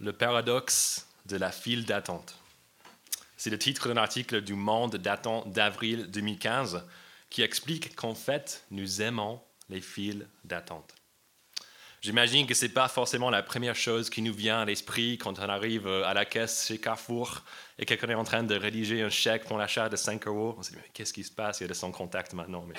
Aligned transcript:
Le 0.00 0.12
paradoxe 0.12 1.08
de 1.26 1.36
la 1.36 1.50
file 1.50 1.84
d'attente. 1.84 2.38
C'est 3.36 3.50
le 3.50 3.58
titre 3.58 3.88
d'un 3.88 3.96
article 3.96 4.42
du 4.42 4.54
Monde 4.54 4.94
datant 4.96 5.44
d'avril 5.46 6.08
2015 6.08 6.84
qui 7.30 7.42
explique 7.42 7.96
qu'en 7.96 8.14
fait, 8.14 8.64
nous 8.70 9.02
aimons 9.02 9.40
les 9.68 9.80
files 9.80 10.28
d'attente. 10.44 10.94
J'imagine 12.00 12.46
que 12.46 12.54
ce 12.54 12.66
n'est 12.66 12.72
pas 12.72 12.86
forcément 12.86 13.28
la 13.28 13.42
première 13.42 13.74
chose 13.74 14.08
qui 14.08 14.22
nous 14.22 14.32
vient 14.32 14.60
à 14.60 14.64
l'esprit 14.64 15.18
quand 15.18 15.40
on 15.40 15.48
arrive 15.48 15.88
à 15.88 16.14
la 16.14 16.24
caisse 16.24 16.68
chez 16.68 16.78
Carrefour 16.78 17.42
et 17.76 17.84
quelqu'un 17.84 18.10
est 18.10 18.14
en 18.14 18.22
train 18.22 18.44
de 18.44 18.54
rédiger 18.54 19.02
un 19.02 19.10
chèque 19.10 19.46
pour 19.46 19.58
l'achat 19.58 19.88
de 19.88 19.96
5 19.96 20.28
euros. 20.28 20.54
On 20.56 20.62
se 20.62 20.70
dit, 20.70 20.76
mais 20.76 20.88
qu'est-ce 20.92 21.12
qui 21.12 21.24
se 21.24 21.32
passe? 21.32 21.60
Il 21.60 21.66
y 21.66 21.70
a 21.70 21.74
son 21.74 21.90
contact 21.90 22.34
maintenant. 22.34 22.64
Mais... 22.68 22.74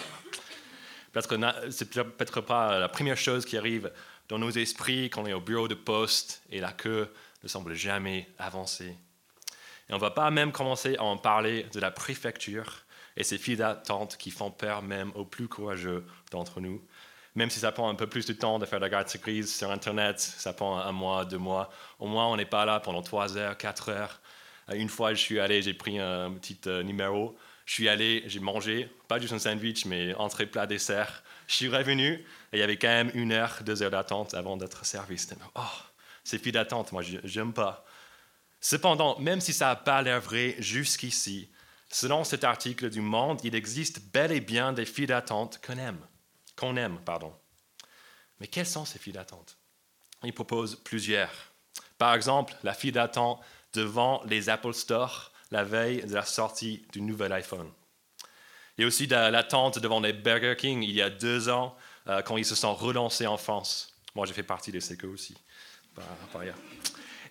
Peut-être 1.12 1.72
c'est 1.72 1.90
peut-être 1.90 2.40
pas 2.40 2.80
la 2.80 2.88
première 2.88 3.18
chose 3.18 3.46
qui 3.46 3.58
arrive 3.58 3.92
dans 4.30 4.40
nos 4.40 4.52
esprits 4.52 5.10
quand 5.10 5.24
on 5.24 5.26
est 5.26 5.34
au 5.34 5.42
bureau 5.42 5.68
de 5.68 5.76
poste 5.76 6.44
et 6.52 6.62
la 6.62 6.72
queue 6.72 7.12
ne 7.44 7.48
semble 7.48 7.74
jamais 7.74 8.30
avancer. 8.38 8.96
Et 9.90 9.94
on 9.94 9.96
ne 9.96 10.02
va 10.02 10.12
pas 10.12 10.30
même 10.30 10.52
commencer 10.52 10.96
à 10.98 11.04
en 11.04 11.18
parler 11.18 11.66
de 11.74 11.80
la 11.80 11.92
préfecture 11.92 12.84
et 13.18 13.24
ces 13.24 13.40
files 13.40 13.58
d'attente 13.58 14.18
qui 14.18 14.32
font 14.32 14.52
peur 14.52 14.84
même 14.84 15.12
aux 15.16 15.26
plus 15.26 15.48
courageux 15.48 16.06
d'entre 16.32 16.62
nous. 16.62 16.82
Même 17.36 17.50
si 17.50 17.60
ça 17.60 17.72
prend 17.72 17.90
un 17.90 17.96
peu 17.96 18.08
plus 18.08 18.26
de 18.26 18.34
temps 18.34 18.60
de 18.60 18.66
faire 18.66 18.80
la 18.80 18.90
garde 18.90 19.08
surprise 19.08 19.54
sur 19.54 19.72
Internet, 19.72 20.20
ça 20.20 20.54
prend 20.54 20.80
un 20.80 20.92
mois, 20.92 21.26
deux 21.26 21.38
mois, 21.38 21.72
au 22.00 22.08
moins 22.08 22.28
on 22.28 22.38
n'est 22.38 22.46
pas 22.46 22.66
là 22.66 22.80
pendant 22.80 23.02
trois 23.02 23.36
heures, 23.38 23.58
quatre 23.58 23.90
heures. 23.90 24.20
Euh, 24.70 24.76
une 24.76 24.90
fois, 24.90 25.14
je 25.14 25.22
suis 25.22 25.40
allé, 25.40 25.62
j'ai 25.62 25.74
pris 25.74 26.00
un 26.00 26.32
petit 26.34 26.60
euh, 26.68 26.84
numéro, 26.84 27.36
je 27.66 27.74
suis 27.74 27.90
allé, 27.90 28.24
j'ai 28.26 28.40
mangé, 28.40 28.90
pas 29.08 29.20
juste 29.20 29.34
un 29.34 29.40
sandwich, 29.40 29.86
mais 29.86 30.14
entrée, 30.16 30.48
plat, 30.48 30.66
dessert. 30.66 31.24
Je 31.48 31.56
suis 31.56 31.68
revenu 31.68 32.26
et 32.52 32.58
il 32.58 32.60
y 32.60 32.64
avait 32.64 32.78
quand 32.78 32.88
même 32.88 33.12
une 33.14 33.32
heure, 33.32 33.60
deux 33.64 33.82
heures 33.84 33.92
d'attente 33.92 34.34
avant 34.34 34.58
d'être 34.58 34.86
servi. 34.86 35.24
oh, 35.56 35.62
ces 36.24 36.40
files 36.40 36.54
d'attente, 36.54 36.92
moi, 36.92 37.02
j'aime 37.24 37.54
pas. 37.54 37.86
Cependant, 38.62 39.18
même 39.20 39.42
si 39.42 39.54
ça 39.54 39.68
n'a 39.68 39.76
pas 39.76 40.02
l'air 40.02 40.20
vrai 40.20 40.56
jusqu'ici, 40.60 41.50
selon 41.90 42.24
cet 42.24 42.44
article 42.44 42.90
du 42.90 43.02
Monde, 43.02 43.40
il 43.44 43.56
existe 43.56 44.02
bel 44.12 44.32
et 44.32 44.42
bien 44.42 44.74
des 44.74 44.86
files 44.86 45.08
d'attente 45.08 45.60
qu'on 45.66 45.78
aime. 45.78 46.00
Qu'on 46.56 46.76
aime, 46.76 47.00
pardon. 47.06 47.34
Mais 48.40 48.48
quelles 48.48 48.66
sont 48.66 48.86
ces 48.86 49.00
files 49.00 49.14
d'attente? 49.14 49.58
Il 50.24 50.34
propose 50.34 50.76
plusieurs. 50.76 51.32
Par 51.98 52.14
exemple, 52.14 52.54
la 52.64 52.74
file 52.74 52.94
d'attente 52.94 53.42
devant 53.74 54.22
les 54.26 54.50
Apple 54.50 54.74
Store 54.74 55.32
la 55.52 55.64
veille 55.64 56.04
de 56.04 56.14
la 56.14 56.26
sortie 56.26 56.86
du 56.92 57.02
nouvel 57.02 57.32
iPhone. 57.32 57.70
Il 58.78 58.82
y 58.82 58.84
a 58.86 58.88
aussi 58.88 59.08
l'attente 59.08 59.80
devant 59.80 60.00
les 60.00 60.14
Burger 60.14 60.56
King 60.58 60.84
il 60.84 60.92
y 60.92 61.02
a 61.02 61.10
deux 61.10 61.50
ans, 61.50 61.76
euh, 62.10 62.24
quand 62.24 62.38
ils 62.38 62.46
se 62.46 62.56
sont 62.56 62.74
relancés 62.74 63.28
en 63.28 63.38
France. 63.38 63.94
Moi, 64.16 64.26
j'ai 64.26 64.34
fait 64.34 64.44
partie 64.44 64.72
de 64.72 64.80
ces 64.80 64.98
cas 64.98 65.08
aussi. 65.08 65.36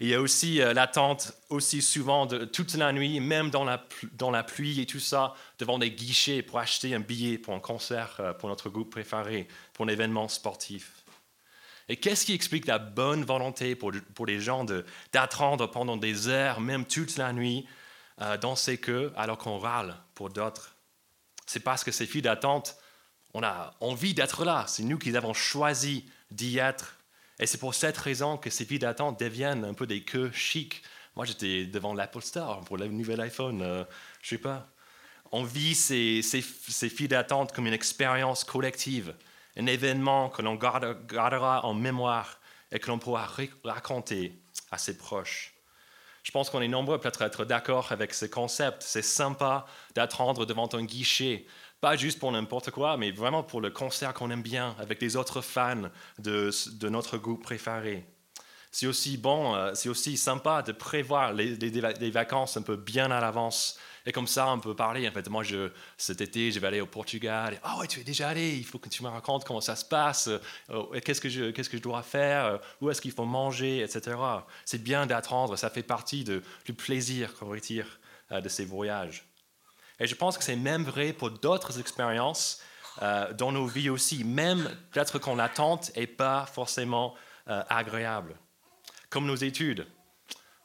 Il 0.00 0.06
y 0.06 0.14
a 0.14 0.20
aussi 0.20 0.62
euh, 0.62 0.72
l'attente 0.72 1.32
aussi 1.48 1.82
souvent 1.82 2.26
de 2.26 2.44
toute 2.44 2.74
la 2.74 2.92
nuit, 2.92 3.18
même 3.18 3.50
dans 3.50 3.64
la, 3.64 4.42
pluie 4.44 4.80
et 4.80 4.86
tout 4.86 5.00
ça, 5.00 5.34
devant 5.58 5.80
des 5.80 5.90
guichets 5.90 6.42
pour 6.42 6.60
acheter 6.60 6.94
un 6.94 7.00
billet 7.00 7.38
pour 7.38 7.54
un 7.54 7.60
concert, 7.60 8.16
euh, 8.20 8.32
pour 8.32 8.48
notre 8.48 8.70
groupe 8.70 8.90
préféré, 8.90 9.48
pour 9.72 9.86
un 9.86 9.88
événement 9.88 10.28
sportif. 10.28 10.92
Et 11.88 11.96
qu'est-ce 11.96 12.24
qui 12.24 12.34
explique 12.34 12.66
la 12.66 12.78
bonne 12.78 13.24
volonté 13.24 13.74
pour, 13.74 13.90
pour 14.14 14.26
les 14.26 14.38
gens 14.38 14.64
d'attendre 15.12 15.66
pendant 15.66 15.96
des 15.96 16.28
heures, 16.28 16.60
même 16.60 16.84
toute 16.84 17.16
la 17.16 17.32
nuit, 17.32 17.66
dans 18.42 18.56
ces 18.56 18.76
queues, 18.78 19.10
alors 19.16 19.38
qu'on 19.38 19.58
râle 19.58 19.96
pour 20.14 20.28
d'autres? 20.28 20.76
C'est 21.46 21.60
parce 21.60 21.82
que 21.82 21.90
ces 21.90 22.04
filles 22.04 22.20
d'attente, 22.20 22.76
on 23.34 23.42
a 23.42 23.74
envie 23.80 24.14
d'être 24.14 24.44
là. 24.44 24.64
C'est 24.66 24.82
nous 24.82 24.98
qui 24.98 25.16
avons 25.16 25.34
choisi 25.34 26.04
d'y 26.30 26.58
être. 26.58 26.96
Et 27.38 27.46
c'est 27.46 27.58
pour 27.58 27.74
cette 27.74 27.96
raison 27.96 28.36
que 28.36 28.50
ces 28.50 28.64
filles 28.64 28.78
d'attente 28.78 29.20
deviennent 29.20 29.64
un 29.64 29.74
peu 29.74 29.86
des 29.86 30.02
queues 30.02 30.32
chics. 30.32 30.82
Moi, 31.14 31.24
j'étais 31.24 31.66
devant 31.66 31.94
l'Apple 31.94 32.22
Store 32.22 32.60
pour 32.64 32.76
le 32.76 32.88
nouvel 32.88 33.20
iPhone. 33.20 33.62
Euh, 33.62 33.84
je 34.22 34.30
sais 34.30 34.38
pas. 34.38 34.68
On 35.30 35.44
vit 35.44 35.74
ces, 35.74 36.22
ces, 36.22 36.40
ces 36.40 36.88
files 36.88 37.08
d'attente 37.08 37.52
comme 37.52 37.66
une 37.66 37.72
expérience 37.74 38.44
collective, 38.44 39.14
un 39.56 39.66
événement 39.66 40.30
que 40.30 40.42
l'on 40.42 40.54
gardera 40.54 41.64
en 41.66 41.74
mémoire 41.74 42.40
et 42.72 42.78
que 42.78 42.88
l'on 42.88 42.98
pourra 42.98 43.28
raconter 43.64 44.40
à 44.70 44.78
ses 44.78 44.96
proches. 44.96 45.54
Je 46.22 46.30
pense 46.30 46.50
qu'on 46.50 46.60
est 46.60 46.68
nombreux 46.68 46.98
peut-être 46.98 47.22
à 47.22 47.26
être 47.26 47.44
d'accord 47.44 47.90
avec 47.92 48.12
ce 48.12 48.26
concept. 48.26 48.82
C'est 48.82 49.02
sympa 49.02 49.66
d'attendre 49.94 50.44
devant 50.44 50.68
un 50.74 50.84
guichet, 50.84 51.46
pas 51.80 51.96
juste 51.96 52.18
pour 52.18 52.32
n'importe 52.32 52.70
quoi, 52.70 52.96
mais 52.96 53.10
vraiment 53.10 53.42
pour 53.42 53.60
le 53.60 53.70
concert 53.70 54.12
qu'on 54.12 54.30
aime 54.30 54.42
bien, 54.42 54.74
avec 54.78 55.00
les 55.00 55.16
autres 55.16 55.40
fans 55.40 55.90
de, 56.18 56.50
notre 56.88 57.18
groupe 57.18 57.42
préféré. 57.42 58.04
C'est 58.70 58.86
aussi 58.86 59.16
bon, 59.16 59.54
euh, 59.54 59.72
c'est 59.74 59.88
aussi 59.88 60.16
sympa 60.16 60.62
de 60.62 60.72
prévoir 60.72 61.32
les, 61.32 62.10
vacances 62.10 62.56
un 62.56 62.62
peu 62.62 62.76
bien 62.76 63.10
à 63.10 63.20
l'avance. 63.20 63.78
Et 64.04 64.12
comme 64.12 64.26
ça, 64.26 64.52
on 64.52 64.60
peut 64.60 64.74
parler. 64.74 65.08
En 65.08 65.12
fait, 65.12 65.28
moi, 65.28 65.42
je, 65.42 65.70
cet 65.96 66.20
été, 66.20 66.50
je 66.50 66.60
vais 66.60 66.66
aller 66.66 66.80
au 66.80 66.86
Portugal. 66.86 67.58
Ah 67.62 67.78
ouais, 67.78 67.86
tu 67.86 68.00
es 68.00 68.04
déjà 68.04 68.28
allé. 68.28 68.56
Il 68.56 68.64
faut 68.64 68.78
que 68.78 68.88
tu 68.88 69.02
me 69.02 69.08
racontes 69.08 69.44
comment 69.44 69.60
ça 69.60 69.76
se 69.76 69.84
passe. 69.84 70.28
Euh, 70.70 71.00
qu'est-ce 71.00 71.20
que 71.20 71.28
je, 71.28 71.50
qu'est-ce 71.50 71.70
que 71.70 71.76
je 71.76 71.82
dois 71.82 72.02
faire? 72.02 72.44
Euh, 72.44 72.58
Où 72.80 72.90
est-ce 72.90 73.00
qu'il 73.00 73.12
faut 73.12 73.24
manger, 73.24 73.80
etc. 73.80 74.16
C'est 74.64 74.82
bien 74.82 75.06
d'attendre. 75.06 75.56
Ça 75.56 75.70
fait 75.70 75.82
partie 75.82 76.24
du 76.24 76.74
plaisir 76.74 77.34
qu'on 77.34 77.48
retire 77.48 78.00
de 78.30 78.48
ces 78.48 78.66
voyages. 78.66 79.27
Et 80.00 80.06
je 80.06 80.14
pense 80.14 80.38
que 80.38 80.44
c'est 80.44 80.56
même 80.56 80.84
vrai 80.84 81.12
pour 81.12 81.30
d'autres 81.30 81.80
expériences 81.80 82.62
dans 83.00 83.52
nos 83.52 83.66
vies 83.66 83.90
aussi. 83.90 84.24
Même 84.24 84.68
peut-être 84.90 85.18
qu'on 85.18 85.36
l'attente 85.36 85.90
et 85.94 86.06
pas 86.06 86.46
forcément 86.46 87.14
agréable 87.46 88.36
comme 89.10 89.26
nos 89.26 89.36
études. 89.36 89.86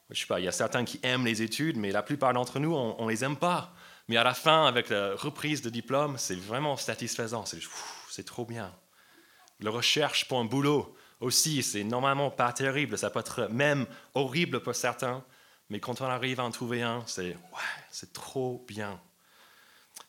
Je 0.10 0.20
sais 0.20 0.28
pas, 0.28 0.40
il 0.40 0.44
y 0.44 0.48
a 0.48 0.52
certains 0.52 0.86
qui 0.86 1.00
aiment 1.02 1.26
les 1.26 1.42
études, 1.42 1.78
mais 1.78 1.92
la 1.92 2.04
plupart 2.04 2.34
d'entre 2.34 2.60
nous, 2.60 2.76
on 2.76 3.06
ne 3.06 3.10
les 3.10 3.24
aime 3.24 3.38
pas. 3.38 3.74
Mais 4.10 4.18
à 4.18 4.24
la 4.24 4.34
fin, 4.34 4.66
avec 4.68 4.90
la 4.90 5.16
reprise 5.16 5.62
de 5.62 5.70
diplôme, 5.70 6.18
c'est 6.18 6.36
vraiment 6.36 6.76
satisfaisant. 6.76 7.46
C'est 8.10 8.26
trop 8.26 8.46
bien. 8.46 8.76
La 9.62 9.72
recherche 9.72 10.28
pour 10.28 10.40
un 10.40 10.46
boulot 10.46 10.96
aussi, 11.22 11.64
c'est 11.64 11.86
normalement 11.86 12.30
pas 12.30 12.52
terrible. 12.52 12.98
Ça 12.98 13.10
peut 13.10 13.22
être 13.22 13.48
même 13.50 13.86
horrible 14.14 14.62
pour 14.62 14.76
certains. 14.76 15.24
Mais 15.70 15.80
quand 15.80 16.02
on 16.02 16.06
arrive 16.06 16.42
à 16.42 16.44
en 16.44 16.52
trouver 16.52 16.82
un, 16.82 17.02
c'est 17.08 17.30
ouais, 17.30 17.84
c'est 17.90 18.12
trop 18.12 18.64
bien. 18.68 19.00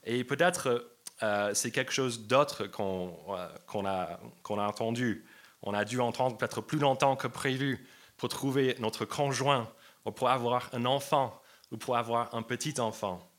Et 0.05 0.25
peut-être 0.25 0.95
euh, 1.23 1.55
c'est 1.55 1.71
quelque 1.71 1.93
chose 1.93 2.27
d'autre 2.27 2.67
qu'on 2.67 3.17
euh, 3.29 3.83
a, 3.87 4.21
qu'on 4.43 4.59
a 4.59 4.67
entendu. 4.67 5.25
On 5.63 5.73
a 5.73 5.85
dû 5.85 6.01
entendre 6.01 6.37
peut-être 6.37 6.61
plus 6.61 6.79
longtemps 6.79 7.17
que 7.17 7.29
prévu 7.29 7.87
pour 8.17 8.29
trouver 8.29 8.77
notre 8.79 9.05
conjoint, 9.05 9.73
ou 10.05 10.11
pour 10.11 10.29
avoir 10.29 10.69
un 10.73 10.85
enfant, 10.85 11.41
ou 11.71 11.77
pour 11.77 11.97
avoir 11.97 12.35
un 12.35 12.43
petit 12.43 12.79
enfant. 12.81 13.31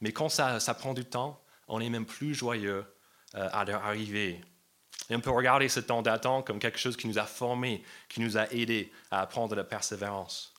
Mais 0.00 0.12
quand 0.12 0.28
ça, 0.28 0.58
prend 0.78 0.94
du 0.94 1.04
temps, 1.04 1.42
on 1.66 1.80
est 1.80 1.88
même 1.88 2.06
plus 2.06 2.34
joyeux 2.34 2.84
euh, 3.34 3.48
à 3.52 3.64
leur 3.64 3.84
arrivée. 3.84 4.40
Et 5.10 5.16
on 5.16 5.20
peut 5.20 5.30
regarder 5.30 5.68
ce 5.68 5.80
temps 5.80 6.02
d'attente 6.02 6.46
comme 6.46 6.58
quelque 6.58 6.78
chose 6.78 6.96
qui 6.96 7.08
nous 7.08 7.18
a 7.18 7.24
formés, 7.24 7.82
qui 8.08 8.20
nous 8.20 8.38
a 8.38 8.50
aidés 8.52 8.92
à 9.10 9.20
apprendre 9.20 9.54
la 9.54 9.64
persévérance. 9.64 10.54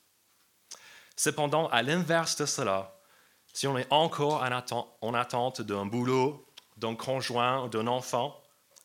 Cependant, 1.16 1.68
à 1.70 1.82
l'inverse 1.82 2.36
de 2.36 2.46
cela, 2.46 2.95
si 3.56 3.68
on 3.68 3.78
est 3.78 3.88
encore 3.90 4.42
en 4.42 4.52
attente, 4.52 4.90
en 5.00 5.14
attente 5.14 5.62
d'un 5.62 5.86
boulot, 5.86 6.46
d'un 6.76 6.94
conjoint, 6.94 7.70
d'un 7.70 7.88
enfant, 7.88 8.36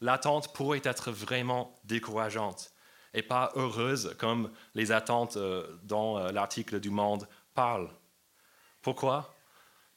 l'attente 0.01 0.55
pourrait 0.55 0.81
être 0.85 1.11
vraiment 1.11 1.75
décourageante 1.83 2.71
et 3.13 3.23
pas 3.23 3.51
heureuse 3.57 4.15
comme 4.17 4.53
les 4.77 4.93
attentes 4.93 5.37
euh, 5.37 5.67
dont 5.83 6.19
euh, 6.19 6.31
l'article 6.31 6.79
du 6.79 6.91
Monde 6.91 7.27
parle. 7.53 7.91
Pourquoi? 8.81 9.35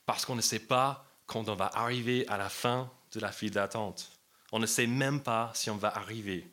Parce 0.07 0.25
qu'on 0.25 0.35
ne 0.35 0.41
sait 0.41 0.65
pas 0.65 1.05
quand 1.27 1.49
on 1.49 1.55
va 1.55 1.69
arriver 1.75 2.27
à 2.27 2.37
la 2.37 2.49
fin 2.49 2.89
de 3.13 3.19
la 3.19 3.31
file 3.31 3.51
d'attente. 3.51 4.09
On 4.51 4.57
ne 4.57 4.65
sait 4.65 4.87
même 4.87 5.21
pas 5.21 5.51
si 5.53 5.69
on 5.69 5.77
va 5.77 5.95
arriver. 5.95 6.51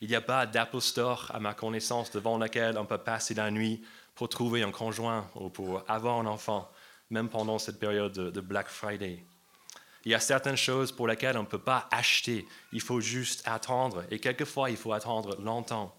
Il 0.00 0.08
n'y 0.08 0.16
a 0.16 0.22
pas 0.22 0.46
d'Apple 0.46 0.80
Store, 0.80 1.30
à 1.34 1.38
ma 1.38 1.52
connaissance, 1.52 2.10
devant 2.10 2.38
lequel 2.38 2.78
on 2.78 2.86
peut 2.86 2.96
passer 2.96 3.34
la 3.34 3.50
nuit 3.50 3.84
pour 4.14 4.30
trouver 4.30 4.62
un 4.62 4.70
conjoint 4.70 5.28
ou 5.34 5.50
pour 5.50 5.82
avoir 5.86 6.18
un 6.18 6.26
enfant, 6.26 6.70
même 7.10 7.28
pendant 7.28 7.58
cette 7.58 7.78
période 7.78 8.12
de 8.12 8.40
Black 8.40 8.68
Friday. 8.68 9.24
Il 10.06 10.12
y 10.12 10.14
a 10.14 10.20
certaines 10.20 10.56
choses 10.56 10.92
pour 10.92 11.08
lesquelles 11.08 11.36
on 11.36 11.42
ne 11.42 11.48
peut 11.48 11.58
pas 11.58 11.88
acheter. 11.90 12.46
Il 12.72 12.80
faut 12.80 13.00
juste 13.00 13.42
attendre. 13.44 14.04
Et 14.12 14.20
quelquefois, 14.20 14.70
il 14.70 14.76
faut 14.76 14.92
attendre 14.92 15.36
longtemps. 15.40 15.98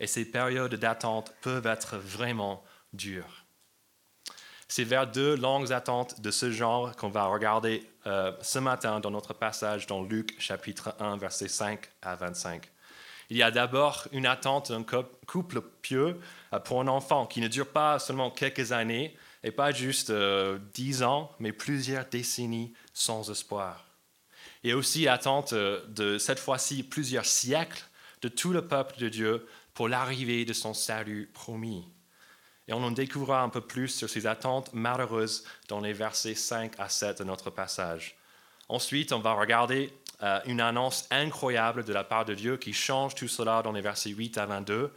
Et 0.00 0.06
ces 0.06 0.24
périodes 0.24 0.74
d'attente 0.76 1.34
peuvent 1.42 1.66
être 1.66 1.98
vraiment 1.98 2.64
dures. 2.94 3.44
C'est 4.66 4.84
vers 4.84 5.06
deux 5.06 5.36
longues 5.36 5.74
attentes 5.74 6.22
de 6.22 6.30
ce 6.30 6.50
genre 6.50 6.96
qu'on 6.96 7.10
va 7.10 7.26
regarder 7.26 7.86
euh, 8.06 8.32
ce 8.40 8.58
matin 8.58 8.98
dans 8.98 9.10
notre 9.10 9.34
passage 9.34 9.86
dans 9.86 10.02
Luc 10.02 10.34
chapitre 10.40 10.94
1, 10.98 11.18
versets 11.18 11.48
5 11.48 11.86
à 12.00 12.16
25. 12.16 12.70
Il 13.28 13.36
y 13.36 13.42
a 13.42 13.50
d'abord 13.50 14.08
une 14.12 14.26
attente 14.26 14.72
d'un 14.72 14.84
couple 15.26 15.60
pieux 15.82 16.18
pour 16.64 16.80
un 16.80 16.88
enfant 16.88 17.26
qui 17.26 17.42
ne 17.42 17.48
dure 17.48 17.68
pas 17.68 17.98
seulement 17.98 18.30
quelques 18.30 18.72
années, 18.72 19.14
et 19.44 19.52
pas 19.52 19.70
juste 19.70 20.10
euh, 20.10 20.58
dix 20.72 21.02
ans, 21.02 21.30
mais 21.38 21.52
plusieurs 21.52 22.06
décennies 22.06 22.72
sans 22.94 23.30
espoir. 23.30 23.84
Et 24.64 24.72
aussi 24.72 25.06
attente 25.06 25.52
euh, 25.52 25.84
de 25.88 26.16
cette 26.16 26.38
fois-ci 26.38 26.82
plusieurs 26.82 27.26
siècles 27.26 27.84
de 28.22 28.28
tout 28.28 28.54
le 28.54 28.66
peuple 28.66 28.98
de 28.98 29.10
Dieu 29.10 29.46
pour 29.74 29.88
l'arrivée 29.88 30.46
de 30.46 30.54
son 30.54 30.72
salut 30.72 31.30
promis. 31.34 31.84
Et 32.68 32.72
on 32.72 32.82
en 32.82 32.90
découvrira 32.90 33.42
un 33.42 33.50
peu 33.50 33.60
plus 33.60 33.88
sur 33.88 34.08
ces 34.08 34.26
attentes 34.26 34.72
malheureuses 34.72 35.44
dans 35.68 35.80
les 35.80 35.92
versets 35.92 36.34
5 36.34 36.72
à 36.78 36.88
7 36.88 37.18
de 37.18 37.24
notre 37.24 37.50
passage. 37.50 38.16
Ensuite, 38.70 39.12
on 39.12 39.18
va 39.18 39.34
regarder 39.34 39.92
euh, 40.22 40.40
une 40.46 40.62
annonce 40.62 41.06
incroyable 41.10 41.84
de 41.84 41.92
la 41.92 42.02
part 42.02 42.24
de 42.24 42.32
Dieu 42.32 42.56
qui 42.56 42.72
change 42.72 43.14
tout 43.14 43.28
cela 43.28 43.60
dans 43.60 43.72
les 43.72 43.82
versets 43.82 44.08
8 44.08 44.38
à 44.38 44.46
22. 44.46 44.90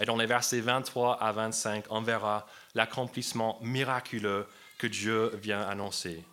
Et 0.00 0.06
dans 0.06 0.16
les 0.16 0.24
versets 0.24 0.60
23 0.60 1.22
à 1.22 1.32
25, 1.32 1.84
on 1.90 2.00
verra 2.00 2.46
l'accomplissement 2.74 3.58
miraculeux 3.62 4.46
que 4.78 4.86
Dieu 4.86 5.30
vient 5.36 5.60
annoncer. 5.60 6.24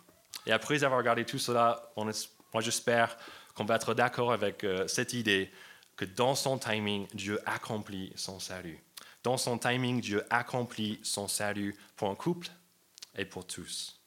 Et 0.46 0.52
après 0.52 0.82
avoir 0.84 0.98
regardé 0.98 1.24
tout 1.24 1.38
cela, 1.38 1.92
moi 1.96 2.60
j'espère 2.60 3.16
qu'on 3.54 3.64
va 3.64 3.76
être 3.76 3.94
d'accord 3.94 4.32
avec 4.32 4.64
euh, 4.64 4.86
cette 4.88 5.12
idée 5.12 5.50
que 5.96 6.04
dans 6.04 6.34
son 6.34 6.58
timing, 6.58 7.06
Dieu 7.12 7.38
accomplit 7.44 8.12
son 8.16 8.40
salut. 8.40 8.82
Dans 9.22 9.36
son 9.36 9.58
timing, 9.58 10.00
Dieu 10.00 10.24
accomplit 10.30 10.98
son 11.02 11.28
salut 11.28 11.76
pour 11.96 12.08
un 12.08 12.14
couple 12.14 12.48
et 13.16 13.26
pour 13.26 13.46
tous. 13.46 14.00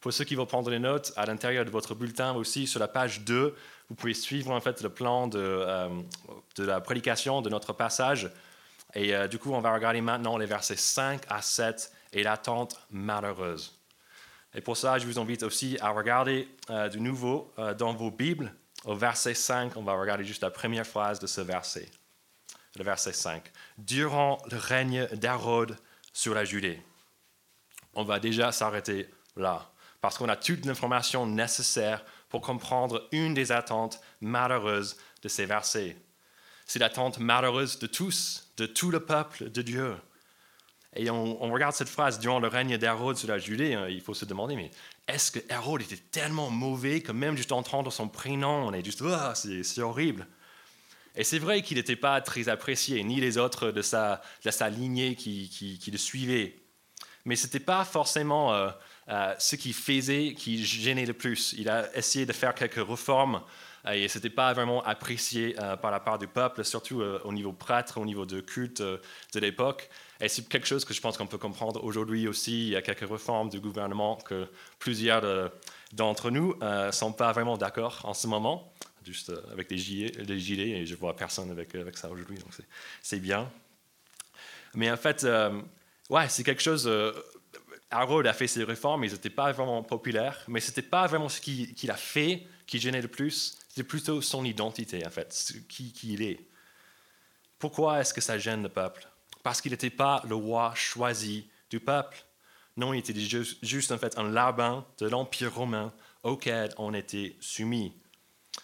Pour 0.00 0.12
ceux 0.12 0.24
qui 0.24 0.34
vont 0.34 0.44
prendre 0.44 0.70
les 0.70 0.80
notes, 0.80 1.12
à 1.16 1.24
l'intérieur 1.24 1.64
de 1.64 1.70
votre 1.70 1.94
bulletin 1.94 2.34
aussi, 2.34 2.66
sur 2.66 2.80
la 2.80 2.88
page 2.88 3.20
2, 3.20 3.54
vous 3.88 3.94
pouvez 3.94 4.12
suivre 4.12 4.50
en 4.50 4.60
fait 4.60 4.82
le 4.82 4.88
plan 4.88 5.28
de, 5.28 5.38
euh, 5.38 5.88
de 6.56 6.64
la 6.64 6.80
prédication 6.80 7.42
de 7.42 7.48
notre 7.48 7.72
passage. 7.72 8.30
Et 8.94 9.14
euh, 9.14 9.28
du 9.28 9.38
coup, 9.38 9.52
on 9.52 9.60
va 9.60 9.74
regarder 9.74 10.00
maintenant 10.00 10.36
les 10.36 10.46
versets 10.46 10.76
5 10.76 11.22
à 11.28 11.42
7 11.42 11.92
et 12.12 12.22
l'attente 12.22 12.80
malheureuse. 12.90 13.78
Et 14.54 14.60
pour 14.60 14.76
ça, 14.76 14.98
je 14.98 15.06
vous 15.06 15.18
invite 15.18 15.42
aussi 15.42 15.76
à 15.80 15.90
regarder 15.90 16.48
euh, 16.70 16.88
de 16.88 16.98
nouveau 16.98 17.52
dans 17.78 17.92
vos 17.92 18.10
Bibles, 18.10 18.54
au 18.84 18.94
verset 18.94 19.34
5, 19.34 19.76
on 19.76 19.82
va 19.82 19.94
regarder 19.94 20.24
juste 20.24 20.42
la 20.42 20.50
première 20.50 20.86
phrase 20.86 21.18
de 21.18 21.26
ce 21.26 21.40
verset 21.40 21.88
le 22.76 22.84
verset 22.84 23.12
5. 23.12 23.42
Durant 23.78 24.38
le 24.50 24.58
règne 24.58 25.06
d'Hérode 25.12 25.76
sur 26.12 26.34
la 26.34 26.44
Judée. 26.44 26.82
On 27.94 28.04
va 28.04 28.18
déjà 28.18 28.52
s'arrêter 28.52 29.08
là, 29.36 29.70
parce 30.00 30.18
qu'on 30.18 30.28
a 30.28 30.36
toute 30.36 30.64
l'information 30.64 31.26
nécessaire 31.26 32.04
pour 32.28 32.40
comprendre 32.40 33.08
une 33.12 33.34
des 33.34 33.52
attentes 33.52 34.00
malheureuses 34.20 34.96
de 35.22 35.28
ces 35.28 35.46
versets. 35.46 35.96
C'est 36.66 36.78
l'attente 36.78 37.18
malheureuse 37.18 37.78
de 37.78 37.86
tous, 37.86 38.43
de 38.56 38.66
tout 38.66 38.90
le 38.90 39.00
peuple 39.00 39.50
de 39.50 39.62
Dieu. 39.62 39.94
Et 40.96 41.10
on, 41.10 41.50
regarde 41.50 41.74
cette 41.74 41.88
phrase, 41.88 42.20
durant 42.20 42.38
le 42.38 42.46
règne 42.46 42.78
d'Hérode 42.78 43.16
sur 43.16 43.28
la 43.28 43.38
Judée, 43.38 43.74
hein, 43.74 43.88
il 43.88 44.00
faut 44.00 44.14
se 44.14 44.24
demander, 44.24 44.54
mais 44.54 44.70
est-ce 45.08 45.32
que 45.32 45.40
Hérode 45.50 45.82
était 45.82 45.96
tellement 45.96 46.50
mauvais 46.50 47.00
que 47.00 47.10
même 47.10 47.36
juste 47.36 47.50
entendre 47.50 47.90
son 47.92 48.08
prénom, 48.08 48.68
on 48.68 48.72
est 48.72 48.84
juste, 48.84 49.02
oh, 49.02 49.32
c'est 49.34 49.82
horrible. 49.82 50.26
Et 51.16 51.24
c'est 51.24 51.38
vrai 51.38 51.62
qu'il 51.62 51.78
n'était 51.78 51.96
pas 51.96 52.20
très 52.20 52.48
apprécié, 52.48 53.02
ni 53.02 53.20
les 53.20 53.38
autres 53.38 53.72
de 53.72 53.82
sa, 53.82 54.22
de 54.44 54.50
sa 54.50 54.68
lignée 54.68 55.16
qui, 55.16 55.48
qui, 55.48 55.90
le 55.90 55.98
suivaient. 55.98 56.60
Mais 57.24 57.36
ce 57.36 57.46
n'était 57.46 57.60
pas 57.60 57.84
forcément 57.84 58.52
euh, 58.52 58.70
euh, 59.08 59.34
ce 59.38 59.56
qu'il 59.56 59.74
faisait 59.74 60.34
qui 60.34 60.64
gênait 60.64 61.06
le 61.06 61.12
plus. 61.12 61.54
Il 61.58 61.68
a 61.68 61.94
essayé 61.96 62.26
de 62.26 62.32
faire 62.32 62.54
quelques 62.54 62.86
réformes 62.86 63.42
et 63.92 64.08
ce 64.08 64.18
n'était 64.18 64.30
pas 64.30 64.52
vraiment 64.52 64.82
apprécié 64.82 65.54
par 65.82 65.90
la 65.90 66.00
part 66.00 66.18
du 66.18 66.26
peuple, 66.26 66.64
surtout 66.64 67.02
au 67.02 67.32
niveau 67.32 67.52
prêtre, 67.52 67.98
au 67.98 68.04
niveau 68.04 68.26
de 68.26 68.40
culte 68.40 68.80
de 68.82 69.40
l'époque. 69.40 69.90
Et 70.20 70.28
c'est 70.28 70.48
quelque 70.48 70.66
chose 70.66 70.84
que 70.84 70.94
je 70.94 71.00
pense 71.00 71.18
qu'on 71.18 71.26
peut 71.26 71.38
comprendre 71.38 71.84
aujourd'hui 71.84 72.26
aussi. 72.28 72.68
Il 72.68 72.70
y 72.70 72.76
a 72.76 72.82
quelques 72.82 73.08
réformes 73.08 73.50
du 73.50 73.60
gouvernement 73.60 74.16
que 74.16 74.48
plusieurs 74.78 75.50
d'entre 75.92 76.30
nous 76.30 76.54
ne 76.60 76.90
sont 76.92 77.12
pas 77.12 77.32
vraiment 77.32 77.58
d'accord 77.58 78.00
en 78.04 78.14
ce 78.14 78.26
moment 78.26 78.72
juste 79.04 79.30
euh, 79.30 79.40
avec 79.52 79.68
des 79.68 79.76
gilets, 79.76 80.70
et 80.70 80.86
je 80.86 80.94
vois 80.94 81.14
personne 81.14 81.50
avec, 81.50 81.74
avec 81.74 81.96
ça 81.96 82.10
aujourd'hui, 82.10 82.38
donc 82.38 82.50
c'est 83.02 83.20
bien. 83.20 83.50
Mais 84.74 84.90
en 84.90 84.96
fait, 84.96 85.24
euh, 85.24 85.60
ouais, 86.10 86.28
c'est 86.28 86.42
quelque 86.42 86.62
chose. 86.62 86.90
Harold 87.90 88.26
a 88.26 88.32
fait 88.32 88.46
ses 88.46 88.64
réformes, 88.64 89.04
ils 89.04 89.12
n'étaient 89.12 89.30
pas 89.30 89.52
vraiment 89.52 89.82
populaires, 89.82 90.44
mais 90.48 90.60
ce 90.60 90.70
n'était 90.70 90.82
pas 90.82 91.06
vraiment 91.06 91.28
ce 91.28 91.40
qu'il 91.40 91.90
a 91.90 91.96
fait 91.96 92.46
qui 92.66 92.78
gênait 92.78 93.02
le 93.02 93.08
plus, 93.08 93.58
c'était 93.68 93.86
plutôt 93.86 94.20
son 94.20 94.44
identité, 94.44 95.06
en 95.06 95.10
fait, 95.10 95.54
qui, 95.68 95.92
qui 95.92 96.14
il 96.14 96.22
est. 96.22 96.40
Pourquoi 97.58 98.00
est-ce 98.00 98.14
que 98.14 98.20
ça 98.20 98.38
gêne 98.38 98.62
le 98.62 98.68
peuple? 98.68 99.06
Parce 99.42 99.60
qu'il 99.60 99.72
n'était 99.72 99.90
pas 99.90 100.22
le 100.28 100.34
roi 100.34 100.72
choisi 100.74 101.48
du 101.70 101.80
peuple. 101.80 102.24
Non, 102.76 102.92
il 102.92 102.98
était 102.98 103.14
juste, 103.62 103.92
en 103.92 103.98
fait 103.98 104.18
un 104.18 104.28
larbin 104.30 104.84
de 104.98 105.08
l'Empire 105.08 105.54
romain 105.54 105.92
auquel 106.22 106.74
on 106.78 106.94
était 106.94 107.36
soumis. 107.40 107.92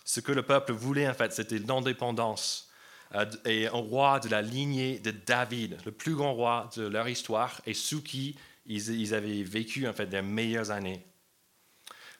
Ce 0.05 0.20
que 0.20 0.32
le 0.32 0.43
peuple 0.43 0.72
voulait, 0.72 1.08
en 1.08 1.14
fait, 1.14 1.32
c'était 1.32 1.58
l'indépendance 1.58 2.70
euh, 3.14 3.26
et 3.44 3.67
un 3.67 3.72
roi 3.72 4.20
de 4.20 4.28
la 4.28 4.43
lignée 4.43 4.99
de 4.99 5.11
David, 5.11 5.78
le 5.84 5.93
plus 5.93 6.14
grand 6.14 6.34
roi 6.34 6.70
de 6.76 6.87
leur 6.87 7.08
histoire, 7.08 7.61
et 7.67 7.75
sous 7.75 8.02
qui 8.02 8.37
ils, 8.70 9.14
avaient 9.14 9.43
vécu, 9.43 9.87
en 9.88 9.93
fait, 9.93 10.06
des 10.06 10.22
meilleures 10.22 10.70
années. 10.70 11.05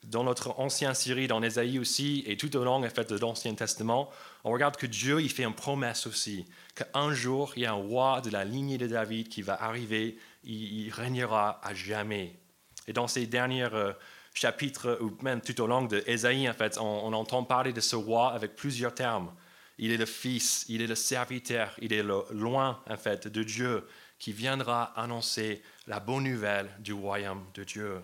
Dans 0.05 0.25
notre 0.25 0.59
ancien 0.59 0.95
Syrie, 0.95 1.29
dans 1.29 1.43
Ésaïe 1.43 1.79
aussi, 1.79 2.25
et 2.27 2.37
tout 2.39 2.57
au 2.57 2.65
long 2.65 2.83
en 2.83 2.89
fait, 2.89 3.13
de 3.13 3.19
l'Ancien 3.19 3.55
Testament, 3.55 4.11
on 4.45 4.51
regarde 4.51 4.77
que 4.77 4.87
Dieu 4.87 5.21
il 5.21 5.29
fait 5.31 5.45
une 5.45 5.55
promesse 5.55 6.07
aussi, 6.07 6.47
qu'un 6.75 7.13
jour, 7.13 7.53
il 7.55 7.63
y 7.63 7.67
a 7.67 7.73
un 7.73 7.75
roi 7.75 8.23
de 8.23 8.31
la 8.31 8.47
lignée 8.47 8.79
de 8.79 8.87
David 8.87 9.29
qui 9.29 9.43
va 9.43 9.63
arriver, 9.63 10.17
il, 10.43 10.91
régnera 10.91 11.61
à 11.63 11.75
jamais. 11.75 12.39
Et 12.87 12.95
dans 12.95 13.09
ces 13.09 13.27
dernières 13.27 13.75
euh, 13.75 13.93
chapitre, 14.33 14.99
ou 15.03 15.15
même 15.23 15.43
tout 15.43 15.61
au 15.61 15.67
long 15.67 15.83
de 15.83 16.03
Ésaïe, 16.07 16.49
en 16.49 16.55
fait, 16.55 16.79
on, 16.79 17.13
entend 17.13 17.45
parler 17.45 17.75
de 17.75 17.81
ce 17.83 17.95
roi 17.95 18.33
avec 18.33 18.57
plusieurs 18.57 18.95
termes. 18.95 19.31
Il 19.77 19.93
est 19.93 19.99
le 19.99 20.07
fils, 20.07 20.65
il 20.69 20.81
est 20.81 20.87
le 20.87 20.95
serviteur, 20.95 21.75
il 21.83 21.93
est 21.93 22.03
le 22.03 22.25
loin, 22.31 22.81
en 22.89 22.97
fait, 22.97 23.29
de 23.29 23.43
Dieu, 23.43 23.87
qui 24.19 24.33
viendra 24.33 24.85
annoncer 25.01 25.63
la 25.91 25.99
bonne 25.99 26.23
nouvelle 26.23 26.71
du 26.79 26.93
royaume 26.93 27.45
de 27.53 27.65
Dieu. 27.65 28.01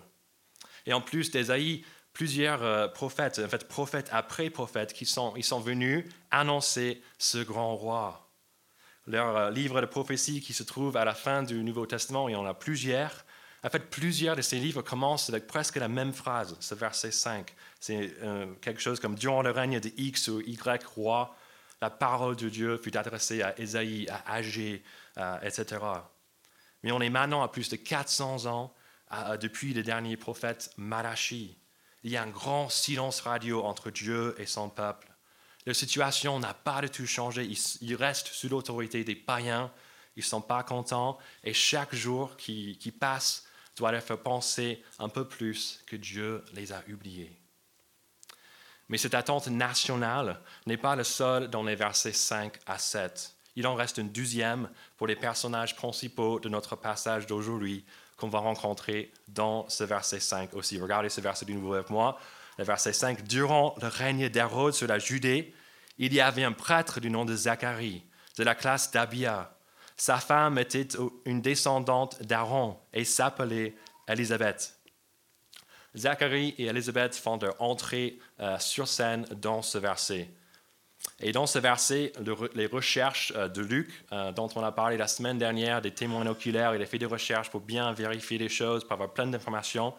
Et 0.85 0.91
en 0.91 0.99
plus 0.99 1.31
d'Ésaïe, 1.31 1.85
plusieurs 2.11 2.61
euh, 2.61 2.89
prophètes, 2.89 3.39
en 3.39 3.47
fait, 3.47 3.65
prophètes 3.69 4.09
après 4.11 4.49
prophètes, 4.49 4.91
qui 4.91 5.05
sont, 5.05 5.33
ils 5.37 5.43
sont 5.43 5.61
venus 5.61 6.03
annoncer 6.29 7.01
ce 7.17 7.37
grand 7.37 7.77
roi. 7.77 8.29
Leur 9.05 9.37
euh, 9.37 9.51
livre 9.51 9.79
de 9.79 9.85
prophétie 9.85 10.41
qui 10.41 10.53
se 10.53 10.63
trouve 10.63 10.97
à 10.97 11.05
la 11.05 11.13
fin 11.13 11.43
du 11.43 11.63
Nouveau 11.63 11.85
Testament, 11.85 12.27
il 12.27 12.33
y 12.33 12.35
en 12.35 12.45
a 12.45 12.53
plusieurs, 12.53 13.25
en 13.63 13.69
fait, 13.69 13.89
plusieurs 13.89 14.35
de 14.35 14.41
ces 14.41 14.57
livres 14.57 14.81
commencent 14.81 15.29
avec 15.29 15.47
presque 15.47 15.77
la 15.77 15.87
même 15.87 16.11
phrase, 16.11 16.57
ce 16.59 16.75
verset 16.75 17.11
5. 17.11 17.55
C'est 17.79 18.13
euh, 18.21 18.47
quelque 18.61 18.81
chose 18.81 18.99
comme 18.99 19.15
Durant 19.15 19.43
le 19.43 19.51
règne 19.51 19.79
de 19.79 19.91
X 19.95 20.27
ou 20.27 20.41
Y 20.41 20.83
roi, 20.83 21.33
la 21.81 21.89
parole 21.89 22.35
de 22.35 22.49
Dieu 22.49 22.77
fut 22.77 22.97
adressée 22.97 23.43
à 23.43 23.57
Ésaïe, 23.57 24.09
à 24.09 24.33
Agé, 24.33 24.83
etc. 25.41 25.77
Mais 26.87 26.93
on 26.93 27.01
est 27.01 27.09
maintenant 27.09 27.43
à 27.43 27.49
plus 27.49 27.67
de 27.67 27.75
400 27.75 28.45
ans 28.45 28.73
depuis 29.41 29.73
le 29.73 29.83
dernier 29.83 30.15
prophète 30.15 30.71
Malachi. 30.77 31.57
Il 32.05 32.11
y 32.11 32.15
a 32.15 32.23
un 32.23 32.29
grand 32.29 32.69
silence 32.69 33.19
radio 33.19 33.61
entre 33.65 33.91
Dieu 33.91 34.33
et 34.37 34.45
son 34.45 34.69
peuple. 34.69 35.11
La 35.65 35.73
situation 35.73 36.39
n'a 36.39 36.53
pas 36.53 36.79
du 36.79 36.89
tout 36.89 37.05
changé. 37.05 37.45
Ils, 37.81 37.95
restent 37.95 38.29
sous 38.29 38.47
l'autorité 38.47 39.03
des 39.03 39.15
païens. 39.15 39.69
Ils 40.15 40.21
ne 40.21 40.27
sont 40.27 40.39
pas 40.39 40.63
contents. 40.63 41.17
Et 41.43 41.53
chaque 41.53 41.93
jour 41.93 42.37
qui, 42.37 42.95
passe, 42.97 43.45
doit 43.75 43.91
leur 43.91 44.01
faire 44.01 44.23
penser 44.23 44.81
un 44.97 45.09
peu 45.09 45.27
plus 45.27 45.83
que 45.87 45.97
Dieu 45.97 46.41
les 46.53 46.71
a 46.71 46.81
oubliés. 46.87 47.37
Mais 48.87 48.97
cette 48.97 49.13
attente 49.13 49.47
nationale 49.47 50.39
n'est 50.65 50.77
pas 50.77 50.95
le 50.95 51.03
seul 51.03 51.49
dans 51.49 51.63
les 51.63 51.75
versets 51.75 52.13
5 52.13 52.57
à 52.65 52.77
7. 52.77 53.36
Il 53.57 53.65
en 53.65 53.73
reste 53.73 53.97
une 53.97 54.09
deuxième 54.09 54.69
pour 54.97 55.07
les 55.07 55.15
personnages 55.15 55.75
principaux 55.75 56.39
de 56.39 56.47
notre 56.47 56.75
passage 56.75 57.25
d'aujourd'hui 57.25 57.83
qu'on 58.15 58.29
va 58.29 58.37
rencontrer 58.37 59.11
dans 59.29 59.67
ce 59.67 59.83
verset 59.83 60.19
5 60.19 60.53
aussi. 60.53 60.79
Regardez 60.79 61.09
ce 61.09 61.21
verset 61.21 61.45
du 61.45 61.55
nouveau 61.55 61.73
avec 61.73 61.89
moi. 61.89 62.19
Le 62.59 62.63
verset 62.63 62.93
5, 62.93 63.23
Durant 63.23 63.73
le 63.81 63.87
règne 63.87 64.29
d'Hérode 64.29 64.75
sur 64.75 64.85
la 64.85 64.99
Judée, 64.99 65.55
il 65.97 66.13
y 66.13 66.21
avait 66.21 66.43
un 66.43 66.51
prêtre 66.51 66.99
du 66.99 67.09
nom 67.09 67.25
de 67.25 67.35
Zacharie, 67.35 68.03
de 68.37 68.43
la 68.43 68.53
classe 68.53 68.91
d'Abia. 68.91 69.51
Sa 69.95 70.17
femme 70.17 70.59
était 70.59 70.89
une 71.25 71.41
descendante 71.41 72.21
d'Aaron 72.21 72.77
et 72.93 73.05
s'appelait 73.05 73.73
Élisabeth. 74.07 74.77
Zacharie 75.95 76.53
et 76.59 76.65
Élisabeth 76.65 77.15
font 77.15 77.39
leur 77.41 77.59
entrée 77.59 78.19
euh, 78.39 78.59
sur 78.59 78.87
scène 78.87 79.25
dans 79.31 79.63
ce 79.63 79.79
verset. 79.79 80.29
Et 81.19 81.31
dans 81.31 81.47
ce 81.47 81.57
verset, 81.59 82.11
les 82.53 82.67
recherches 82.67 83.33
euh, 83.35 83.47
de 83.47 83.61
Luc, 83.61 84.05
euh, 84.11 84.31
dont 84.31 84.49
on 84.55 84.63
a 84.63 84.71
parlé 84.71 84.97
la 84.97 85.07
semaine 85.07 85.37
dernière, 85.37 85.81
des 85.81 85.91
témoins 85.91 86.25
oculaires, 86.27 86.75
il 86.75 86.81
a 86.81 86.85
fait 86.85 86.99
des 86.99 87.05
recherches 87.05 87.49
pour 87.49 87.61
bien 87.61 87.91
vérifier 87.93 88.37
les 88.37 88.49
choses, 88.49 88.83
pour 88.83 88.93
avoir 88.93 89.13
plein 89.13 89.25
d'informations. 89.25 89.93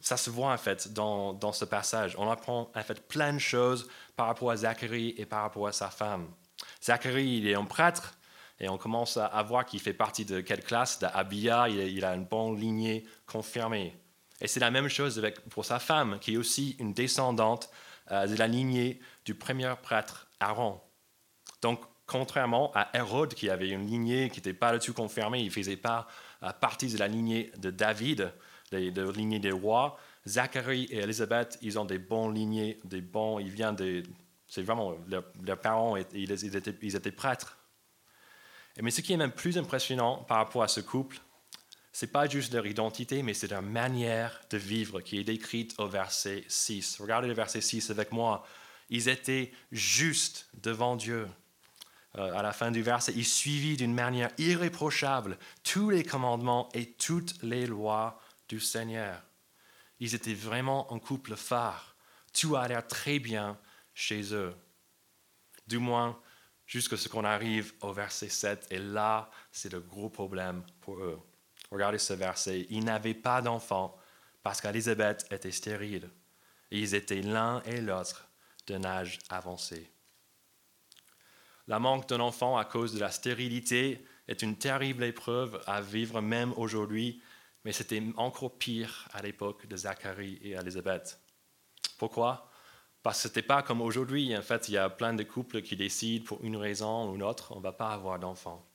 Ça 0.00 0.16
se 0.16 0.30
voit 0.30 0.52
en 0.52 0.56
fait 0.56 0.92
dans, 0.92 1.34
dans, 1.34 1.52
ce 1.52 1.64
passage. 1.64 2.14
On 2.18 2.30
apprend 2.30 2.70
en 2.74 2.82
fait 2.82 3.06
plein 3.08 3.32
de 3.32 3.38
choses 3.38 3.88
par 4.16 4.26
rapport 4.26 4.50
à 4.50 4.56
Zacharie 4.56 5.14
et 5.18 5.26
par 5.26 5.42
rapport 5.42 5.66
à 5.66 5.72
sa 5.72 5.88
femme. 5.88 6.28
Zacharie, 6.82 7.38
il 7.38 7.48
est 7.48 7.54
un 7.54 7.64
prêtre, 7.64 8.14
et 8.60 8.68
on 8.68 8.78
commence 8.78 9.16
à, 9.16 9.42
voir 9.42 9.64
qu'il 9.64 9.80
fait 9.80 9.92
partie 9.92 10.24
de 10.24 10.40
quelle 10.40 10.62
classe? 10.62 10.98
D'Abia, 10.98 11.68
il, 11.68 12.04
a 12.04 12.14
une 12.14 12.24
bonne 12.24 12.58
lignée 12.58 13.06
confirmée. 13.26 13.96
Et 14.40 14.48
c'est 14.48 14.60
la 14.60 14.70
même 14.70 14.88
chose 14.88 15.22
pour 15.50 15.64
sa 15.64 15.78
femme, 15.78 16.18
qui 16.20 16.34
est 16.34 16.36
aussi 16.36 16.76
une 16.80 16.92
descendante 16.92 17.70
de 18.10 18.36
la 18.36 18.46
lignée 18.46 19.00
du 19.24 19.34
premier 19.34 19.72
prêtre 19.82 20.28
Aaron. 20.40 20.80
Donc, 21.62 21.80
contrairement 22.06 22.72
à 22.74 22.88
Hérode 22.94 23.34
qui 23.34 23.50
avait 23.50 23.68
une 23.68 23.86
lignée 23.86 24.30
qui 24.30 24.38
n'était 24.38 24.54
pas 24.54 24.76
du 24.76 24.84
tout 24.84 24.94
confirmée, 24.94 25.40
il 25.40 25.46
ne 25.46 25.50
faisait 25.50 25.76
pas 25.76 26.06
partie 26.60 26.88
de 26.88 26.98
la 26.98 27.08
lignée 27.08 27.52
de 27.58 27.70
David, 27.70 28.32
de 28.72 29.02
la 29.02 29.12
lignée 29.12 29.38
des 29.38 29.52
rois. 29.52 29.98
Zacharie 30.26 30.84
et 30.90 30.98
Élisabeth, 30.98 31.58
ils 31.62 31.78
ont 31.78 31.84
des 31.84 31.98
bons 31.98 32.30
lignées, 32.30 32.80
des 32.84 33.00
bons, 33.00 33.38
ils 33.38 33.50
viennent 33.50 33.76
des, 33.76 34.02
c'est 34.48 34.62
vraiment, 34.62 34.94
leurs, 35.06 35.60
parents, 35.60 35.96
ils 36.14 36.94
étaient 36.96 37.12
prêtres. 37.12 37.58
Mais 38.80 38.90
ce 38.90 39.00
qui 39.00 39.12
est 39.12 39.16
même 39.16 39.32
plus 39.32 39.58
impressionnant 39.58 40.24
par 40.24 40.38
rapport 40.38 40.62
à 40.62 40.68
ce 40.68 40.80
couple, 40.80 41.18
c'est 41.92 42.12
pas 42.12 42.28
juste 42.28 42.52
leur 42.52 42.66
identité, 42.66 43.22
mais 43.22 43.34
c'est 43.34 43.50
leur 43.50 43.62
manière 43.62 44.40
de 44.50 44.58
vivre 44.58 45.00
qui 45.00 45.18
est 45.18 45.24
décrite 45.24 45.74
au 45.78 45.88
verset 45.88 46.44
6. 46.48 46.98
Regardez 47.00 47.28
le 47.28 47.34
verset 47.34 47.60
6 47.60 47.90
avec 47.90 48.12
moi. 48.12 48.46
Ils 48.90 49.08
étaient 49.08 49.52
justes 49.72 50.48
devant 50.54 50.96
Dieu. 50.96 51.26
Euh, 52.16 52.32
à 52.34 52.42
la 52.42 52.52
fin 52.52 52.70
du 52.70 52.82
verset, 52.82 53.12
ils 53.14 53.26
suivaient 53.26 53.76
d'une 53.76 53.94
manière 53.94 54.30
irréprochable 54.38 55.38
tous 55.62 55.90
les 55.90 56.04
commandements 56.04 56.68
et 56.72 56.92
toutes 56.92 57.42
les 57.42 57.66
lois 57.66 58.20
du 58.48 58.60
Seigneur. 58.60 59.22
Ils 60.00 60.14
étaient 60.14 60.34
vraiment 60.34 60.92
un 60.92 60.98
couple 60.98 61.36
phare. 61.36 61.96
Tout 62.32 62.56
a 62.56 62.66
l'air 62.68 62.86
très 62.86 63.18
bien 63.18 63.58
chez 63.94 64.34
eux. 64.34 64.54
Du 65.66 65.78
moins, 65.78 66.18
jusqu'à 66.66 66.96
ce 66.96 67.08
qu'on 67.08 67.24
arrive 67.24 67.72
au 67.80 67.92
verset 67.92 68.28
7. 68.28 68.68
Et 68.70 68.78
là, 68.78 69.30
c'est 69.50 69.72
le 69.72 69.80
gros 69.80 70.08
problème 70.08 70.62
pour 70.80 70.98
eux. 70.98 71.18
Regardez 71.70 71.98
ce 71.98 72.14
verset. 72.14 72.66
Ils 72.70 72.84
n'avaient 72.84 73.14
pas 73.14 73.42
d'enfants 73.42 73.96
parce 74.42 74.60
qu'Élisabeth 74.60 75.26
était 75.30 75.50
stérile. 75.50 76.10
Ils 76.70 76.94
étaient 76.94 77.22
l'un 77.22 77.62
et 77.62 77.80
l'autre 77.80 78.28
d'un 78.66 78.84
âge 78.84 79.18
avancé. 79.30 79.90
La 81.66 81.78
manque 81.78 82.08
d'un 82.08 82.20
enfant 82.20 82.56
à 82.56 82.64
cause 82.64 82.94
de 82.94 83.00
la 83.00 83.10
stérilité 83.10 84.04
est 84.26 84.42
une 84.42 84.56
terrible 84.56 85.04
épreuve 85.04 85.62
à 85.66 85.80
vivre 85.80 86.20
même 86.20 86.52
aujourd'hui, 86.56 87.22
mais 87.64 87.72
c'était 87.72 88.02
encore 88.16 88.56
pire 88.58 89.08
à 89.12 89.22
l'époque 89.22 89.66
de 89.66 89.76
Zacharie 89.76 90.38
et 90.42 90.52
Élisabeth. 90.52 91.20
Pourquoi? 91.98 92.50
Parce 93.02 93.18
que 93.18 93.22
ce 93.22 93.28
n'était 93.28 93.42
pas 93.42 93.62
comme 93.62 93.80
aujourd'hui. 93.80 94.36
En 94.36 94.42
fait, 94.42 94.68
il 94.68 94.72
y 94.72 94.78
a 94.78 94.90
plein 94.90 95.14
de 95.14 95.22
couples 95.22 95.62
qui 95.62 95.76
décident 95.76 96.24
pour 96.24 96.44
une 96.44 96.56
raison 96.56 97.10
ou 97.10 97.14
une 97.14 97.22
autre, 97.22 97.52
on 97.52 97.58
ne 97.58 97.62
va 97.62 97.72
pas 97.72 97.90
avoir 97.90 98.18
d'enfant. 98.18 98.67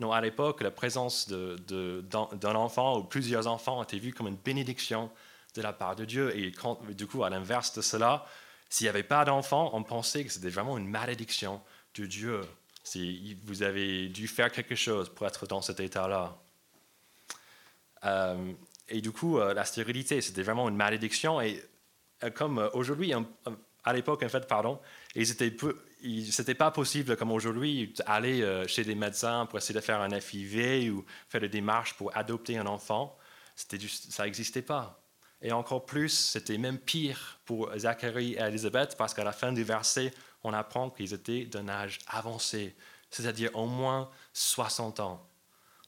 Non, 0.00 0.12
à 0.12 0.20
l'époque, 0.20 0.60
la 0.62 0.70
présence 0.70 1.28
d'un 1.28 2.54
enfant 2.54 2.98
ou 2.98 3.04
plusieurs 3.04 3.46
enfants 3.46 3.82
était 3.82 3.98
vue 3.98 4.12
comme 4.12 4.26
une 4.26 4.36
bénédiction 4.36 5.10
de 5.54 5.62
la 5.62 5.72
part 5.72 5.94
de 5.94 6.04
Dieu. 6.04 6.36
Et 6.36 6.52
du 6.94 7.06
coup, 7.06 7.22
à 7.22 7.30
l'inverse 7.30 7.72
de 7.74 7.82
cela, 7.82 8.26
s'il 8.68 8.86
n'y 8.86 8.88
avait 8.88 9.04
pas 9.04 9.24
d'enfant, 9.24 9.70
on 9.72 9.84
pensait 9.84 10.24
que 10.24 10.32
c'était 10.32 10.48
vraiment 10.48 10.76
une 10.78 10.88
malédiction 10.88 11.60
de 11.94 12.06
Dieu. 12.06 12.40
Si 12.82 13.38
vous 13.44 13.62
avez 13.62 14.08
dû 14.08 14.26
faire 14.26 14.50
quelque 14.50 14.74
chose 14.74 15.08
pour 15.08 15.26
être 15.26 15.46
dans 15.46 15.62
cet 15.62 15.80
état-là. 15.80 16.36
Euh, 18.04 18.52
et 18.88 19.00
du 19.00 19.12
coup, 19.12 19.38
euh, 19.38 19.54
la 19.54 19.64
stérilité, 19.64 20.20
c'était 20.20 20.42
vraiment 20.42 20.68
une 20.68 20.76
malédiction. 20.76 21.40
Et 21.40 21.62
euh, 22.22 22.30
comme 22.30 22.68
aujourd'hui, 22.74 23.14
à 23.84 23.92
l'époque, 23.92 24.22
en 24.22 24.28
fait, 24.28 24.46
pardon, 24.46 24.80
ils 25.14 25.30
étaient 25.30 25.54
c'était 26.30 26.54
pas 26.54 26.70
possible 26.70 27.16
comme 27.16 27.32
aujourd'hui 27.32 27.94
aller 28.06 28.42
euh, 28.42 28.66
chez 28.66 28.84
des 28.84 28.94
médecins 28.94 29.46
pour 29.46 29.58
essayer 29.58 29.74
de 29.74 29.84
faire 29.84 30.00
un 30.00 30.20
FIV 30.20 30.92
ou 30.92 31.04
faire 31.28 31.40
des 31.40 31.48
démarches 31.48 31.94
pour 31.94 32.14
adopter 32.16 32.58
un 32.58 32.66
enfant. 32.66 33.16
Ça 33.54 34.24
n'existait 34.24 34.62
pas. 34.62 35.00
Et 35.40 35.52
encore 35.52 35.84
plus, 35.84 36.08
c'était 36.08 36.58
même 36.58 36.78
pire 36.78 37.38
pour 37.44 37.70
Zacharie 37.76 38.32
et 38.32 38.40
Elisabeth 38.40 38.96
parce 38.96 39.14
qu'à 39.14 39.24
la 39.24 39.32
fin 39.32 39.52
du 39.52 39.62
verset, 39.62 40.12
on 40.42 40.52
apprend 40.52 40.90
qu'ils 40.90 41.12
étaient 41.14 41.44
d'un 41.44 41.68
âge 41.68 41.98
avancé, 42.06 42.74
c'est-à-dire 43.10 43.50
au 43.54 43.66
moins 43.66 44.10
60 44.32 45.00
ans. 45.00 45.26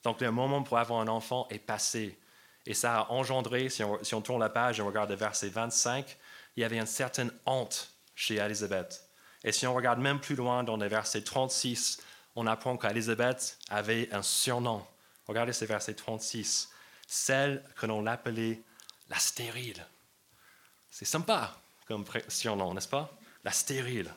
Donc 0.03 0.21
le 0.21 0.31
moment 0.31 0.63
pour 0.63 0.79
avoir 0.79 1.01
un 1.01 1.09
enfant 1.09 1.47
est 1.51 1.59
passé. 1.59 2.19
Et 2.67 2.75
ça 2.75 3.01
a 3.01 3.11
engendré, 3.11 3.69
si 3.69 3.85
on, 3.85 4.03
si 4.03 4.15
on 4.15 4.21
tourne 4.21 4.41
la 4.41 4.49
page 4.49 4.79
et 4.79 4.83
on 4.83 4.87
regarde 4.87 5.11
le 5.11 5.17
verset 5.17 5.49
25, 5.49 6.17
il 6.57 6.63
y 6.63 6.65
avait 6.65 6.79
une 6.79 6.87
certaine 6.87 7.31
honte 7.45 7.91
chez 8.15 8.37
Elisabeth. 8.37 9.09
Et 9.45 9.53
si 9.53 9.67
on 9.67 9.75
regarde 9.75 10.01
même 10.01 10.21
plus 10.21 10.35
loin 10.35 10.65
dans 10.65 10.77
le 10.77 10.89
verset 10.89 11.23
36, 11.23 12.03
on 12.35 12.47
apprend 12.47 12.77
qu'Élisabeth 12.77 13.59
avait 13.71 14.13
un 14.13 14.23
surnom. 14.23 14.87
Regardez 15.27 15.53
ce 15.53 15.65
verset 15.65 15.95
36. 15.95 16.71
Celle 17.07 17.63
que 17.77 17.87
l'on 17.87 18.03
l'appelait 18.03 18.63
la 19.09 19.19
stérile. 19.19 19.87
C'est 20.91 21.05
sympa 21.05 21.61
comme 21.87 22.05
surnom, 22.29 22.75
n'est-ce 22.75 22.89
pas? 22.89 23.17
La 23.45 23.53
stérile. 23.53 24.13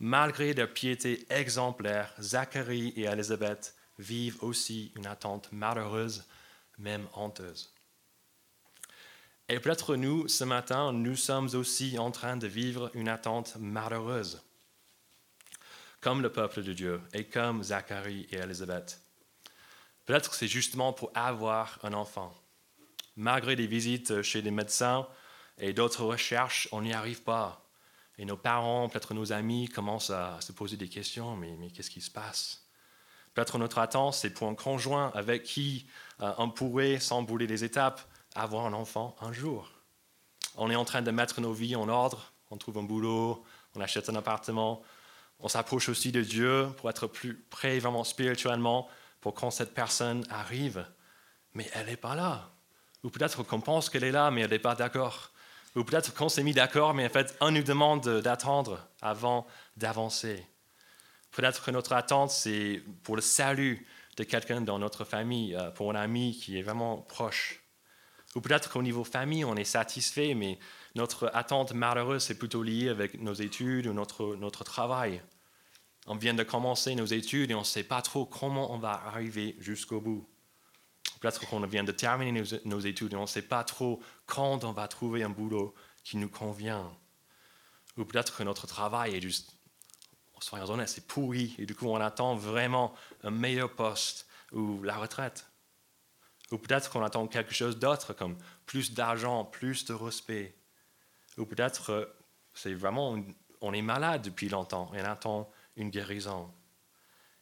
Malgré 0.00 0.52
leur 0.52 0.72
piété 0.72 1.26
exemplaire, 1.30 2.12
Zacharie 2.20 2.92
et 2.96 3.04
Élisabeth 3.04 3.74
vivent 3.98 4.42
aussi 4.42 4.92
une 4.96 5.06
attente 5.06 5.50
malheureuse, 5.52 6.24
même 6.76 7.06
honteuse. 7.14 7.72
Et 9.48 9.60
peut-être 9.60 9.94
nous, 9.94 10.26
ce 10.26 10.42
matin, 10.42 10.92
nous 10.92 11.14
sommes 11.14 11.48
aussi 11.54 11.98
en 11.98 12.10
train 12.10 12.36
de 12.36 12.48
vivre 12.48 12.90
une 12.94 13.08
attente 13.08 13.56
malheureuse, 13.60 14.42
comme 16.00 16.20
le 16.20 16.32
peuple 16.32 16.64
de 16.64 16.72
Dieu 16.72 17.00
et 17.12 17.24
comme 17.24 17.62
Zacharie 17.62 18.26
et 18.32 18.38
Élisabeth. 18.38 19.00
Peut-être 20.04 20.30
que 20.30 20.36
c'est 20.36 20.48
justement 20.48 20.92
pour 20.92 21.12
avoir 21.14 21.78
un 21.84 21.92
enfant. 21.92 22.34
Malgré 23.14 23.54
des 23.54 23.68
visites 23.68 24.22
chez 24.22 24.42
les 24.42 24.50
médecins 24.50 25.06
et 25.58 25.72
d'autres 25.72 26.04
recherches, 26.04 26.68
on 26.72 26.82
n'y 26.82 26.92
arrive 26.92 27.22
pas. 27.22 27.66
Et 28.18 28.24
nos 28.24 28.36
parents, 28.36 28.88
peut-être 28.88 29.14
nos 29.14 29.32
amis 29.32 29.68
commencent 29.68 30.10
à 30.10 30.40
se 30.40 30.52
poser 30.52 30.76
des 30.76 30.88
questions, 30.88 31.36
mais, 31.36 31.70
qu'est-ce 31.70 31.90
qui 31.90 32.00
se 32.00 32.10
passe? 32.10 32.66
Peut-être 33.34 33.58
notre 33.58 33.78
attente, 33.78 34.14
c'est 34.14 34.30
pour 34.30 34.48
un 34.48 34.54
conjoint 34.54 35.12
avec 35.14 35.44
qui 35.44 35.86
euh, 36.20 36.32
on 36.38 36.50
pourrait, 36.50 36.98
sans 36.98 37.22
bouler 37.22 37.46
les 37.46 37.64
étapes, 37.64 38.00
avoir 38.36 38.66
un 38.66 38.72
enfant 38.72 39.16
un 39.20 39.32
jour. 39.32 39.70
On 40.56 40.70
est 40.70 40.76
en 40.76 40.84
train 40.84 41.02
de 41.02 41.10
mettre 41.10 41.40
nos 41.40 41.52
vies 41.52 41.76
en 41.76 41.88
ordre, 41.88 42.32
on 42.50 42.56
trouve 42.56 42.78
un 42.78 42.82
boulot, 42.82 43.44
on 43.74 43.80
achète 43.80 44.08
un 44.08 44.14
appartement, 44.14 44.82
on 45.40 45.48
s'approche 45.48 45.88
aussi 45.88 46.12
de 46.12 46.22
Dieu 46.22 46.68
pour 46.78 46.88
être 46.88 47.06
plus 47.06 47.34
près 47.50 47.78
vraiment 47.78 48.04
spirituellement 48.04 48.88
pour 49.20 49.34
quand 49.34 49.50
cette 49.50 49.74
personne 49.74 50.24
arrive, 50.30 50.86
mais 51.54 51.68
elle 51.74 51.86
n'est 51.86 51.96
pas 51.96 52.14
là. 52.14 52.50
Ou 53.02 53.10
peut-être 53.10 53.42
qu'on 53.42 53.60
pense 53.60 53.90
qu'elle 53.90 54.04
est 54.04 54.12
là, 54.12 54.30
mais 54.30 54.42
elle 54.42 54.50
n'est 54.50 54.58
pas 54.58 54.74
d'accord. 54.74 55.30
Ou 55.74 55.84
peut-être 55.84 56.14
qu'on 56.14 56.28
s'est 56.28 56.42
mis 56.42 56.54
d'accord, 56.54 56.94
mais 56.94 57.06
en 57.06 57.10
fait, 57.10 57.36
on 57.40 57.50
nous 57.50 57.62
demande 57.62 58.08
d'attendre 58.20 58.88
avant 59.02 59.46
d'avancer. 59.76 60.46
Peut-être 61.32 61.64
que 61.64 61.70
notre 61.70 61.92
attente, 61.92 62.30
c'est 62.30 62.82
pour 63.02 63.14
le 63.14 63.20
salut 63.20 63.86
de 64.16 64.24
quelqu'un 64.24 64.62
dans 64.62 64.78
notre 64.78 65.04
famille, 65.04 65.54
euh, 65.54 65.70
pour 65.70 65.90
un 65.90 65.94
ami 65.94 66.38
qui 66.38 66.58
est 66.58 66.62
vraiment 66.62 66.98
proche. 66.98 67.65
Ou 68.34 68.40
peut-être 68.40 68.70
qu'au 68.70 68.82
niveau 68.82 69.04
famille, 69.04 69.44
on 69.44 69.56
est 69.56 69.64
satisfait, 69.64 70.34
mais 70.34 70.58
notre 70.94 71.30
attente 71.34 71.72
malheureuse, 71.72 72.22
c'est 72.22 72.38
plutôt 72.38 72.62
lié 72.62 72.88
avec 72.88 73.20
nos 73.20 73.34
études 73.34 73.86
ou 73.86 73.92
notre, 73.92 74.36
notre 74.36 74.64
travail. 74.64 75.22
On 76.06 76.16
vient 76.16 76.34
de 76.34 76.42
commencer 76.42 76.94
nos 76.94 77.06
études 77.06 77.50
et 77.50 77.54
on 77.54 77.60
ne 77.60 77.64
sait 77.64 77.82
pas 77.82 78.02
trop 78.02 78.26
comment 78.26 78.72
on 78.72 78.78
va 78.78 78.92
arriver 79.06 79.56
jusqu'au 79.58 80.00
bout. 80.00 80.28
Peut-être 81.20 81.46
qu'on 81.48 81.60
vient 81.66 81.84
de 81.84 81.92
terminer 81.92 82.42
nos, 82.64 82.80
études 82.80 83.14
et 83.14 83.16
on 83.16 83.22
ne 83.22 83.26
sait 83.26 83.42
pas 83.42 83.64
trop 83.64 84.00
quand 84.26 84.64
on 84.64 84.72
va 84.72 84.86
trouver 84.86 85.22
un 85.22 85.30
boulot 85.30 85.74
qui 86.04 86.16
nous 86.16 86.28
convient. 86.28 86.92
Ou 87.96 88.04
peut-être 88.04 88.36
que 88.36 88.42
notre 88.42 88.66
travail 88.66 89.16
est 89.16 89.20
juste, 89.20 89.52
soyons 90.40 90.70
honnêtes, 90.70 90.90
c'est 90.90 91.06
pourri 91.06 91.54
et 91.58 91.66
du 91.66 91.74
coup 91.74 91.86
on 91.86 91.96
attend 91.96 92.36
vraiment 92.36 92.94
un 93.24 93.30
meilleur 93.30 93.72
poste 93.72 94.28
ou 94.52 94.82
la 94.82 94.96
retraite. 94.96 95.46
Ou 96.52 96.58
peut-être 96.58 96.90
qu'on 96.90 97.04
attend 97.04 97.26
quelque 97.26 97.54
chose 97.54 97.78
d'autre, 97.78 98.12
comme 98.12 98.36
plus 98.66 98.92
d'argent, 98.94 99.44
plus 99.44 99.84
de 99.84 99.94
respect. 99.94 100.54
Ou 101.38 101.44
peut-être 101.44 101.90
euh, 101.90 102.06
c'est 102.54 102.74
vraiment, 102.74 103.16
on 103.60 103.72
est 103.72 103.82
malade 103.82 104.22
depuis 104.22 104.48
longtemps 104.48 104.90
et 104.94 105.00
on 105.02 105.04
attend 105.04 105.50
une 105.76 105.90
guérison. 105.90 106.50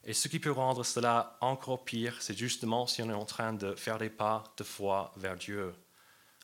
Et 0.03 0.13
ce 0.13 0.27
qui 0.27 0.39
peut 0.39 0.51
rendre 0.51 0.83
cela 0.83 1.37
encore 1.41 1.83
pire, 1.83 2.21
c'est 2.21 2.37
justement 2.37 2.85
si 2.85 3.01
on 3.01 3.09
est 3.09 3.13
en 3.13 3.25
train 3.25 3.53
de 3.53 3.73
faire 3.73 3.97
des 3.97 4.09
pas 4.09 4.43
de 4.57 4.63
foi 4.63 5.11
vers 5.15 5.35
Dieu. 5.35 5.73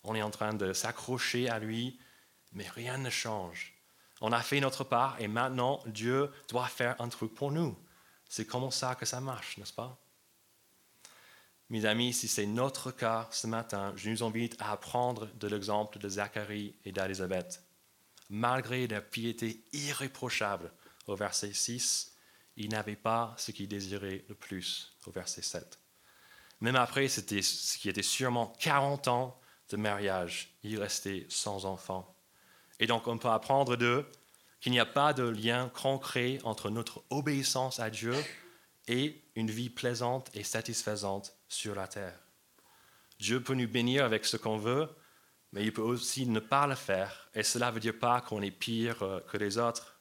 On 0.04 0.16
est 0.16 0.24
en 0.24 0.32
train 0.32 0.54
de 0.54 0.74
s'accrocher 0.74 1.48
à 1.48 1.60
lui, 1.60 2.00
mais 2.54 2.68
rien 2.68 2.98
ne 2.98 3.10
change. 3.10 3.74
On 4.20 4.32
a 4.32 4.42
fait 4.42 4.60
notre 4.60 4.84
part 4.84 5.20
et 5.20 5.28
maintenant 5.28 5.82
Dieu 5.86 6.32
doit 6.50 6.68
faire 6.68 7.00
un 7.00 7.10
truc 7.10 7.36
pour 7.36 7.52
nous. 7.52 7.78
C'est 8.30 8.46
comme 8.46 8.72
ça 8.72 8.96
que 8.96 9.06
ça 9.06 9.20
marche, 9.20 9.58
n'est-ce 9.58 9.74
pas? 9.74 9.98
Mes 11.72 11.86
amis, 11.86 12.12
si 12.12 12.28
c'est 12.28 12.46
notre 12.46 12.92
cas 12.92 13.30
ce 13.32 13.48
matin, 13.48 13.94
je 13.96 14.10
nous 14.10 14.24
invite 14.24 14.58
à 14.60 14.74
apprendre 14.74 15.30
de 15.36 15.48
l'exemple 15.48 16.00
de 16.00 16.10
Zacharie 16.10 16.76
et 16.84 16.92
d'Élisabeth. 16.92 17.64
Malgré 18.30 18.88
leur 18.88 19.06
piété 19.06 19.64
irréprochable 19.72 20.70
au 21.08 21.16
verset 21.16 21.54
6, 21.54 22.14
ils 22.58 22.70
n'avaient 22.70 22.98
pas 22.98 23.34
ce 23.38 23.52
qu'ils 23.52 23.70
désiraient 23.70 24.26
le 24.28 24.36
plus 24.36 24.98
au 25.08 25.12
verset 25.12 25.44
7. 25.44 25.80
Même 26.60 26.76
après 26.76 27.08
c'était 27.08 27.42
ce 27.42 27.78
qui 27.78 27.88
était 27.88 28.04
sûrement 28.04 28.54
40 28.60 29.08
ans 29.08 29.40
de 29.70 29.78
mariage, 29.78 30.54
ils 30.64 30.78
restaient 30.78 31.26
sans 31.30 31.64
enfants. 31.64 32.14
Et 32.82 32.86
donc 32.86 33.08
on 33.08 33.18
peut 33.18 33.30
apprendre 33.30 33.78
d'eux 33.78 34.06
qu'il 34.60 34.74
n'y 34.74 34.80
a 34.82 34.86
pas 34.86 35.14
de 35.14 35.24
lien 35.24 35.70
concret 35.70 36.40
entre 36.44 36.70
notre 36.70 37.02
obéissance 37.10 37.80
à 37.80 37.90
Dieu 37.90 38.16
et 38.90 39.24
une 39.36 39.50
vie 39.50 39.70
plaisante 39.70 40.30
et 40.34 40.44
satisfaisante 40.44 41.34
sur 41.52 41.76
la 41.76 41.88
terre. 41.88 42.18
Dieu 43.20 43.42
peut 43.42 43.54
nous 43.54 43.68
bénir 43.68 44.06
avec 44.06 44.26
ce 44.26 44.38
qu'on 44.38 44.58
veut, 44.58 44.90
mais 45.54 45.64
il 45.64 45.74
peut 45.74 45.82
aussi 45.82 46.26
ne 46.26 46.40
pas 46.40 46.66
le 46.66 46.76
faire, 46.76 47.30
et 47.36 47.44
cela 47.44 47.68
ne 47.68 47.74
veut 47.74 47.80
dire 47.80 48.00
pas 48.00 48.22
qu'on 48.22 48.42
est 48.42 48.52
pire 48.52 49.04
euh, 49.04 49.20
que 49.20 49.38
les 49.38 49.58
autres. 49.58 50.00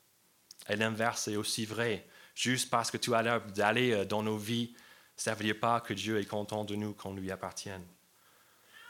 Et 0.69 0.77
l'inverse 0.77 1.29
est 1.29 1.37
aussi 1.37 1.67
vrai. 1.67 2.07
Juste 2.35 2.71
parce 2.71 2.91
que 2.91 2.97
tu 2.97 3.15
as 3.15 3.23
l'air 3.23 3.45
d'aller 3.49 3.93
euh, 3.93 4.05
dans 4.05 4.23
nos 4.23 4.39
vies, 4.39 4.75
ça 5.17 5.33
ne 5.33 5.37
veut 5.37 5.45
dire 5.45 5.59
pas 5.59 5.81
que 5.81 5.93
Dieu 5.93 6.19
est 6.19 6.25
content 6.25 6.65
de 6.65 6.77
nous 6.77 6.95
qu'on 6.95 7.15
lui 7.15 7.31
appartienne. 7.31 7.85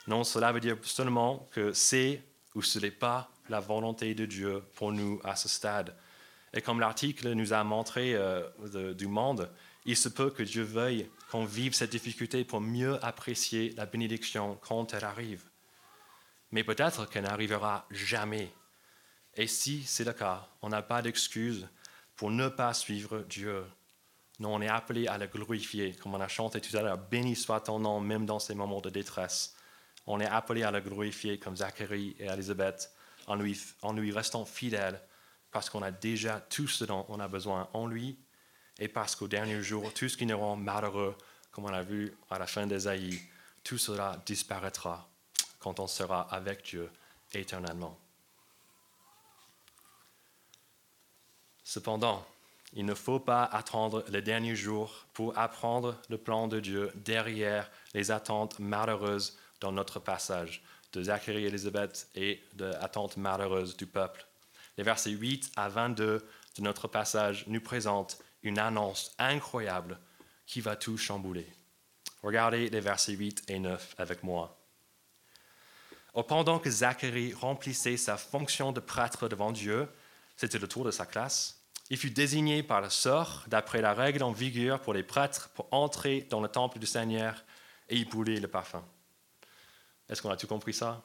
Non, 0.07 0.23
cela 0.23 0.53
veut 0.53 0.61
dire 0.61 0.77
seulement 0.83 1.49
que 1.51 1.73
c'est 1.73 2.23
ou 2.55 2.63
ce 2.63 2.79
n'est 2.79 2.91
pas 2.91 3.31
la 3.49 3.61
volonté 3.61 4.15
de 4.15 4.27
Dieu 4.27 4.63
pour 4.75 4.93
nous 4.93 5.21
à 5.25 5.35
ce 5.35 5.49
stade. 5.49 5.97
Et 6.53 6.61
comme 6.61 6.81
l'article 6.81 7.33
nous 7.33 7.53
a 7.53 7.65
montré 7.65 8.15
euh, 8.15 8.95
du 8.95 9.07
monde, 9.07 9.51
il 9.87 9.97
se 9.97 10.09
peut 10.09 10.31
que 10.31 10.43
Dieu 10.43 10.63
veuille 10.63 11.09
qu'on 11.31 11.45
vive 11.45 11.75
cette 11.75 11.91
difficulté 11.91 12.45
pour 12.45 12.61
mieux 12.61 13.03
apprécier 13.05 13.71
la 13.77 13.87
bénédiction 13.87 14.59
quand 14.63 14.95
elle 14.95 15.05
arrive. 15.05 15.45
Mais 16.51 16.65
peut-être 16.65 17.09
qu'elle 17.09 17.23
n'arrivera 17.23 17.87
jamais. 17.91 18.53
Et 19.37 19.47
si 19.47 19.85
c'est 19.85 20.05
le 20.05 20.13
cas, 20.13 20.49
on 20.61 20.71
n'a 20.71 20.83
pas 20.83 21.03
d'excuse 21.03 21.69
pour 22.17 22.33
ne 22.33 22.49
pas 22.49 22.75
suivre 22.75 23.21
Dieu. 23.29 23.65
Non, 24.41 24.57
on 24.57 24.61
est 24.61 24.69
appelé 24.69 25.07
à 25.07 25.19
le 25.19 25.29
glorifier, 25.29 25.95
comme 25.95 26.15
on 26.15 26.21
a 26.21 26.27
chanté 26.27 26.61
tout 26.61 26.77
à 26.77 26.83
l'heure. 26.83 26.99
Béni 26.99 27.37
soit 27.37 27.61
ton 27.61 27.79
nom, 27.79 28.01
même 28.01 28.27
dans 28.27 28.41
ces 28.41 28.55
moments 28.55 28.81
de 28.81 28.91
détresse. 28.91 29.55
On 30.07 30.19
est 30.19 30.27
appelé 30.27 30.65
à 30.65 30.73
le 30.73 30.81
glorifier 30.81 31.39
comme 31.39 31.57
Zacharie 31.57 32.17
et 32.19 32.27
Élisabeth, 32.27 32.93
en 33.29 33.37
lui, 33.37 33.57
en 33.83 33.93
lui 33.93 34.11
restant 34.11 34.45
fidèles, 34.45 35.01
parce 35.53 35.71
qu'on 35.71 35.83
a 35.83 35.93
déjà 35.93 36.41
tout 36.41 36.67
ce 36.67 36.85
dont 36.85 37.07
on 37.09 37.21
a 37.21 37.29
besoin 37.29 37.69
en 37.73 37.87
lui 37.87 38.19
et 38.81 38.89
parce 38.89 39.15
qu'au 39.15 39.29
dernier 39.29 39.63
jour, 39.63 39.93
tout 39.93 40.09
ce 40.09 40.17
qui 40.17 40.27
nous 40.27 40.39
rend 40.39 40.57
malheureux, 40.57 41.15
comme 41.53 41.67
on 41.67 41.71
l'a 41.71 41.83
vu 41.83 42.17
à 42.31 42.39
la 42.39 42.47
fin 42.47 42.67
d'Ésaïe, 42.67 43.21
tout 43.63 43.79
cela 43.79 44.21
disparaîtra 44.25 45.09
quand 45.59 45.79
on 45.79 45.87
sera 45.87 46.23
avec 46.35 46.65
Dieu 46.65 46.91
éternellement. 47.33 47.99
Cependant, 51.63 52.27
il 52.73 52.87
ne 52.87 52.95
faut 52.95 53.21
pas 53.21 53.45
attendre 53.45 54.05
le 54.11 54.23
dernier 54.23 54.57
jour 54.57 55.07
pour 55.13 55.37
apprendre 55.37 56.01
le 56.09 56.17
plan 56.17 56.49
de 56.49 56.59
Dieu 56.59 56.91
derrière 56.95 57.71
les 57.95 58.11
attentes 58.11 58.59
malheureuses 58.59 59.37
dans 59.61 59.73
notre 59.73 60.01
passage 60.01 60.63
de 60.93 61.03
Zacharie 61.03 61.45
et 61.45 61.49
Élisabeth 61.49 62.09
et 62.15 62.43
de 62.55 62.65
l'attente 62.65 63.17
malheureuse 63.17 63.77
du 63.77 63.87
peuple. 63.87 64.27
Les 64.79 64.85
versets 64.85 65.11
8 65.11 65.53
à 65.57 65.69
22 65.69 66.27
de 66.57 66.63
notre 66.63 66.89
passage 66.89 67.45
nous 67.47 67.61
présentent 67.61 68.19
une 68.43 68.59
annonce 68.59 69.15
incroyable 69.19 69.99
qui 70.47 70.61
va 70.61 70.77
tout 70.77 70.97
chambouler. 70.97 71.47
Regardez 72.23 72.69
les 72.69 72.81
versets 72.81 73.13
8 73.13 73.45
et 73.49 73.59
9 73.59 73.95
avec 73.99 74.23
moi. 74.23 74.59
Pendant 76.29 76.59
que 76.59 76.71
Zacharie 76.71 77.33
remplissait 77.33 77.97
sa 77.97 78.17
fonction 78.17 78.73
de 78.73 78.81
prêtre 78.81 79.29
devant 79.29 79.53
Dieu, 79.53 79.89
c'était 80.37 80.59
le 80.59 80.69
tour 80.69 80.85
de 80.85 80.91
sa 80.91 81.07
classe, 81.07 81.61
il 81.91 81.97
fut 81.97 82.11
désigné 82.11 82.63
par 82.63 82.81
le 82.81 82.89
sort, 82.89 83.45
d'après 83.49 83.81
la 83.81 83.95
règle 83.95 84.23
en 84.23 84.33
vigueur 84.33 84.81
pour 84.81 84.95
les 84.95 85.03
prêtres, 85.03 85.51
pour 85.55 85.67
entrer 85.73 86.27
dans 86.31 86.41
le 86.41 86.49
temple 86.49 86.79
du 86.79 86.87
Seigneur 86.87 87.45
et 87.89 87.97
y 87.97 88.05
brûler 88.05 88.39
le 88.39 88.49
parfum. 88.49 88.85
Est-ce 90.09 90.23
qu'on 90.23 90.31
a 90.31 90.37
tout 90.37 90.47
compris 90.47 90.73
ça? 90.73 91.03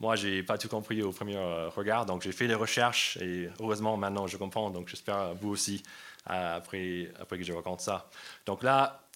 Moi, 0.00 0.16
je 0.16 0.28
n'ai 0.28 0.42
pas 0.42 0.58
tout 0.58 0.68
compris 0.68 1.02
au 1.02 1.12
premier 1.12 1.36
euh, 1.36 1.68
regard, 1.68 2.06
donc 2.06 2.22
j'ai 2.22 2.32
fait 2.32 2.46
des 2.46 2.54
recherches 2.54 3.16
et 3.18 3.48
heureusement 3.60 3.96
maintenant 3.96 4.26
je 4.26 4.36
comprends, 4.36 4.70
donc 4.70 4.88
j'espère 4.88 5.34
vous 5.34 5.50
aussi 5.50 5.82
après, 6.24 7.10
que 7.30 7.42
je 7.42 7.52
raconte 7.52 7.80
ça. 7.80 8.10
Donc 8.46 8.62
là, 8.62 9.08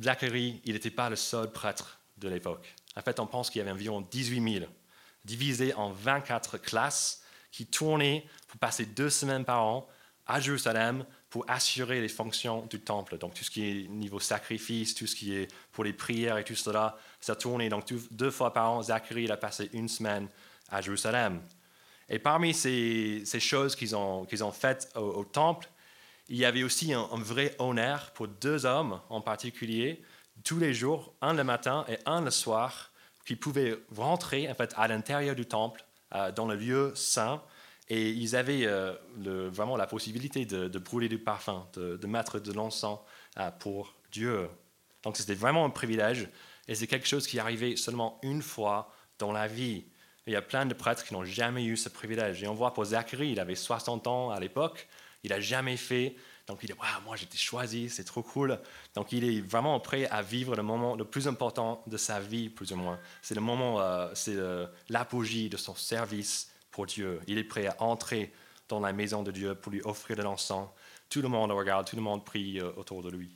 Zacharie, 0.00 0.60
il 0.64 0.74
n'était 0.74 0.90
pas 0.90 1.08
le 1.08 1.16
seul 1.16 1.50
prêtre 1.50 1.98
de 2.18 2.28
l'époque. 2.28 2.74
En 2.96 3.02
fait, 3.02 3.18
on 3.20 3.26
pense 3.26 3.50
qu'il 3.50 3.60
y 3.60 3.62
avait 3.62 3.70
environ 3.70 4.00
18 4.00 4.58
000, 4.60 4.66
divisés 5.24 5.74
en 5.74 5.90
24 5.90 6.58
classes, 6.58 7.22
qui 7.50 7.66
tournaient 7.66 8.26
pour 8.48 8.58
passer 8.58 8.84
deux 8.84 9.10
semaines 9.10 9.44
par 9.44 9.62
an 9.62 9.88
à 10.26 10.40
Jérusalem 10.40 11.04
pour 11.30 11.44
assurer 11.48 12.00
les 12.00 12.08
fonctions 12.08 12.66
du 12.66 12.80
temple. 12.80 13.18
Donc 13.18 13.34
tout 13.34 13.44
ce 13.44 13.50
qui 13.50 13.64
est 13.64 13.88
niveau 13.88 14.20
sacrifice, 14.20 14.94
tout 14.94 15.06
ce 15.06 15.14
qui 15.14 15.34
est 15.34 15.48
pour 15.72 15.84
les 15.84 15.92
prières 15.92 16.38
et 16.38 16.44
tout 16.44 16.54
cela, 16.54 16.96
ça 17.20 17.36
tournait. 17.36 17.68
Donc 17.68 17.84
deux 18.10 18.30
fois 18.30 18.52
par 18.52 18.70
an, 18.70 18.82
Zacharie 18.82 19.24
il 19.24 19.32
a 19.32 19.36
passé 19.36 19.70
une 19.72 19.88
semaine 19.88 20.28
à 20.70 20.80
Jérusalem. 20.80 21.40
Et 22.08 22.18
parmi 22.18 22.54
ces, 22.54 23.24
choses 23.40 23.76
qu'ils 23.76 23.96
ont 23.96 24.52
faites 24.52 24.92
au, 24.94 25.24
temple, 25.24 25.68
il 26.28 26.36
y 26.36 26.44
avait 26.44 26.62
aussi 26.62 26.92
un, 26.92 27.06
vrai 27.12 27.54
honneur 27.58 28.10
pour 28.12 28.28
deux 28.28 28.66
hommes 28.66 29.00
en 29.10 29.20
particulier, 29.20 30.02
tous 30.42 30.58
les 30.58 30.74
jours, 30.74 31.14
un 31.20 31.34
le 31.34 31.44
matin 31.44 31.84
et 31.88 31.98
un 32.06 32.22
le 32.22 32.30
soir, 32.30 32.90
qui 33.26 33.36
pouvaient 33.36 33.78
rentrer 33.96 34.50
en 34.50 34.54
fait, 34.54 34.72
à 34.76 34.88
l'intérieur 34.88 35.34
du 35.34 35.46
temple, 35.46 35.84
euh, 36.14 36.32
dans 36.32 36.46
le 36.46 36.56
lieu 36.56 36.92
saint, 36.94 37.42
et 37.88 38.10
ils 38.10 38.34
avaient 38.36 38.66
euh, 38.66 38.94
vraiment 39.16 39.76
la 39.76 39.86
possibilité 39.86 40.46
de, 40.46 40.78
brûler 40.78 41.08
du 41.08 41.18
parfum, 41.18 41.66
de, 41.74 42.06
mettre 42.06 42.38
de 42.38 42.52
l'encens 42.52 42.98
euh, 43.38 43.50
pour 43.50 43.94
Dieu. 44.10 44.48
Donc 45.02 45.16
c'était 45.16 45.34
vraiment 45.34 45.64
un 45.64 45.70
privilège, 45.70 46.28
et 46.66 46.74
c'est 46.74 46.86
quelque 46.86 47.06
chose 47.06 47.26
qui 47.26 47.38
arrivait 47.38 47.76
seulement 47.76 48.18
une 48.22 48.40
fois 48.40 48.90
dans 49.18 49.32
la 49.32 49.46
vie. 49.46 49.84
il 50.26 50.32
y 50.32 50.36
a 50.36 50.42
plein 50.42 50.64
de 50.64 50.72
prêtres 50.72 51.04
qui 51.04 51.12
n'ont 51.12 51.24
jamais 51.24 51.64
eu 51.64 51.76
ce 51.76 51.90
privilège. 51.90 52.42
Et 52.42 52.48
on 52.48 52.54
voit 52.54 52.72
pour 52.72 52.86
Zacharie, 52.86 53.30
il 53.32 53.40
avait 53.40 53.54
60 53.54 54.06
ans 54.06 54.30
à 54.30 54.40
l'époque, 54.40 54.88
il 55.24 55.30
n'a 55.30 55.40
jamais 55.40 55.76
fait. 55.76 56.14
Donc 56.46 56.58
il 56.62 56.66
dit, 56.66 56.74
moi 57.04 57.16
j'ai 57.16 57.24
été 57.24 57.38
choisi, 57.38 57.88
c'est 57.88 58.04
trop 58.04 58.22
cool. 58.22 58.60
Donc 58.94 59.12
il 59.12 59.24
est 59.24 59.40
vraiment 59.40 59.80
prêt 59.80 60.06
à 60.06 60.22
vivre 60.22 60.54
le 60.54 60.62
moment 60.62 60.94
le 60.94 61.04
plus 61.04 61.26
important 61.26 61.82
de 61.86 61.96
sa 61.96 62.20
vie, 62.20 62.50
plus 62.50 62.72
ou 62.72 62.76
moins. 62.76 63.00
C'est 63.22 63.34
le 63.34 63.40
moment, 63.40 63.80
euh, 63.80 64.10
c'est 64.14 64.36
l'apogée 64.88 65.48
de 65.48 65.56
son 65.56 65.74
service 65.74 66.52
pour 66.70 66.86
Dieu. 66.86 67.20
Il 67.26 67.38
est 67.38 67.44
prêt 67.44 67.66
à 67.66 67.82
entrer 67.82 68.32
dans 68.68 68.80
la 68.80 68.92
maison 68.92 69.22
de 69.22 69.30
Dieu 69.30 69.54
pour 69.54 69.72
lui 69.72 69.80
offrir 69.82 70.16
de 70.16 70.22
l'encens. 70.22 70.68
Tout 71.08 71.22
le 71.22 71.28
monde 71.28 71.50
regarde, 71.52 71.86
tout 71.86 71.96
le 71.96 72.02
monde 72.02 72.24
prie 72.24 72.60
euh, 72.60 72.72
autour 72.76 73.02
de 73.02 73.10
lui. 73.10 73.30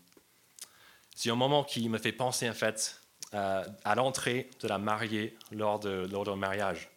C'est 1.15 1.31
un 1.31 1.37
moment 1.37 1.65
qui 1.65 1.89
me 1.89 1.99
fait 1.99 2.13
penser 2.13 2.49
en 2.49 2.55
fait 2.55 3.01
euh, 3.35 3.65
à 3.85 3.95
l'entrée 3.95 4.51
de 4.61 4.69
la 4.69 4.79
mariée 4.79 5.37
lors 5.51 5.79
de, 5.79 6.09
lors 6.11 6.37
mariage. 6.37 6.89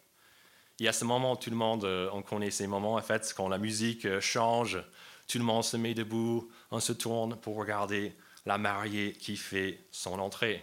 Il 0.82 0.86
y 0.86 0.88
a 0.88 0.92
ce 0.92 1.04
moment 1.04 1.34
où 1.34 1.36
tout 1.36 1.48
le 1.48 1.54
monde, 1.54 1.84
euh, 1.84 2.08
on 2.12 2.22
connaît 2.22 2.50
ces 2.50 2.66
moments 2.66 2.94
en 2.94 3.02
fait, 3.02 3.32
quand 3.36 3.48
la 3.48 3.58
musique 3.58 4.18
change, 4.18 4.82
tout 5.28 5.38
le 5.38 5.44
monde 5.44 5.62
se 5.62 5.76
met 5.76 5.94
debout, 5.94 6.50
on 6.72 6.80
se 6.80 6.92
tourne 6.92 7.36
pour 7.36 7.54
regarder 7.54 8.16
la 8.46 8.58
mariée 8.58 9.12
qui 9.12 9.36
fait 9.36 9.78
son 9.92 10.18
entrée. 10.18 10.60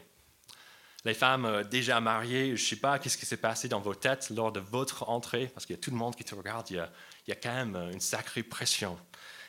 Les 1.06 1.14
femmes 1.14 1.46
euh, 1.46 1.64
déjà 1.64 2.02
mariées, 2.02 2.48
je 2.58 2.62
ne 2.62 2.68
sais 2.68 2.76
pas 2.76 3.00
qu'est-ce 3.00 3.18
qui 3.18 3.26
s'est 3.26 3.38
passé 3.38 3.70
dans 3.70 3.80
vos 3.80 3.96
têtes 3.96 4.30
lors 4.32 4.52
de 4.52 4.60
votre 4.60 5.08
entrée, 5.08 5.48
parce 5.54 5.66
qu'il 5.66 5.78
y 5.78 5.80
a 5.80 5.82
tout 5.82 5.92
le 5.92 5.96
monde 5.96 6.18
qui 6.18 6.26
te 6.26 6.36
regarde, 6.36 6.70
il 6.70 6.76
y 6.76 6.80
a, 6.80 6.92
il 7.26 7.30
y 7.30 7.32
a 7.32 7.38
quand 7.38 7.56
même 7.56 7.78
euh, 7.78 7.90
une 7.90 8.02
sacrée 8.02 8.44
pression. 8.44 9.00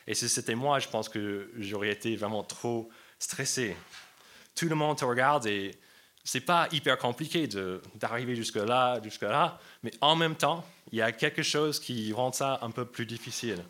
Et 0.07 0.15
si 0.15 0.29
c'était 0.29 0.55
moi, 0.55 0.79
je 0.79 0.87
pense 0.87 1.09
que 1.09 1.51
j'aurais 1.57 1.89
été 1.89 2.15
vraiment 2.15 2.45
trop 2.45 2.89
stressé. 3.19 3.75
Tout 4.55 4.69
le 4.69 4.75
monde 4.75 4.97
te 4.97 5.03
regarde 5.03 5.47
et 5.47 5.71
c'est 6.23 6.41
pas 6.41 6.67
hyper 6.71 6.97
compliqué 6.97 7.47
d'arriver 7.95 8.35
jusque-là, 8.35 9.01
jusque-là, 9.03 9.59
mais 9.83 9.91
en 10.01 10.15
même 10.15 10.35
temps, 10.35 10.65
il 10.91 10.99
y 10.99 11.01
a 11.01 11.11
quelque 11.11 11.43
chose 11.43 11.79
qui 11.79 12.13
rend 12.13 12.31
ça 12.31 12.59
un 12.61 12.71
peu 12.71 12.85
plus 12.85 13.05
difficile. 13.05 13.63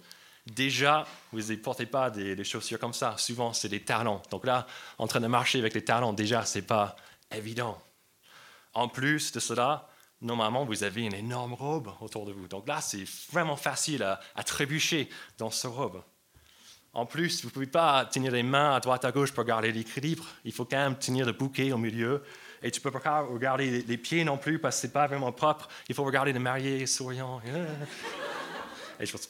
Déjà, 0.48 1.06
vous 1.32 1.42
ne 1.42 1.56
portez 1.56 1.86
pas 1.86 2.10
des, 2.10 2.36
des, 2.36 2.44
chaussures 2.44 2.80
comme 2.80 2.94
ça. 2.94 3.16
Souvent, 3.18 3.54
c'est 3.54 3.70
des 3.70 3.82
talons. 3.82 4.22
Donc 4.32 4.46
là, 4.46 4.66
en 4.98 5.06
train 5.08 5.20
de 5.20 5.28
marcher 5.28 5.60
avec 5.60 5.76
les 5.76 5.86
talons, 5.86 6.14
déjà, 6.14 6.46
c'est 6.46 6.64
pas 6.64 6.96
évident. 7.32 7.80
En 8.74 8.88
plus 8.88 9.32
de 9.32 9.40
cela, 9.40 9.88
normalement, 10.22 10.66
vous 10.66 10.84
avez 10.84 11.04
une 11.04 11.14
énorme 11.14 11.54
robe 11.54 11.92
autour 12.00 12.26
de 12.26 12.32
vous. 12.32 12.48
Donc 12.48 12.68
là, 12.68 12.80
c'est 12.82 13.04
vraiment 13.32 13.56
facile 13.56 14.04
à, 14.04 14.44
trébucher 14.44 15.10
dans 15.38 15.50
ce 15.50 15.68
robe. 15.68 16.02
En 16.94 17.06
plus, 17.06 17.42
vous 17.42 17.48
ne 17.48 17.54
pouvez 17.54 17.68
pas 17.68 18.06
tenir 18.06 18.34
les 18.34 18.44
mains 18.44 18.76
à 18.76 18.80
droite 18.82 19.06
à 19.06 19.12
gauche 19.12 19.32
pour 19.32 19.46
garder 19.46 19.72
l'équilibre. 19.72 20.26
Il 20.44 20.52
faut 20.52 20.66
quand 20.66 20.78
même 20.78 20.98
tenir 20.98 21.26
le 21.26 21.32
bouquet 21.32 21.72
au 21.72 21.78
milieu. 21.78 22.22
Et 22.62 22.70
tu 22.70 22.82
peux 22.82 22.92
pas 22.92 23.22
regarder 23.22 23.82
les 23.82 23.98
pieds 23.98 24.24
non 24.24 24.38
plus 24.38 24.60
parce 24.60 24.76
que 24.76 24.82
ce 24.82 24.88
n'est 24.88 24.94
pas 24.94 25.08
vraiment 25.08 25.32
propre. 25.32 25.70
Il 25.88 25.96
faut 25.96 26.04
regarder 26.04 26.34
le 26.34 26.40
marié 26.40 26.86
souriant. 26.86 27.42
Et 29.00 29.06
je 29.06 29.12
pense 29.12 29.30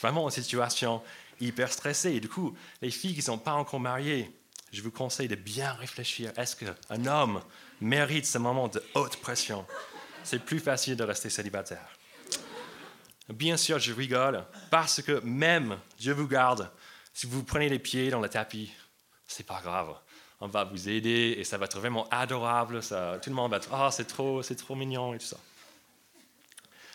vraiment 0.00 0.26
une 0.26 0.30
situation 0.30 1.02
hyper 1.40 1.72
stressée. 1.72 2.12
Et 2.12 2.20
du 2.20 2.28
coup, 2.28 2.56
les 2.82 2.90
filles 2.90 3.12
qui 3.12 3.20
ne 3.20 3.24
sont 3.24 3.38
pas 3.38 3.54
encore 3.54 3.80
mariées, 3.80 4.30
je 4.70 4.82
vous 4.82 4.90
conseille 4.90 5.28
de 5.28 5.34
bien 5.34 5.72
réfléchir. 5.72 6.30
Est-ce 6.36 6.56
qu'un 6.56 7.06
homme 7.06 7.40
mérite 7.80 8.26
ce 8.26 8.36
moment 8.36 8.68
de 8.68 8.82
haute 8.94 9.16
pression? 9.16 9.64
C'est 10.24 10.44
plus 10.44 10.60
facile 10.60 10.96
de 10.96 11.04
rester 11.04 11.30
célibataire. 11.30 11.88
Bien 13.30 13.56
sûr, 13.56 13.78
je 13.78 13.92
rigole, 13.92 14.44
parce 14.70 15.02
que 15.02 15.20
même 15.24 15.78
Dieu 15.98 16.12
vous 16.12 16.28
garde, 16.28 16.70
si 17.18 17.26
vous 17.26 17.42
prenez 17.42 17.68
les 17.68 17.80
pieds 17.80 18.10
dans 18.10 18.20
le 18.20 18.28
tapis, 18.28 18.70
c'est 19.26 19.44
pas 19.44 19.60
grave. 19.60 19.92
On 20.40 20.46
va 20.46 20.62
vous 20.62 20.88
aider 20.88 21.34
et 21.36 21.42
ça 21.42 21.58
va 21.58 21.64
être 21.64 21.80
vraiment 21.80 22.08
adorable. 22.10 22.80
Ça, 22.80 23.18
tout 23.20 23.28
le 23.28 23.34
monde 23.34 23.50
va 23.50 23.56
être 23.56 23.70
Ah, 23.72 23.90
c'est 23.90 24.04
trop, 24.04 24.40
c'est 24.44 24.54
trop 24.54 24.76
mignon 24.76 25.14
et 25.14 25.18
tout 25.18 25.26
ça. 25.26 25.36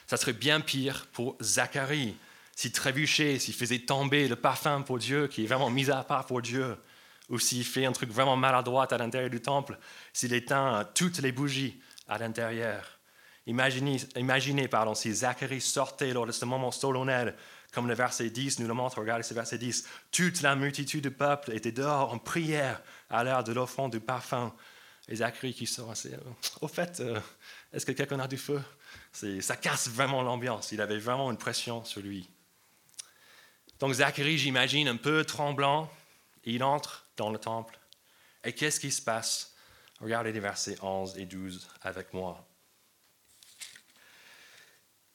Ça 0.07 0.15
serait 0.15 0.31
bien 0.31 0.61
pire 0.61 1.07
pour 1.11 1.35
Zacharie, 1.41 2.15
s'il 2.55 2.71
trébuchait, 2.71 3.37
s'il 3.37 3.53
faisait 3.53 3.79
tomber 3.79 4.29
le 4.29 4.37
parfum 4.37 4.81
pour 4.81 4.97
Dieu, 4.97 5.27
qui 5.27 5.43
est 5.43 5.47
vraiment 5.47 5.69
mis 5.69 5.91
à 5.91 6.05
part 6.05 6.25
pour 6.25 6.41
Dieu, 6.41 6.77
ou 7.27 7.37
s'il 7.37 7.65
fait 7.65 7.85
un 7.85 7.91
truc 7.91 8.09
vraiment 8.09 8.37
maladroit 8.37 8.87
à 8.93 8.97
l'intérieur 8.97 9.29
du 9.29 9.41
temple, 9.41 9.77
s'il 10.13 10.31
éteint 10.31 10.87
toutes 10.95 11.17
les 11.17 11.33
bougies 11.33 11.81
à 12.07 12.17
l'intérieur. 12.17 12.97
Imaginez, 13.45 13.97
imaginez 14.15 14.69
pardon, 14.69 14.95
si 14.95 15.13
Zacharie 15.13 15.59
sortait 15.59 16.13
lors 16.13 16.25
de 16.25 16.31
ce 16.31 16.45
moment 16.45 16.71
solennel, 16.71 17.35
comme 17.73 17.87
le 17.87 17.95
verset 17.95 18.29
10 18.29 18.59
nous 18.59 18.67
le 18.67 18.73
montre, 18.73 18.99
regardez 18.99 19.23
ce 19.23 19.33
verset 19.33 19.57
10, 19.57 19.87
toute 20.11 20.41
la 20.41 20.55
multitude 20.55 21.03
du 21.03 21.11
peuple 21.11 21.51
était 21.53 21.71
dehors 21.71 22.13
en 22.13 22.19
prière 22.19 22.81
à 23.09 23.23
l'heure 23.23 23.43
de 23.43 23.51
l'offrande 23.51 23.91
du 23.91 23.99
parfum. 23.99 24.53
Et 25.09 25.17
Zacharie 25.17 25.53
qui 25.53 25.65
sort, 25.65 25.97
c'est, 25.97 26.17
au 26.61 26.67
fait, 26.67 26.99
euh, 26.99 27.19
est-ce 27.73 27.85
que 27.85 27.91
quelqu'un 27.91 28.19
a 28.19 28.27
du 28.27 28.37
feu? 28.37 28.61
Ça 29.11 29.57
casse 29.57 29.89
vraiment 29.89 30.21
l'ambiance, 30.21 30.71
il 30.71 30.81
avait 30.81 30.99
vraiment 30.99 31.29
une 31.31 31.37
pression 31.37 31.83
sur 31.83 32.01
lui. 32.01 32.29
Donc 33.79 33.93
Zacharie, 33.93 34.37
j'imagine, 34.37 34.87
un 34.87 34.95
peu 34.95 35.25
tremblant, 35.25 35.91
il 36.45 36.63
entre 36.63 37.05
dans 37.17 37.31
le 37.31 37.39
temple. 37.39 37.77
Et 38.43 38.53
qu'est-ce 38.53 38.79
qui 38.79 38.91
se 38.91 39.01
passe? 39.01 39.55
Regardez 39.99 40.31
les 40.31 40.39
versets 40.39 40.77
11 40.81 41.17
et 41.17 41.25
12 41.25 41.67
avec 41.81 42.13
moi. 42.13 42.45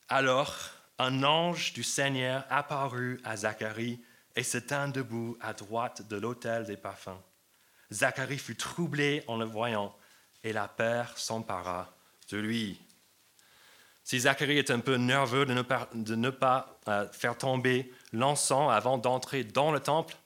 Alors, 0.09 0.57
un 0.99 1.23
ange 1.23 1.73
du 1.73 1.83
Seigneur 1.83 2.45
apparut 2.51 3.21
à 3.25 3.37
Zacharie 3.37 4.01
et 4.35 4.43
se 4.43 4.59
tint 4.59 4.89
debout 4.89 5.37
à 5.41 5.53
droite 5.53 6.07
de 6.09 6.17
l'autel 6.17 6.65
des 6.65 6.77
parfums. 6.77 7.21
Zacharie 7.93 8.39
fut 8.39 8.57
troublé 8.57 9.25
en 9.27 9.37
le 9.37 9.45
voyant 9.45 9.97
et 10.45 10.53
la 10.53 10.69
peur 10.69 11.17
s'empara 11.17 11.93
de 12.31 12.39
lui. 12.39 12.81
Si 14.05 14.21
Zacharie 14.21 14.59
est 14.59 14.71
un 14.71 14.81
peu 14.81 14.97
nerveux 14.97 15.45
de 15.47 15.55
ne 16.15 16.31
pas, 16.31 16.79
euh, 16.89 17.07
faire 17.11 17.37
tomber 17.37 17.93
l'encens 18.13 18.73
avant 18.73 18.99
d'entrer 18.99 19.45
dans 19.45 19.71
le 19.71 19.81
temple, 19.81 20.17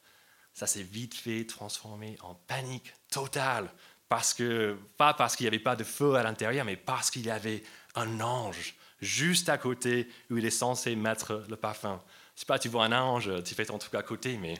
ça 0.55 0.67
s'est 0.67 0.83
vite 0.83 1.15
fait 1.15 1.45
transformer 1.47 2.17
en 2.23 2.35
panique 2.35 2.93
totale. 3.11 3.69
Parce 4.09 4.35
que, 4.35 4.79
pas 4.99 5.15
parce 5.15 5.37
qu'il 5.37 5.45
n'y 5.45 5.49
avait 5.49 5.59
pas 5.59 5.75
de 5.75 5.85
feu 5.85 6.15
à 6.17 6.23
l'intérieur, 6.23 6.65
mais 6.65 6.77
parce 6.77 7.11
qu'il 7.11 7.25
y 7.25 7.31
avait 7.31 7.63
un 7.95 8.21
ange 8.21 8.77
juste 9.03 9.51
à 9.51 9.59
côté 9.59 10.09
où 10.31 10.39
il 10.39 10.47
est 10.47 10.51
censé 10.51 10.97
mettre 10.97 11.45
le 11.51 11.57
parfum. 11.57 12.01
C'est 12.35 12.49
pas 12.49 12.59
tu 12.59 12.69
vois 12.69 12.87
un 12.87 12.93
ange, 12.93 13.31
tu 13.45 13.55
fais 13.55 13.67
ton 13.67 13.77
truc 13.77 13.95
à 13.95 14.03
côté, 14.03 14.39
mais 14.39 14.55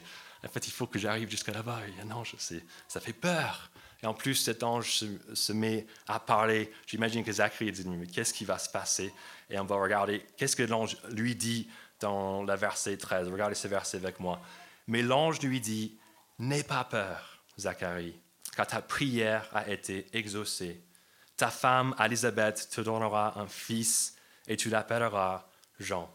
en 0.45 0.49
fait, 0.49 0.67
il 0.67 0.71
faut 0.71 0.85
que 0.85 0.99
j'arrive 0.99 1.29
jusqu'à 1.29 1.53
là-bas. 1.53 1.79
Il 1.87 1.97
y 1.97 1.99
a 2.01 2.03
un 2.03 2.15
ange, 2.15 2.35
ça 2.37 2.99
fait 2.99 3.13
peur. 3.13 3.71
Et 4.03 4.05
en 4.05 4.13
plus, 4.13 4.35
cet 4.35 4.63
ange 4.63 5.05
se, 5.33 5.53
met 5.53 5.87
à 6.07 6.19
parler. 6.19 6.71
J'imagine 6.85 7.23
que 7.23 7.31
Zacharie 7.31 7.71
dit 7.71 7.87
Mais 7.87 8.05
qu'est-ce 8.05 8.33
qui 8.33 8.43
va 8.43 8.59
se 8.59 8.69
passer? 8.69 9.13
Et 9.49 9.57
on 9.57 9.63
va 9.63 9.77
regarder 9.77 10.25
qu'est-ce 10.35 10.57
que 10.57 10.63
l'ange 10.63 10.97
lui 11.09 11.35
dit 11.35 11.69
dans 12.01 12.43
le 12.43 12.53
verset 12.55 12.97
13. 12.97 13.29
Regardez 13.29 13.55
ce 13.55 13.69
verset 13.69 13.97
avec 13.97 14.19
moi. 14.19 14.41
Mais 14.87 15.01
l'ange 15.01 15.41
lui 15.41 15.61
dit 15.61 15.97
N'aie 16.37 16.63
pas 16.63 16.83
peur, 16.83 17.39
Zacharie, 17.57 18.19
car 18.57 18.67
ta 18.67 18.81
prière 18.81 19.47
a 19.53 19.69
été 19.69 20.07
exaucée. 20.11 20.81
Ta 21.37 21.49
femme, 21.49 21.95
Élisabeth, 22.03 22.69
te 22.69 22.81
donnera 22.81 23.39
un 23.39 23.47
fils 23.47 24.15
et 24.47 24.57
tu 24.57 24.69
l'appelleras 24.69 25.47
Jean. 25.79 26.09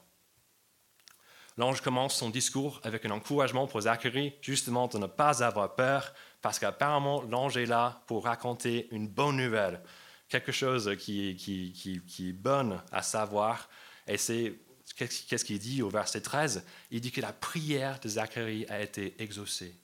L'ange 1.57 1.81
commence 1.81 2.17
son 2.17 2.31
discours 2.31 2.81
avec 2.85 3.05
un 3.05 3.11
encouragement 3.11 3.67
pour 3.67 3.81
Zacharie, 3.81 4.35
justement 4.41 4.87
de 4.87 4.97
ne 4.99 5.07
pas 5.07 5.43
avoir 5.43 5.75
peur, 5.75 6.15
parce 6.41 6.61
qu'apparemment 6.61 7.23
l'ange 7.23 7.57
est 7.57 7.67
là 7.67 8.03
pour 8.07 8.25
raconter 8.25 8.87
une 8.93 9.09
bonne 9.09 9.37
nouvelle, 9.37 9.83
quelque 10.29 10.53
chose 10.53 10.95
qui, 10.99 11.35
qui, 11.35 12.29
est 12.29 12.33
bonne 12.33 12.81
à 12.93 13.03
savoir. 13.03 13.69
Et 14.07 14.17
c'est 14.17 14.55
qu'est-ce 14.97 15.45
qu'il 15.45 15.59
dit 15.59 15.83
au 15.83 15.89
verset 15.89 16.21
13 16.21 16.65
Il 16.93 17.01
dit 17.01 17.11
que 17.11 17.21
la 17.21 17.33
prière 17.33 17.99
de 17.99 18.09
Zacharie 18.09 18.65
a 18.69 18.81
été 18.81 19.21
exaucée. 19.21 19.75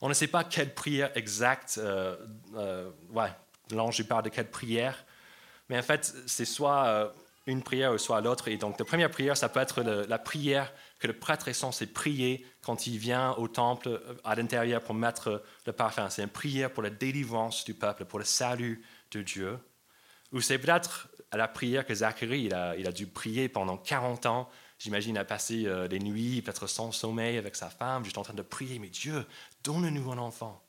On 0.00 0.08
ne 0.08 0.14
sait 0.14 0.26
pas 0.26 0.42
quelle 0.42 0.74
prière 0.74 1.16
exacte, 1.16 1.78
euh, 1.78 2.16
euh, 2.56 2.90
ouais, 3.10 3.30
l'ange 3.70 4.02
parle 4.08 4.24
de 4.24 4.28
quelle 4.28 4.50
prière, 4.50 5.04
mais 5.68 5.78
en 5.78 5.82
fait, 5.82 6.14
c'est 6.26 6.44
soit 6.44 6.86
euh, 6.86 7.08
une 7.46 7.62
prière 7.62 7.92
ou 7.92 7.98
soit 7.98 8.20
l'autre. 8.20 8.48
Et 8.48 8.56
donc, 8.56 8.78
la 8.78 8.84
première 8.84 9.10
prière, 9.10 9.36
ça 9.36 9.48
peut 9.48 9.60
être 9.60 9.82
la 9.82 10.18
prière 10.18 10.72
que 10.98 11.06
le 11.06 11.12
prêtre 11.12 11.52
censé 11.52 11.86
prier 11.86 12.46
quand 12.62 12.86
il 12.86 12.98
vient 12.98 13.32
au 13.32 13.48
temple 13.48 13.88
euh, 13.88 14.14
à 14.24 14.34
l'intérieur 14.34 14.82
pour 14.82 14.94
mettre 14.94 15.42
le 15.66 15.72
parfum. 15.72 16.08
C'est 16.08 16.22
une 16.22 16.28
prière 16.28 16.72
pour 16.72 16.82
la 16.82 16.90
délivrance 16.90 17.64
du 17.64 17.74
peuple, 17.74 18.04
pour 18.06 18.18
le 18.18 18.24
salut 18.24 18.82
de 19.10 19.22
Dieu. 19.22 19.58
Ou 20.32 20.40
c'est 20.40 20.58
peut-être 20.58 21.08
la 21.32 21.48
prière 21.48 21.86
que 21.86 21.94
Zacharie 21.94 22.44
il 22.44 22.54
a, 22.54 22.92
dû 22.92 23.06
prier 23.06 23.48
pendant 23.48 23.76
40 23.76 24.26
ans. 24.26 24.48
J'imagine, 24.78 25.14
il 25.14 25.18
a 25.18 25.24
passé 25.24 25.66
euh, 25.66 25.86
les 25.88 25.98
nuits, 25.98 26.42
peut-être 26.42 26.66
sans 26.66 26.92
sommeil 26.92 27.38
avec 27.38 27.56
sa 27.56 27.68
femme, 27.68 28.04
juste 28.04 28.18
en 28.18 28.22
train 28.22 28.34
de 28.34 28.42
prier, 28.42 28.78
mais 28.78 28.88
Dieu, 28.88 29.24
donne-nous 29.62 30.10
un 30.10 30.18
enfant. 30.18 30.62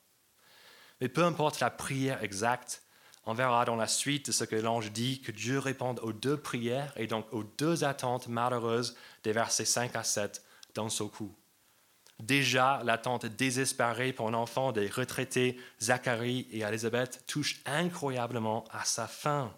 Mais 1.01 1.09
peu 1.09 1.23
importe 1.23 1.59
la 1.59 1.69
prière 1.69 2.23
exacte, 2.23 2.83
on 3.25 3.33
verra 3.33 3.65
dans 3.65 3.75
la 3.75 3.88
suite 3.88 4.27
de 4.27 4.31
ce 4.31 4.43
que 4.43 4.55
l'ange 4.55 4.91
dit 4.91 5.21
que 5.21 5.31
Dieu 5.31 5.59
répond 5.59 5.95
aux 6.01 6.13
deux 6.13 6.38
prières 6.38 6.93
et 6.95 7.07
donc 7.07 7.25
aux 7.31 7.43
deux 7.43 7.83
attentes 7.83 8.27
malheureuses 8.27 8.95
des 9.23 9.31
versets 9.31 9.65
5 9.65 9.95
à 9.95 10.03
7 10.03 10.43
dans 10.75 10.89
ce 10.89 11.03
coup. 11.03 11.35
Déjà, 12.19 12.81
l'attente 12.83 13.25
désespérée 13.25 14.13
pour 14.13 14.27
un 14.27 14.33
enfant 14.33 14.71
des 14.71 14.88
retraités 14.88 15.59
Zacharie 15.81 16.47
et 16.51 16.59
Élisabeth 16.59 17.25
touche 17.27 17.61
incroyablement 17.65 18.63
à 18.71 18.85
sa 18.85 19.07
fin. 19.07 19.53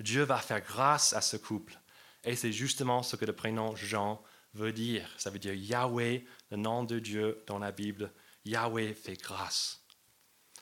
Dieu 0.00 0.22
va 0.22 0.38
faire 0.38 0.62
grâce 0.62 1.12
à 1.12 1.20
ce 1.20 1.36
couple. 1.36 1.78
Et 2.24 2.36
c'est 2.36 2.52
justement 2.52 3.02
ce 3.02 3.16
que 3.16 3.26
le 3.26 3.34
prénom 3.34 3.76
Jean 3.76 4.22
veut 4.54 4.72
dire. 4.72 5.08
Ça 5.18 5.30
veut 5.30 5.38
dire 5.38 5.54
Yahweh, 5.54 6.24
le 6.50 6.56
nom 6.56 6.84
de 6.84 6.98
Dieu 6.98 7.42
dans 7.46 7.58
la 7.58 7.70
Bible. 7.70 8.12
Yahweh 8.46 8.94
fait 8.94 9.20
grâce. 9.20 9.83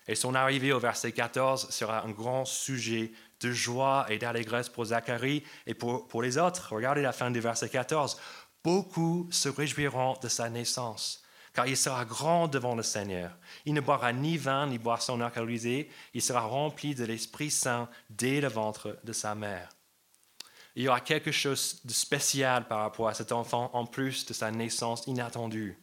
Et 0.08 0.14
son 0.14 0.34
arrivée 0.34 0.72
au 0.72 0.80
verset 0.80 1.12
14 1.12 1.70
sera 1.70 2.04
un 2.04 2.10
grand 2.10 2.44
sujet 2.44 3.12
de 3.40 3.52
joie 3.52 4.06
et 4.08 4.18
d'allégresse 4.18 4.68
pour 4.68 4.86
Zacharie 4.86 5.42
et 5.66 5.74
pour, 5.74 6.08
pour 6.08 6.22
les 6.22 6.38
autres. 6.38 6.72
Regardez 6.72 7.02
la 7.02 7.12
fin 7.12 7.30
du 7.30 7.40
verset 7.40 7.68
14. 7.68 8.18
Beaucoup 8.64 9.28
se 9.30 9.48
réjouiront 9.48 10.16
de 10.22 10.28
sa 10.28 10.48
naissance, 10.48 11.22
car 11.52 11.66
il 11.66 11.76
sera 11.76 12.04
grand 12.04 12.46
devant 12.46 12.76
le 12.76 12.82
Seigneur. 12.82 13.36
Il 13.64 13.74
ne 13.74 13.80
boira 13.80 14.12
ni 14.12 14.36
vin 14.36 14.66
ni 14.68 14.78
boisson 14.78 15.20
alcoolisée, 15.20 15.90
il 16.14 16.22
sera 16.22 16.42
rempli 16.42 16.94
de 16.94 17.04
l'Esprit 17.04 17.50
Saint 17.50 17.88
dès 18.10 18.40
le 18.40 18.48
ventre 18.48 18.98
de 19.02 19.12
sa 19.12 19.34
mère. 19.34 19.68
Il 20.74 20.84
y 20.84 20.88
aura 20.88 21.00
quelque 21.00 21.32
chose 21.32 21.80
de 21.84 21.92
spécial 21.92 22.66
par 22.66 22.78
rapport 22.78 23.08
à 23.08 23.14
cet 23.14 23.32
enfant 23.32 23.70
en 23.74 23.84
plus 23.84 24.24
de 24.26 24.32
sa 24.32 24.50
naissance 24.50 25.06
inattendue. 25.06 25.78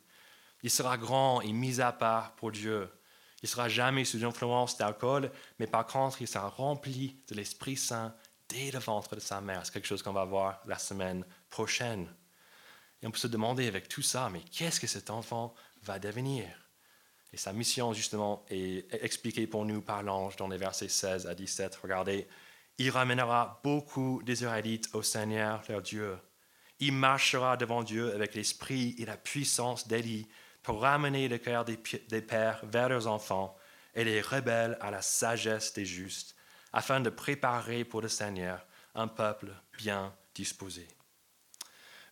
Il 0.64 0.72
sera 0.72 0.98
grand 0.98 1.42
et 1.42 1.52
mis 1.52 1.80
à 1.80 1.92
part 1.92 2.36
pour 2.36 2.52
Dieu. 2.52 2.90
Il 3.42 3.46
ne 3.46 3.50
sera 3.50 3.70
jamais 3.70 4.06
sous 4.06 4.18
l'influence 4.18 4.78
d'alcool, 4.78 5.32
mais 5.60 5.68
par 5.68 5.86
contre, 5.86 6.22
il 6.22 6.28
sera 6.28 6.50
rempli 6.50 7.16
de 7.30 7.36
l'Esprit 7.36 7.78
Saint 7.78 8.14
dès 8.50 8.72
le 8.72 8.80
ventre 8.80 9.16
de 9.16 9.22
sa 9.22 9.40
mère. 9.40 9.66
C'est 9.66 9.74
quelque 9.74 9.88
chose 9.88 10.04
qu'on 10.04 10.14
va 10.14 10.26
voir 10.26 10.62
la 10.66 10.78
semaine 10.78 11.26
prochaine. 11.50 12.14
Et 13.02 13.08
on 13.08 13.12
peut 13.12 13.18
se 13.18 13.28
demander 13.28 13.68
avec 13.68 13.88
tout 13.88 14.02
ça, 14.02 14.30
mais 14.30 14.42
qu'est-ce 14.52 14.80
que 14.80 14.88
cet 14.88 15.10
enfant 15.10 15.54
va 15.84 16.00
devenir? 16.00 16.48
Et 17.32 17.38
sa 17.38 17.54
mission, 17.54 17.94
justement, 17.94 18.44
est 18.50 18.92
expliquée 19.04 19.48
pour 19.48 19.66
nous 19.66 19.82
par 19.82 20.04
l'ange 20.04 20.36
dans 20.36 20.48
les 20.48 20.58
versets 20.58 20.90
16 20.90 21.28
à 21.28 21.36
17. 21.36 21.76
Regardez, 21.76 22.28
il 22.78 22.90
ramènera 22.90 23.62
beaucoup 23.64 24.22
d'Israélites 24.24 24.90
au 24.94 25.04
Seigneur, 25.04 25.62
leur 25.70 25.82
Dieu. 25.82 26.18
Il 26.80 26.94
marchera 26.94 27.56
devant 27.56 27.84
Dieu 27.84 28.14
avec 28.14 28.36
l'esprit 28.36 28.96
et 28.98 29.06
la 29.06 29.18
puissance 29.18 29.88
d'Élie 29.88 30.28
pour 30.64 30.82
ramener 30.82 31.28
le 31.28 31.38
cœur 31.38 31.66
des, 31.66 31.78
pères 32.22 32.62
vers 32.64 32.90
leurs 32.90 33.08
enfants 33.08 33.56
et 33.96 34.04
les 34.04 34.22
rebelles 34.22 34.78
à 34.82 34.92
la 34.92 35.02
sagesse 35.02 35.74
des 35.74 35.86
justes, 35.86 36.36
afin 36.74 37.00
de 37.00 37.10
préparer 37.10 37.84
pour 37.84 38.02
le 38.02 38.10
Seigneur 38.10 38.66
un 38.96 39.08
peuple 39.08 39.52
bien 39.78 40.14
disposé. 40.36 40.88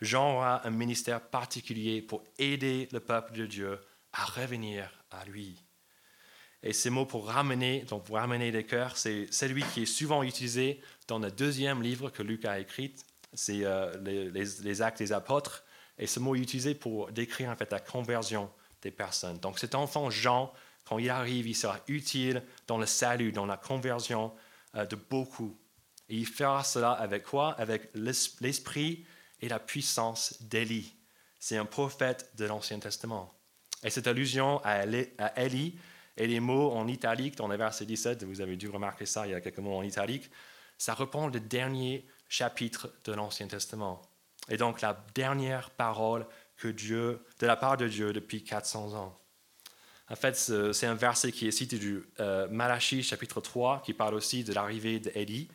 Jean 0.01 0.35
aura 0.35 0.67
un 0.67 0.71
ministère 0.71 1.21
particulier 1.21 2.01
pour 2.01 2.23
aider 2.37 2.87
le 2.91 2.99
peuple 2.99 3.33
de 3.33 3.45
Dieu 3.45 3.79
à 4.13 4.25
revenir 4.25 4.89
à 5.11 5.25
lui. 5.25 5.63
Et 6.63 6.73
ces 6.73 6.89
mots 6.89 7.05
pour 7.05 7.27
ramener, 7.27 7.83
donc 7.83 8.05
pour 8.05 8.15
ramener 8.15 8.51
les 8.51 8.65
cœurs, 8.65 8.97
c'est 8.97 9.31
celui 9.31 9.63
qui 9.63 9.83
est 9.83 9.85
souvent 9.85 10.23
utilisé 10.23 10.81
dans 11.07 11.19
le 11.19 11.31
deuxième 11.31 11.81
livre 11.81 12.09
que 12.09 12.23
Luc 12.23 12.45
a 12.45 12.59
écrit, 12.59 12.95
c'est 13.33 13.63
euh, 13.63 13.95
les, 14.01 14.81
Actes 14.81 14.99
des 14.99 15.11
Apôtres. 15.11 15.63
Et 15.99 16.07
ce 16.07 16.19
mot 16.19 16.35
est 16.35 16.39
utilisé 16.39 16.75
pour 16.75 17.11
décrire 17.11 17.49
en 17.49 17.55
fait 17.55 17.71
la 17.71 17.79
conversion 17.79 18.49
des 18.81 18.91
personnes. 18.91 19.39
Donc 19.39 19.59
cet 19.59 19.75
enfant 19.75 20.09
Jean, 20.09 20.53
quand 20.85 20.99
il 20.99 21.09
arrive, 21.09 21.47
il 21.47 21.55
sera 21.55 21.79
utile 21.87 22.43
dans 22.67 22.77
le 22.77 22.85
salut, 22.85 23.31
dans 23.31 23.45
la 23.45 23.57
conversion 23.57 24.31
euh, 24.75 24.85
de 24.85 24.95
beaucoup. 24.95 25.57
Et 26.09 26.15
il 26.15 26.25
fera 26.25 26.63
cela 26.63 26.91
avec 26.91 27.23
quoi? 27.23 27.53
Avec 27.53 27.89
l'esprit 27.93 29.05
et 29.41 29.49
la 29.49 29.59
puissance 29.59 30.41
d'Élie. 30.41 30.93
C'est 31.39 31.57
un 31.57 31.65
prophète 31.65 32.31
de 32.37 32.45
l'Ancien 32.45 32.79
Testament. 32.79 33.33
Et 33.83 33.89
cette 33.89 34.07
allusion 34.07 34.59
à 34.63 34.85
Élie 34.85 35.77
et 36.15 36.27
les 36.27 36.39
mots 36.39 36.71
en 36.71 36.87
italique 36.87 37.35
dans 37.35 37.47
le 37.47 37.57
verset 37.57 37.85
17, 37.85 38.23
vous 38.23 38.41
avez 38.41 38.55
dû 38.55 38.69
remarquer 38.69 39.05
ça, 39.05 39.27
il 39.27 39.31
y 39.31 39.35
a 39.35 39.41
quelques 39.41 39.59
mots 39.59 39.77
en 39.77 39.83
italique, 39.83 40.31
ça 40.77 40.93
reprend 40.93 41.27
le 41.27 41.39
dernier 41.39 42.07
chapitre 42.27 42.91
de 43.05 43.13
l'Ancien 43.13 43.47
Testament. 43.47 44.01
Et 44.49 44.57
donc 44.57 44.81
la 44.81 44.97
dernière 45.13 45.69
parole 45.71 46.25
que 46.57 46.67
Dieu, 46.67 47.23
de 47.39 47.47
la 47.47 47.55
part 47.55 47.77
de 47.77 47.87
Dieu 47.87 48.13
depuis 48.13 48.43
400 48.43 48.93
ans. 48.95 49.17
En 50.09 50.15
fait, 50.15 50.35
c'est 50.37 50.87
un 50.87 50.95
verset 50.95 51.31
qui 51.31 51.47
est 51.47 51.51
cité 51.51 51.77
du 51.77 52.01
euh, 52.19 52.47
Malachie 52.49 53.03
chapitre 53.03 53.41
3, 53.41 53.81
qui 53.83 53.93
parle 53.93 54.13
aussi 54.13 54.43
de 54.43 54.53
l'arrivée 54.53 54.99
d'Élie, 54.99 55.49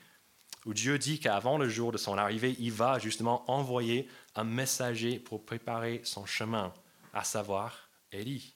où 0.66 0.74
Dieu 0.74 0.98
dit 0.98 1.18
qu'avant 1.18 1.58
le 1.58 1.68
jour 1.68 1.90
de 1.90 1.98
son 1.98 2.18
arrivée, 2.18 2.54
il 2.58 2.70
va 2.70 2.98
justement 2.98 3.50
envoyer 3.50 4.08
un 4.36 4.44
messager 4.44 5.18
pour 5.18 5.44
préparer 5.44 6.02
son 6.04 6.26
chemin, 6.26 6.72
à 7.14 7.24
savoir 7.24 7.88
Élie. 8.12 8.54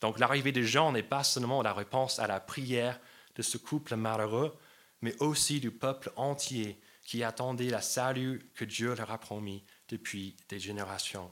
Donc 0.00 0.18
l'arrivée 0.18 0.52
de 0.52 0.62
Jean 0.62 0.92
n'est 0.92 1.02
pas 1.02 1.24
seulement 1.24 1.62
la 1.62 1.72
réponse 1.72 2.18
à 2.18 2.26
la 2.26 2.38
prière 2.38 3.00
de 3.36 3.42
ce 3.42 3.56
couple 3.56 3.96
malheureux, 3.96 4.54
mais 5.00 5.16
aussi 5.20 5.58
du 5.58 5.70
peuple 5.70 6.12
entier 6.16 6.78
qui 7.04 7.22
attendait 7.22 7.70
la 7.70 7.82
salut 7.82 8.50
que 8.54 8.64
Dieu 8.64 8.94
leur 8.94 9.10
a 9.10 9.18
promis 9.18 9.64
depuis 9.88 10.36
des 10.48 10.58
générations. 10.58 11.30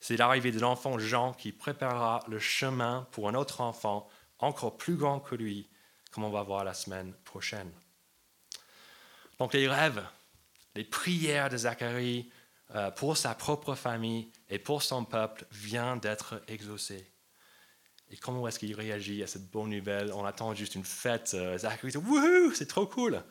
C'est 0.00 0.16
l'arrivée 0.16 0.50
de 0.50 0.58
l'enfant 0.58 0.98
Jean 0.98 1.32
qui 1.32 1.52
préparera 1.52 2.24
le 2.28 2.38
chemin 2.38 3.06
pour 3.12 3.28
un 3.28 3.34
autre 3.34 3.60
enfant 3.60 4.08
encore 4.38 4.76
plus 4.76 4.96
grand 4.96 5.20
que 5.20 5.34
lui, 5.34 5.68
comme 6.10 6.24
on 6.24 6.30
va 6.30 6.42
voir 6.42 6.64
la 6.64 6.74
semaine 6.74 7.12
prochaine. 7.24 7.70
Donc 9.38 9.52
les 9.52 9.68
rêves, 9.68 10.02
les 10.74 10.84
prières 10.84 11.50
de 11.50 11.56
Zacharie 11.56 12.30
euh, 12.74 12.90
pour 12.90 13.16
sa 13.16 13.34
propre 13.34 13.74
famille 13.74 14.30
et 14.48 14.58
pour 14.58 14.82
son 14.82 15.04
peuple 15.04 15.46
viennent 15.50 16.00
d'être 16.00 16.42
exaucés. 16.48 17.12
Et 18.10 18.16
comment 18.16 18.46
est-ce 18.48 18.58
qu'il 18.58 18.74
réagit 18.74 19.22
à 19.22 19.26
cette 19.26 19.50
bonne 19.50 19.70
nouvelle? 19.70 20.12
On 20.12 20.24
attend 20.24 20.54
juste 20.54 20.74
une 20.74 20.84
fête. 20.84 21.32
Euh, 21.34 21.58
Zacharie 21.58 21.92
dit 21.92 21.96
Wouhou, 21.98 22.52
c'est 22.54 22.66
trop 22.66 22.86
cool. 22.86 23.22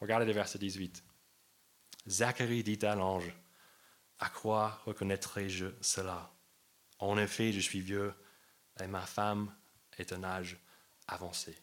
Regardez 0.00 0.26
le 0.26 0.32
verset 0.32 0.58
18. 0.58 1.04
Zacharie 2.08 2.62
dit 2.62 2.84
à 2.86 2.94
l'ange 2.94 3.32
à 4.20 4.28
quoi 4.28 4.80
reconnaîtrai-je 4.84 5.66
cela? 5.80 6.32
En 6.98 7.18
effet, 7.18 7.52
je 7.52 7.60
suis 7.60 7.80
vieux 7.80 8.12
et 8.80 8.86
ma 8.86 9.06
femme 9.06 9.54
est 9.98 10.12
un 10.12 10.24
âge 10.24 10.58
avancé. 11.06 11.56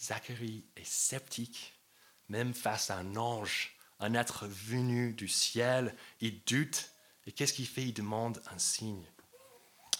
Zacharie 0.00 0.66
est 0.76 0.86
sceptique, 0.86 1.78
même 2.28 2.54
face 2.54 2.90
à 2.90 2.98
un 2.98 3.16
ange, 3.16 3.76
un 4.00 4.14
être 4.14 4.46
venu 4.46 5.12
du 5.12 5.28
ciel. 5.28 5.94
Il 6.20 6.42
doute. 6.44 6.90
Et 7.26 7.32
qu'est-ce 7.32 7.52
qu'il 7.52 7.68
fait? 7.68 7.84
Il 7.84 7.94
demande 7.94 8.42
un 8.50 8.58
signe. 8.58 9.06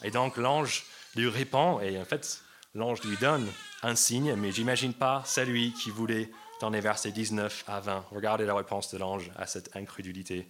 Et 0.03 0.11
donc 0.11 0.37
l'ange 0.37 0.85
lui 1.15 1.29
répond, 1.29 1.81
et 1.81 1.99
en 1.99 2.05
fait, 2.05 2.43
l'ange 2.75 3.03
lui 3.03 3.17
donne 3.19 3.51
un 3.83 3.95
signe, 3.95 4.35
mais 4.35 4.51
j'imagine 4.51 4.93
pas 4.93 5.23
celui 5.25 5.73
qui 5.73 5.91
voulait 5.91 6.31
dans 6.63 6.71
les 6.71 6.81
versets 6.81 7.11
19 7.11 7.65
à 7.67 7.81
20. 7.81 8.07
Regardez 8.13 8.47
la 8.47 8.55
réponse 8.55 8.93
de 8.95 8.99
l'ange 8.99 9.33
à 9.35 9.49
cette 9.49 9.75
incrédulité. 9.75 10.49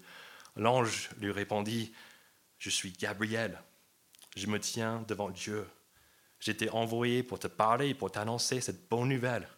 L'ange 0.56 1.08
lui 1.18 1.32
répondit, 1.32 1.94
Je 2.58 2.68
suis 2.68 2.92
Gabriel, 2.92 3.58
je 4.36 4.46
me 4.46 4.60
tiens 4.60 5.02
devant 5.08 5.30
Dieu. 5.30 5.66
J'étais 6.38 6.68
envoyé 6.68 7.22
pour 7.22 7.38
te 7.38 7.46
parler, 7.46 7.88
et 7.88 7.94
pour 7.94 8.12
t'annoncer 8.12 8.60
cette 8.60 8.90
bonne 8.90 9.08
nouvelle. 9.08 9.48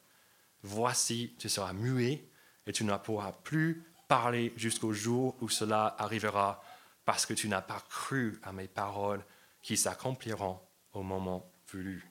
Voici, 0.62 1.34
tu 1.40 1.48
seras 1.48 1.72
muet 1.72 2.24
et 2.68 2.72
tu 2.72 2.84
ne 2.84 2.96
pourras 2.98 3.32
plus 3.32 3.82
parler 4.06 4.52
jusqu'au 4.56 4.92
jour 4.92 5.36
où 5.40 5.48
cela 5.48 5.96
arrivera, 5.98 6.62
parce 7.04 7.26
que 7.26 7.34
tu 7.34 7.48
n'as 7.48 7.62
pas 7.62 7.82
cru 7.90 8.38
à 8.44 8.52
mes 8.52 8.68
paroles 8.68 9.24
qui 9.60 9.76
s'accompliront 9.76 10.60
au 10.92 11.02
moment 11.02 11.50
voulu. 11.66 12.08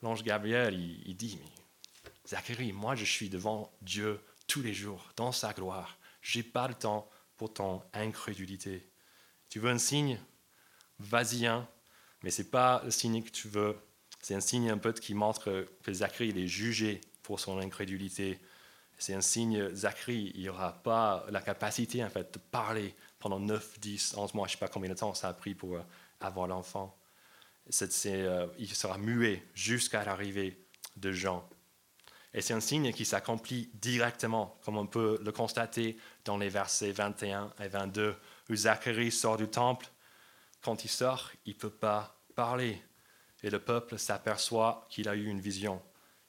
L'ange 0.00 0.22
Gabriel, 0.22 0.74
il, 0.74 1.14
dit, 1.14 1.38
mais 1.38 1.50
Zacharie, 2.30 2.72
moi 2.72 2.94
je 2.94 3.04
suis 3.04 3.28
devant 3.28 3.72
Dieu 3.82 4.20
tous 4.46 4.62
les 4.62 4.72
jours, 4.72 5.10
dans 5.16 5.32
sa 5.32 5.52
gloire. 5.52 5.98
Je 6.22 6.38
n'ai 6.38 6.42
pas 6.44 6.68
le 6.68 6.74
temps 6.74 7.10
pour 7.36 7.52
ton 7.52 7.82
incrédulité. 7.92 8.88
Tu 9.48 9.58
veux 9.58 9.70
un 9.70 9.78
signe? 9.78 10.16
Vas-y 11.00 11.46
un, 11.46 11.66
mais 12.22 12.30
ce 12.30 12.42
n'est 12.42 12.48
pas 12.48 12.82
le 12.84 12.92
signe 12.92 13.22
que 13.24 13.30
tu 13.30 13.48
veux. 13.48 13.76
C'est 14.22 14.34
un 14.34 14.40
signe 14.40 14.70
un 14.70 14.78
peu 14.78 14.92
qui 14.92 15.14
montre 15.14 15.66
que 15.82 15.92
Zacharie 15.92 16.30
est 16.30 16.46
jugé 16.46 17.00
pour 17.24 17.40
son 17.40 17.58
incrédulité. 17.58 18.38
C'est 18.96 19.14
un 19.14 19.22
signe, 19.22 19.74
Zacharie, 19.74 20.30
il 20.36 20.44
n'aura 20.44 20.74
pas 20.82 21.26
la 21.30 21.40
capacité 21.40 22.04
en 22.04 22.10
fait, 22.10 22.34
de 22.34 22.38
parler 22.38 22.94
pendant 23.18 23.40
9, 23.40 23.80
10, 23.80 24.14
11 24.16 24.34
mois, 24.34 24.46
je 24.46 24.52
ne 24.52 24.56
sais 24.56 24.60
pas 24.60 24.68
combien 24.68 24.90
de 24.90 24.94
temps 24.94 25.14
ça 25.14 25.28
a 25.28 25.32
pris 25.32 25.54
pour 25.54 25.74
euh, 25.74 25.82
avoir 26.20 26.46
l'enfant. 26.46 26.96
Euh, 27.82 28.46
il 28.58 28.68
sera 28.68 28.98
muet 28.98 29.42
jusqu'à 29.54 30.04
l'arrivée 30.04 30.64
de 30.96 31.12
Jean. 31.12 31.48
Et 32.32 32.42
c'est 32.42 32.54
un 32.54 32.60
signe 32.60 32.92
qui 32.92 33.04
s'accomplit 33.04 33.70
directement, 33.74 34.58
comme 34.64 34.76
on 34.76 34.86
peut 34.86 35.18
le 35.22 35.32
constater 35.32 35.98
dans 36.24 36.36
les 36.36 36.48
versets 36.48 36.92
21 36.92 37.52
et 37.60 37.68
22, 37.68 38.16
où 38.48 38.54
Zacharie 38.54 39.10
sort 39.10 39.36
du 39.36 39.48
temple. 39.48 39.86
Quand 40.62 40.84
il 40.84 40.88
sort, 40.88 41.32
il 41.44 41.54
ne 41.54 41.58
peut 41.58 41.70
pas 41.70 42.20
parler. 42.36 42.80
Et 43.42 43.50
le 43.50 43.58
peuple 43.58 43.98
s'aperçoit 43.98 44.86
qu'il 44.90 45.08
a 45.08 45.16
eu 45.16 45.26
une 45.26 45.40
vision. 45.40 45.82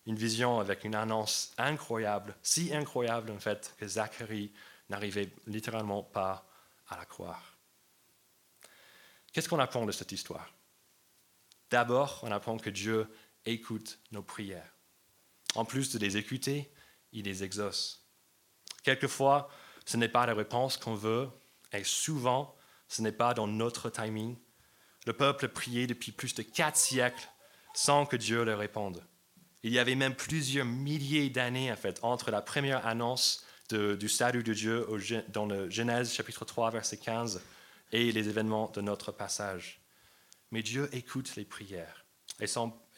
Une 0.08 0.16
vision 0.16 0.60
avec 0.60 0.84
une 0.84 0.96
annonce 0.96 1.54
incroyable, 1.58 2.36
si 2.42 2.74
incroyable 2.74 3.30
en 3.32 3.40
fait, 3.40 3.76
que 3.78 3.88
Zacharie 3.88 4.52
n'arrivait 4.90 5.32
littéralement 5.46 6.02
pas 6.02 6.48
à 6.88 6.98
la 6.98 7.06
croire. 7.06 7.58
Qu'est-ce 9.32 9.48
qu'on 9.48 9.60
apprend 9.60 9.86
de 9.86 9.92
cette 9.92 10.12
histoire? 10.12 10.52
D'abord, 11.70 12.20
on 12.24 12.32
apprend 12.32 12.58
que 12.58 12.70
Dieu 12.70 13.08
écoute 13.46 14.00
nos 14.12 14.24
prières. 14.24 14.74
En 15.56 15.66
plus 15.66 15.92
de 15.92 16.00
les 16.00 16.18
écouter, 16.18 16.72
il 17.12 17.26
les 17.26 17.44
exauce. 17.44 18.08
Quelquefois, 18.84 19.50
ce 19.86 19.98
n'est 19.98 20.08
pas 20.08 20.26
la 20.26 20.34
réponse 20.34 20.78
qu'on 20.78 20.96
veut, 20.96 21.30
et 21.72 21.84
souvent, 21.84 22.56
ce 22.88 23.02
n'est 23.02 23.12
pas 23.12 23.34
dans 23.34 23.48
notre 23.48 23.90
timing. 23.90 24.38
Le 25.06 25.14
peuple 25.14 25.48
priait 25.50 25.88
depuis 25.88 26.12
plus 26.12 26.36
de 26.36 26.44
quatre 26.44 26.78
siècles 26.78 27.30
sans 27.74 28.06
que 28.06 28.16
Dieu 28.16 28.44
leur 28.44 28.60
réponde. 28.60 29.04
Il 29.64 29.72
y 29.72 29.80
avait 29.80 29.96
même 29.96 30.16
plusieurs 30.16 30.66
milliers 30.66 31.30
d'années 31.30 31.72
en 31.72 31.76
fait 31.76 32.00
entre 32.04 32.32
la 32.32 32.42
première 32.42 32.86
annonce 32.86 33.46
du 33.70 34.10
salut 34.10 34.44
de 34.44 34.54
Dieu 34.54 34.86
dans 35.30 35.46
le 35.46 35.70
Genèse 35.70 36.14
chapitre 36.14 36.44
3 36.44 36.72
verset 36.72 36.98
15 36.98 37.42
et 37.94 38.12
les 38.12 38.28
événements 38.28 38.70
de 38.72 38.82
notre 38.82 39.12
passage. 39.12 39.82
Mais 40.52 40.62
Dieu 40.62 40.90
écoute 40.92 41.36
les 41.38 41.46
prières 41.46 42.06
et 42.40 42.48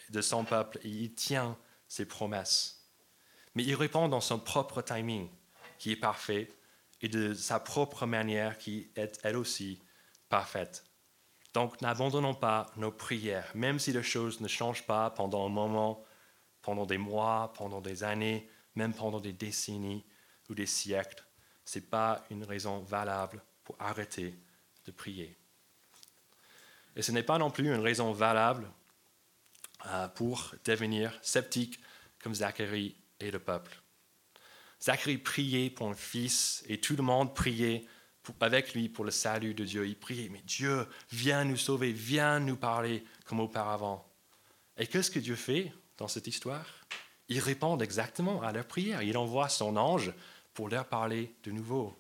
de 0.10 0.22
son 0.22 0.46
peuple 0.46 0.80
et 0.84 0.90
il 0.90 1.14
tient 1.14 1.58
ses 1.94 2.06
promesses. 2.06 2.90
Mais 3.54 3.64
il 3.64 3.76
répond 3.76 4.10
dans 4.10 4.20
son 4.20 4.40
propre 4.40 4.82
timing, 4.82 5.30
qui 5.78 5.92
est 5.92 5.96
parfait, 5.96 6.52
et 7.02 7.08
de 7.08 7.36
sa 7.36 7.60
propre 7.60 8.08
manière, 8.08 8.58
qui 8.58 8.90
est 8.96 9.20
elle 9.22 9.38
aussi 9.38 9.80
parfaite. 10.28 10.84
Donc 11.54 11.80
n'abandonnons 11.82 12.34
pas 12.34 12.66
nos 12.78 12.92
prières, 12.92 13.52
même 13.54 13.78
si 13.78 13.92
les 13.92 14.02
choses 14.02 14.42
ne 14.42 14.48
changent 14.48 14.88
pas 14.88 15.12
pendant 15.12 15.46
un 15.46 15.50
moment, 15.50 16.04
pendant 16.64 16.88
des 16.88 16.98
mois, 16.98 17.54
pendant 17.56 17.80
des 17.80 18.04
années, 18.04 18.50
même 18.74 18.96
pendant 18.96 19.20
des 19.20 19.34
décennies 19.34 20.04
ou 20.50 20.56
des 20.56 20.66
siècles. 20.66 21.24
Ce 21.64 21.78
n'est 21.78 21.86
pas 21.86 22.26
une 22.32 22.44
raison 22.44 22.80
valable 22.80 23.44
pour 23.64 23.76
arrêter 23.78 24.34
de 24.86 24.92
prier. 24.92 25.38
Et 26.96 27.04
ce 27.04 27.12
n'est 27.12 27.22
pas 27.22 27.38
non 27.38 27.52
plus 27.52 27.68
une 27.68 27.82
raison 27.82 28.14
valable 28.14 28.68
pour 30.16 30.56
devenir 30.66 31.18
sceptique 31.22 31.80
comme 32.22 32.36
Zacharie 32.36 32.96
et 33.20 33.32
le 33.32 33.40
peuple. 33.40 33.72
Zacharie 34.82 35.18
priait 35.18 35.70
pour 35.70 35.90
un 35.90 35.96
fils 35.96 36.64
et 36.68 36.80
tout 36.80 36.96
le 36.96 37.04
monde 37.04 37.34
priait 37.36 37.86
avec 38.40 38.74
lui 38.74 38.90
pour 38.90 39.06
le 39.06 39.12
salut 39.12 39.54
de 39.54 39.66
Dieu. 39.66 39.88
Il 39.88 39.98
priait, 39.98 40.30
mais 40.30 40.42
Dieu, 40.46 40.88
viens 41.12 41.44
nous 41.44 41.58
sauver, 41.58 41.92
viens 41.92 42.40
nous 42.40 42.56
parler 42.56 43.04
comme 43.26 43.40
auparavant. 43.40 44.10
Et 44.78 44.88
qu'est-ce 44.88 45.12
que 45.12 45.20
Dieu 45.20 45.36
fait 45.36 45.74
dans 45.98 46.08
cette 46.08 46.28
histoire? 46.28 46.66
Il 47.30 47.40
répond 47.40 47.78
exactement 47.80 48.42
à 48.42 48.52
leur 48.52 48.66
prière. 48.66 49.02
Il 49.02 49.18
envoie 49.18 49.50
son 49.50 49.76
ange 49.78 50.14
pour 50.54 50.70
leur 50.70 50.86
parler 50.86 51.36
de 51.44 51.52
nouveau. 51.52 51.98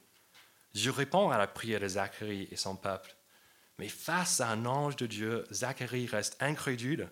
Dieu 0.73 0.91
répond 0.91 1.29
à 1.29 1.37
la 1.37 1.47
prière 1.47 1.79
de 1.79 1.87
Zacharie 1.87 2.47
et 2.51 2.55
son 2.55 2.75
peuple. 2.75 3.15
Mais 3.79 3.89
face 3.89 4.41
à 4.41 4.49
un 4.49 4.65
ange 4.65 4.95
de 4.95 5.07
Dieu, 5.07 5.45
Zacharie 5.51 6.07
reste 6.07 6.37
incrédule 6.41 7.09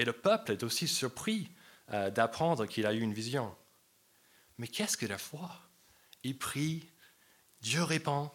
et 0.00 0.04
le 0.06 0.14
peuple 0.14 0.52
est 0.52 0.62
aussi 0.62 0.88
surpris 0.88 1.50
euh, 1.92 2.08
d'apprendre 2.10 2.64
qu'il 2.64 2.86
a 2.86 2.94
eu 2.94 3.00
une 3.00 3.12
vision. 3.12 3.54
Mais 4.56 4.66
qu'est-ce 4.66 4.96
que 4.96 5.04
la 5.04 5.18
foi? 5.18 5.50
Il 6.24 6.38
prie, 6.38 6.88
Dieu 7.60 7.82
répond, 7.82 8.30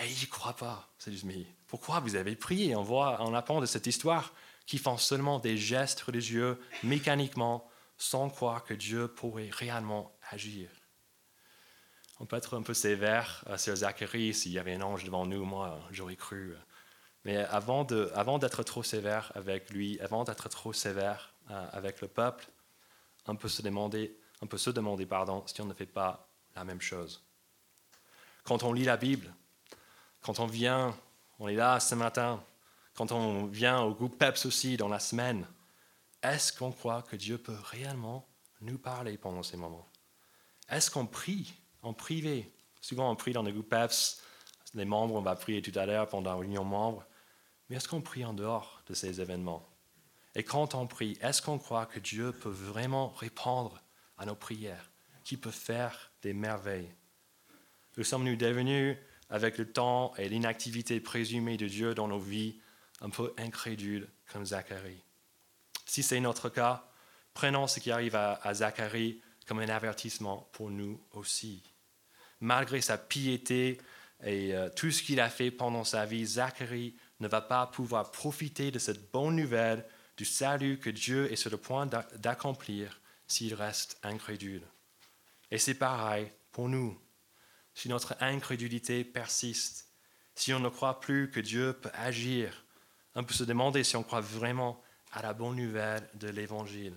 et 0.00 0.06
il 0.06 0.16
n'y 0.16 0.28
croit 0.28 0.54
pas. 0.54 0.94
C'est 0.98 1.10
juste, 1.10 1.26
pourquoi 1.66 1.98
vous 1.98 2.14
avez 2.14 2.36
prié? 2.36 2.76
On 2.76 2.84
voit, 2.84 3.20
apprend 3.36 3.60
de 3.60 3.66
cette 3.66 3.88
histoire 3.88 4.32
qui 4.66 4.78
font 4.78 4.96
seulement 4.96 5.40
des 5.40 5.56
gestes 5.56 6.00
religieux 6.00 6.60
mécaniquement, 6.84 7.68
sans 7.98 8.30
croire 8.30 8.62
que 8.62 8.74
Dieu 8.74 9.08
pourrait 9.08 9.50
réellement 9.50 10.16
agir. 10.30 10.70
On 12.20 12.26
peut 12.26 12.36
être 12.36 12.56
un 12.56 12.62
peu 12.62 12.74
sévère 12.74 13.42
euh, 13.48 13.58
sur 13.58 13.74
Zacharie, 13.74 14.32
s'il 14.32 14.52
y 14.52 14.60
avait 14.60 14.74
un 14.74 14.82
ange 14.82 15.02
devant 15.02 15.26
nous, 15.26 15.44
moi 15.44 15.80
j'aurais 15.90 16.14
cru. 16.14 16.54
Mais 17.24 17.36
avant 17.36 17.84
d'être 17.84 18.18
avant 18.18 18.38
trop 18.38 18.82
sévère 18.82 19.32
avec 19.34 19.70
lui, 19.70 19.98
avant 20.00 20.24
d'être 20.24 20.48
trop 20.48 20.72
sévère 20.72 21.32
euh, 21.50 21.66
avec 21.72 22.00
le 22.00 22.08
peuple, 22.08 22.46
on 23.26 23.36
peut 23.36 23.48
se 23.48 23.62
demander, 23.62 24.18
on 24.42 24.46
peut 24.46 24.58
se 24.58 24.70
demander 24.70 25.06
pardon, 25.06 25.42
si 25.46 25.60
on 25.62 25.66
ne 25.66 25.74
fait 25.74 25.86
pas 25.86 26.28
la 26.54 26.64
même 26.64 26.80
chose. 26.80 27.22
quand 28.44 28.62
on 28.62 28.72
lit 28.72 28.84
la 28.84 28.96
Bible, 28.96 29.34
quand 30.20 30.38
on 30.38 30.46
vient, 30.46 30.94
on 31.38 31.48
est 31.48 31.54
là 31.54 31.80
ce 31.80 31.94
matin, 31.94 32.42
quand 32.94 33.10
on 33.10 33.46
vient 33.46 33.80
au 33.80 33.94
groupe 33.94 34.18
PEPS 34.18 34.46
aussi 34.46 34.76
dans 34.76 34.88
la 34.88 35.00
semaine, 35.00 35.46
est-ce 36.22 36.52
qu'on 36.52 36.72
croit 36.72 37.02
que 37.02 37.16
Dieu 37.16 37.38
peut 37.38 37.56
réellement 37.64 38.26
nous 38.60 38.78
parler 38.78 39.18
pendant 39.18 39.42
ces 39.42 39.56
moments? 39.56 39.88
Est-ce 40.68 40.90
qu'on 40.90 41.06
prie 41.06 41.54
en 41.82 41.92
privé? 41.92 42.52
Souvent 42.80 43.10
on 43.10 43.16
prie 43.16 43.32
dans 43.32 43.42
les 43.42 43.52
groupes 43.52 43.68
PEPS, 43.68 44.22
les 44.74 44.84
membres, 44.84 45.14
on 45.14 45.22
va 45.22 45.36
prier 45.36 45.62
tout 45.62 45.76
à 45.78 45.86
l'heure 45.86 46.08
pendant 46.08 46.30
la 46.30 46.36
réunion 46.36 46.64
membre, 46.64 47.04
mais 47.68 47.76
est-ce 47.76 47.88
qu'on 47.88 48.02
prie 48.02 48.24
en 48.24 48.34
dehors 48.34 48.82
de 48.86 48.94
ces 48.94 49.20
événements? 49.20 49.68
Et 50.34 50.42
quand 50.42 50.74
on 50.74 50.86
prie, 50.86 51.16
est-ce 51.20 51.42
qu'on 51.42 51.58
croit 51.58 51.86
que 51.86 52.00
Dieu 52.00 52.32
peut 52.32 52.48
vraiment 52.48 53.08
répondre 53.10 53.82
à 54.18 54.26
nos 54.26 54.34
prières, 54.34 54.90
qu'il 55.22 55.40
peut 55.40 55.50
faire 55.50 56.12
des 56.22 56.32
merveilles? 56.32 56.92
Nous 57.96 58.04
sommes-nous 58.04 58.36
devenus, 58.36 58.96
avec 59.30 59.58
le 59.58 59.70
temps 59.70 60.14
et 60.16 60.28
l'inactivité 60.28 61.00
présumée 61.00 61.56
de 61.56 61.66
Dieu 61.66 61.94
dans 61.94 62.08
nos 62.08 62.18
vies, 62.18 62.60
un 63.00 63.10
peu 63.10 63.32
incrédules 63.38 64.08
comme 64.32 64.46
Zacharie. 64.46 65.02
Si 65.86 66.02
c'est 66.02 66.20
notre 66.20 66.48
cas, 66.48 66.88
prenons 67.32 67.66
ce 67.66 67.80
qui 67.80 67.90
arrive 67.90 68.16
à, 68.16 68.54
Zacharie 68.54 69.20
comme 69.46 69.58
un 69.58 69.68
avertissement 69.68 70.48
pour 70.52 70.70
nous 70.70 71.00
aussi. 71.12 71.62
Malgré 72.40 72.80
sa 72.80 72.98
piété 72.98 73.78
et 74.22 74.54
euh, 74.54 74.68
tout 74.70 74.90
ce 74.90 75.02
qu'il 75.02 75.20
a 75.20 75.28
fait 75.28 75.50
pendant 75.50 75.84
sa 75.84 76.06
vie, 76.06 76.24
Zacharie 76.24 76.94
ne 77.20 77.28
va 77.28 77.40
pas 77.40 77.66
pouvoir 77.66 78.10
profiter 78.10 78.70
de 78.70 78.78
cette 78.78 79.10
bonne 79.10 79.36
nouvelle 79.36 79.84
du 80.16 80.24
salut 80.24 80.78
que 80.78 80.90
Dieu 80.90 81.30
est 81.32 81.36
sur 81.36 81.50
le 81.50 81.56
point 81.56 81.86
d'accomplir 81.86 83.00
s'il 83.26 83.54
reste 83.54 83.98
incrédule. 84.02 84.62
Et 85.50 85.58
c'est 85.58 85.74
pareil 85.74 86.30
pour 86.52 86.68
nous. 86.68 86.98
Si 87.74 87.88
notre 87.88 88.16
incrédulité 88.20 89.04
persiste, 89.04 89.88
si 90.34 90.52
on 90.52 90.60
ne 90.60 90.68
croit 90.68 91.00
plus 91.00 91.30
que 91.30 91.40
Dieu 91.40 91.72
peut 91.72 91.90
agir, 91.94 92.64
on 93.14 93.24
peut 93.24 93.34
se 93.34 93.44
demander 93.44 93.84
si 93.84 93.96
on 93.96 94.02
croit 94.02 94.20
vraiment 94.20 94.80
à 95.12 95.22
la 95.22 95.32
bonne 95.32 95.56
nouvelle 95.56 96.08
de 96.14 96.28
l'Évangile. 96.28 96.94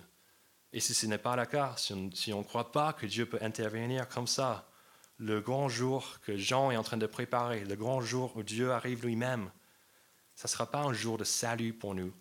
Et 0.72 0.80
si 0.80 0.92
ce 0.94 1.06
n'est 1.06 1.18
pas 1.18 1.36
le 1.36 1.46
cas, 1.46 1.74
si 1.76 2.32
on 2.32 2.38
ne 2.38 2.44
croit 2.44 2.72
pas 2.72 2.92
que 2.92 3.06
Dieu 3.06 3.26
peut 3.26 3.38
intervenir 3.40 4.08
comme 4.08 4.26
ça, 4.26 4.68
le 5.18 5.40
grand 5.40 5.68
jour 5.68 6.18
que 6.20 6.36
Jean 6.36 6.70
est 6.70 6.76
en 6.76 6.82
train 6.82 6.96
de 6.96 7.06
préparer, 7.06 7.64
le 7.64 7.74
grand 7.74 8.00
jour 8.00 8.36
où 8.36 8.42
Dieu 8.42 8.72
arrive 8.72 9.04
lui-même, 9.04 9.50
ça 10.38 10.46
ne 10.46 10.50
sera 10.50 10.66
pas 10.66 10.82
un 10.82 10.92
jour 10.92 11.18
de 11.18 11.24
salut 11.24 11.72
pour 11.72 11.96
nous, 11.96 12.14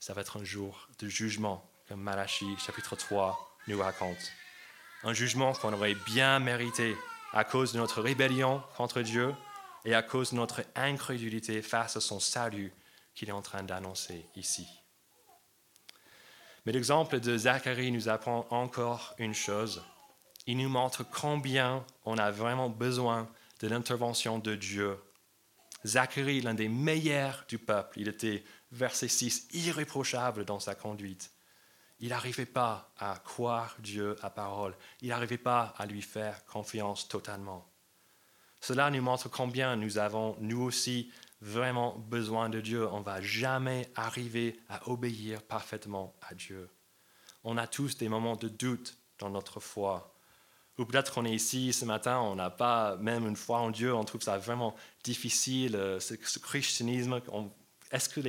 ça 0.00 0.14
va 0.14 0.22
être 0.22 0.40
un 0.40 0.42
jour 0.42 0.88
de 0.98 1.06
jugement, 1.06 1.64
comme 1.86 2.00
Malachie 2.00 2.56
chapitre 2.58 2.96
3 2.96 3.56
nous 3.68 3.78
raconte. 3.78 4.32
Un 5.04 5.12
jugement 5.12 5.52
qu'on 5.52 5.72
aurait 5.72 5.94
bien 5.94 6.40
mérité 6.40 6.96
à 7.32 7.44
cause 7.44 7.72
de 7.72 7.78
notre 7.78 8.02
rébellion 8.02 8.64
contre 8.76 9.02
Dieu 9.02 9.32
et 9.84 9.94
à 9.94 10.02
cause 10.02 10.32
de 10.32 10.38
notre 10.38 10.64
incrédulité 10.74 11.62
face 11.62 11.96
à 11.96 12.00
son 12.00 12.18
salut 12.18 12.72
qu'il 13.14 13.28
est 13.28 13.32
en 13.32 13.42
train 13.42 13.62
d'annoncer 13.62 14.26
ici. 14.34 14.66
Mais 16.66 16.72
l'exemple 16.72 17.20
de 17.20 17.38
Zacharie 17.38 17.92
nous 17.92 18.08
apprend 18.08 18.44
encore 18.50 19.14
une 19.18 19.34
chose. 19.34 19.84
Il 20.48 20.56
nous 20.56 20.68
montre 20.68 21.04
combien 21.04 21.86
on 22.06 22.18
a 22.18 22.32
vraiment 22.32 22.70
besoin 22.70 23.30
de 23.60 23.68
l'intervention 23.68 24.40
de 24.40 24.56
Dieu 24.56 24.98
Zacharie, 25.84 26.40
l'un 26.40 26.54
des 26.54 26.68
meilleurs 26.68 27.44
du 27.48 27.58
peuple, 27.58 28.00
il 28.00 28.08
était, 28.08 28.44
verset 28.70 29.08
6, 29.08 29.48
irréprochable 29.52 30.44
dans 30.44 30.60
sa 30.60 30.74
conduite. 30.74 31.32
Il 32.00 32.08
n'arrivait 32.08 32.46
pas 32.46 32.92
à 32.98 33.18
croire 33.24 33.76
Dieu 33.78 34.16
à 34.22 34.30
parole. 34.30 34.76
Il 35.00 35.08
n'arrivait 35.08 35.38
pas 35.38 35.74
à 35.78 35.86
lui 35.86 36.02
faire 36.02 36.44
confiance 36.46 37.08
totalement. 37.08 37.68
Cela 38.60 38.90
nous 38.90 39.02
montre 39.02 39.28
combien 39.28 39.76
nous 39.76 39.98
avons, 39.98 40.36
nous 40.40 40.62
aussi, 40.62 41.12
vraiment 41.40 41.96
besoin 41.98 42.48
de 42.48 42.60
Dieu. 42.60 42.88
On 42.88 43.00
ne 43.00 43.04
va 43.04 43.20
jamais 43.20 43.90
arriver 43.96 44.58
à 44.68 44.88
obéir 44.88 45.42
parfaitement 45.42 46.14
à 46.22 46.34
Dieu. 46.34 46.70
On 47.44 47.56
a 47.56 47.66
tous 47.66 47.96
des 47.96 48.08
moments 48.08 48.36
de 48.36 48.48
doute 48.48 48.96
dans 49.18 49.30
notre 49.30 49.60
foi. 49.60 50.11
Ou 50.78 50.86
peut-être 50.86 51.12
qu'on 51.12 51.26
est 51.26 51.34
ici 51.34 51.72
ce 51.72 51.84
matin, 51.84 52.18
on 52.20 52.34
n'a 52.34 52.50
pas 52.50 52.96
même 52.96 53.26
une 53.26 53.36
foi 53.36 53.58
en 53.58 53.70
Dieu, 53.70 53.94
on 53.94 54.04
trouve 54.04 54.22
ça 54.22 54.38
vraiment 54.38 54.74
difficile, 55.04 55.76
euh, 55.76 56.00
ce, 56.00 56.14
christianisme. 56.14 57.20
Est-ce 57.90 58.08
que, 58.08 58.20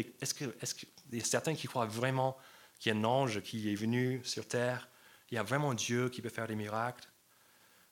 y 1.12 1.21
a 1.21 1.23
certains 1.23 1.56
qui 1.56 1.67
croient 1.67 1.86
vraiment 1.86 2.38
qu'il 2.79 2.93
y 2.93 2.95
a 2.95 2.99
un 2.99 3.03
ange 3.06 3.41
qui 3.41 3.71
est 3.71 3.75
venu 3.75 4.19
sur 4.25 4.45
terre 4.45 4.89
Il 5.32 5.36
y 5.36 5.38
a 5.38 5.43
vraiment 5.43 5.73
Dieu 5.73 6.10
qui 6.10 6.21
peut 6.21 6.29
faire 6.29 6.47
des 6.47 6.56
miracles? 6.56 7.10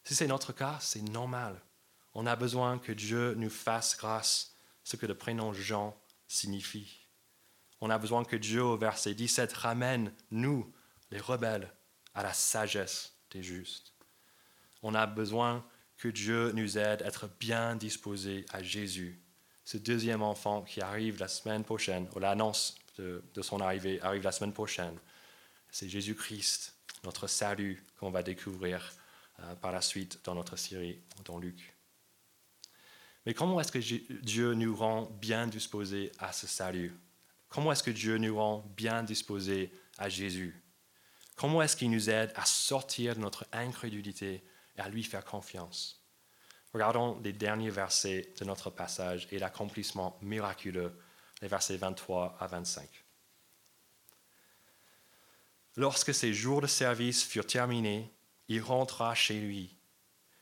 Si 0.03 0.15
c'est 0.15 0.27
notre 0.27 0.51
cas, 0.51 0.77
c'est 0.81 1.01
normal. 1.01 1.61
On 2.13 2.25
a 2.25 2.35
besoin 2.35 2.77
que 2.77 2.91
Dieu 2.91 3.35
nous 3.35 3.49
fasse 3.49 3.95
grâce, 3.97 4.57
ce 4.83 4.97
que 4.97 5.05
le 5.05 5.15
prénom 5.15 5.53
Jean 5.53 5.97
signifie. 6.27 7.07
On 7.79 7.89
a 7.89 7.97
besoin 7.97 8.25
que 8.25 8.35
Dieu, 8.35 8.63
au 8.63 8.77
verset 8.77 9.13
17, 9.13 9.53
ramène 9.53 10.13
nous, 10.29 10.73
les 11.09 11.19
rebelles, 11.19 11.73
à 12.13 12.23
la 12.23 12.33
sagesse 12.33 13.13
des 13.31 13.41
justes 13.41 13.91
on 14.81 14.95
a 14.95 15.05
besoin 15.05 15.65
que 15.97 16.07
Dieu 16.07 16.51
nous 16.53 16.77
aide 16.77 17.01
à 17.03 17.07
être 17.07 17.29
bien 17.39 17.75
disposés 17.75 18.45
à 18.51 18.63
Jésus, 18.63 19.21
ce 19.63 19.77
deuxième 19.77 20.23
enfant 20.23 20.63
qui 20.63 20.81
arrive 20.81 21.19
la 21.19 21.27
semaine 21.27 21.63
prochaine, 21.63 22.07
ou 22.15 22.19
l'annonce 22.19 22.75
de, 22.97 23.41
son 23.41 23.59
arrivée 23.59 24.01
arrive 24.01 24.23
la 24.23 24.31
semaine 24.31 24.53
prochaine. 24.53 24.97
C'est 25.69 25.87
Jésus-Christ, 25.87 26.75
notre 27.03 27.27
salut, 27.27 27.83
qu'on 27.99 28.11
va 28.11 28.23
découvrir 28.23 28.91
euh, 29.39 29.55
par 29.55 29.71
la 29.71 29.81
suite 29.81 30.19
dans 30.23 30.35
notre 30.35 30.55
série 30.55 30.99
dans 31.25 31.37
Luc. 31.37 31.75
Mais 33.25 33.33
comment 33.33 33.59
est-ce 33.59 33.71
que 33.71 34.13
Dieu 34.23 34.53
nous 34.53 34.75
rend 34.75 35.03
bien 35.21 35.47
disposés 35.47 36.11
à 36.19 36.33
ce 36.33 36.47
salut? 36.47 36.93
Comment 37.49 37.71
est-ce 37.71 37.83
que 37.83 37.91
Dieu 37.91 38.17
nous 38.17 38.35
rend 38.35 38.65
bien 38.75 39.03
disposés 39.03 39.71
à 39.97 40.09
Jésus? 40.09 40.59
Comment 41.35 41.61
est-ce 41.61 41.75
qu'il 41.75 41.91
nous 41.91 42.09
aide 42.09 42.31
à 42.35 42.45
sortir 42.45 43.15
de 43.15 43.19
notre 43.19 43.45
incrédulité 43.51 44.43
et 44.77 44.81
à 44.81 44.89
lui 44.89 45.03
faire 45.03 45.25
confiance. 45.25 46.01
Regardons 46.73 47.19
les 47.23 47.33
derniers 47.33 47.69
versets 47.69 48.33
de 48.39 48.45
notre 48.45 48.69
passage 48.69 49.27
et 49.31 49.39
l'accomplissement 49.39 50.17
miraculeux, 50.21 50.97
les 51.41 51.47
versets 51.47 51.77
23 51.77 52.37
à 52.39 52.47
25. 52.47 52.87
Lorsque 55.77 56.13
ses 56.13 56.33
jours 56.33 56.61
de 56.61 56.67
service 56.67 57.23
furent 57.23 57.45
terminés, 57.45 58.11
il 58.47 58.61
rentra 58.61 59.15
chez 59.15 59.39
lui. 59.39 59.75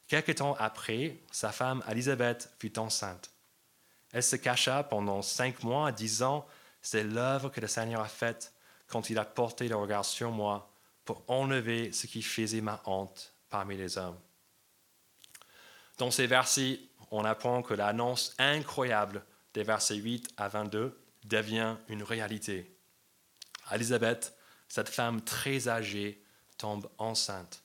Quelque 0.07 0.31
temps 0.31 0.55
après, 0.59 1.17
sa 1.31 1.51
femme 1.51 1.83
Élisabeth 1.89 2.51
fut 2.59 2.79
enceinte. 2.79 3.31
Elle 4.11 4.23
se 4.23 4.35
cacha 4.35 4.83
pendant 4.83 5.21
cinq 5.21 5.63
mois, 5.63 5.91
disant 5.91 6.47
C'est 6.81 7.03
l'œuvre 7.03 7.49
que 7.49 7.61
le 7.61 7.67
Seigneur 7.67 8.01
a 8.01 8.07
faite 8.07 8.53
quand 8.87 9.11
il 9.11 9.19
a 9.19 9.25
porté 9.25 9.67
le 9.67 9.75
regard 9.75 10.05
sur 10.05 10.31
moi 10.31 10.71
pour 11.05 11.23
enlever 11.27 11.91
ce 11.91 12.07
qui 12.07 12.23
faisait 12.23 12.61
ma 12.61 12.81
honte 12.85 13.33
parmi 13.49 13.77
les 13.77 13.97
hommes. 13.97 14.17
Dans 15.97 16.12
ces 16.12 16.27
versets, 16.27 16.79
on 17.12 17.25
apprend 17.25 17.62
que 17.62 17.73
l'annonce 17.73 18.33
incroyable 18.38 19.23
des 19.53 19.63
versets 19.63 19.95
8 19.95 20.29
à 20.38 20.47
22 20.47 20.97
devient 21.25 21.75
une 21.88 22.03
réalité. 22.03 22.75
Élisabeth, 23.71 24.35
cette 24.67 24.89
femme 24.89 25.21
très 25.21 25.67
âgée, 25.67 26.23
tombe 26.57 26.89
enceinte. 26.97 27.63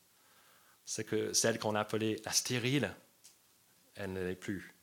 C'est 0.85 1.05
que 1.05 1.33
celle 1.33 1.59
qu'on 1.59 1.75
appelait 1.75 2.16
la 2.25 2.33
stérile, 2.33 2.94
elle 3.94 4.12
ne 4.12 4.25
l'est 4.25 4.35
plus. 4.35 4.75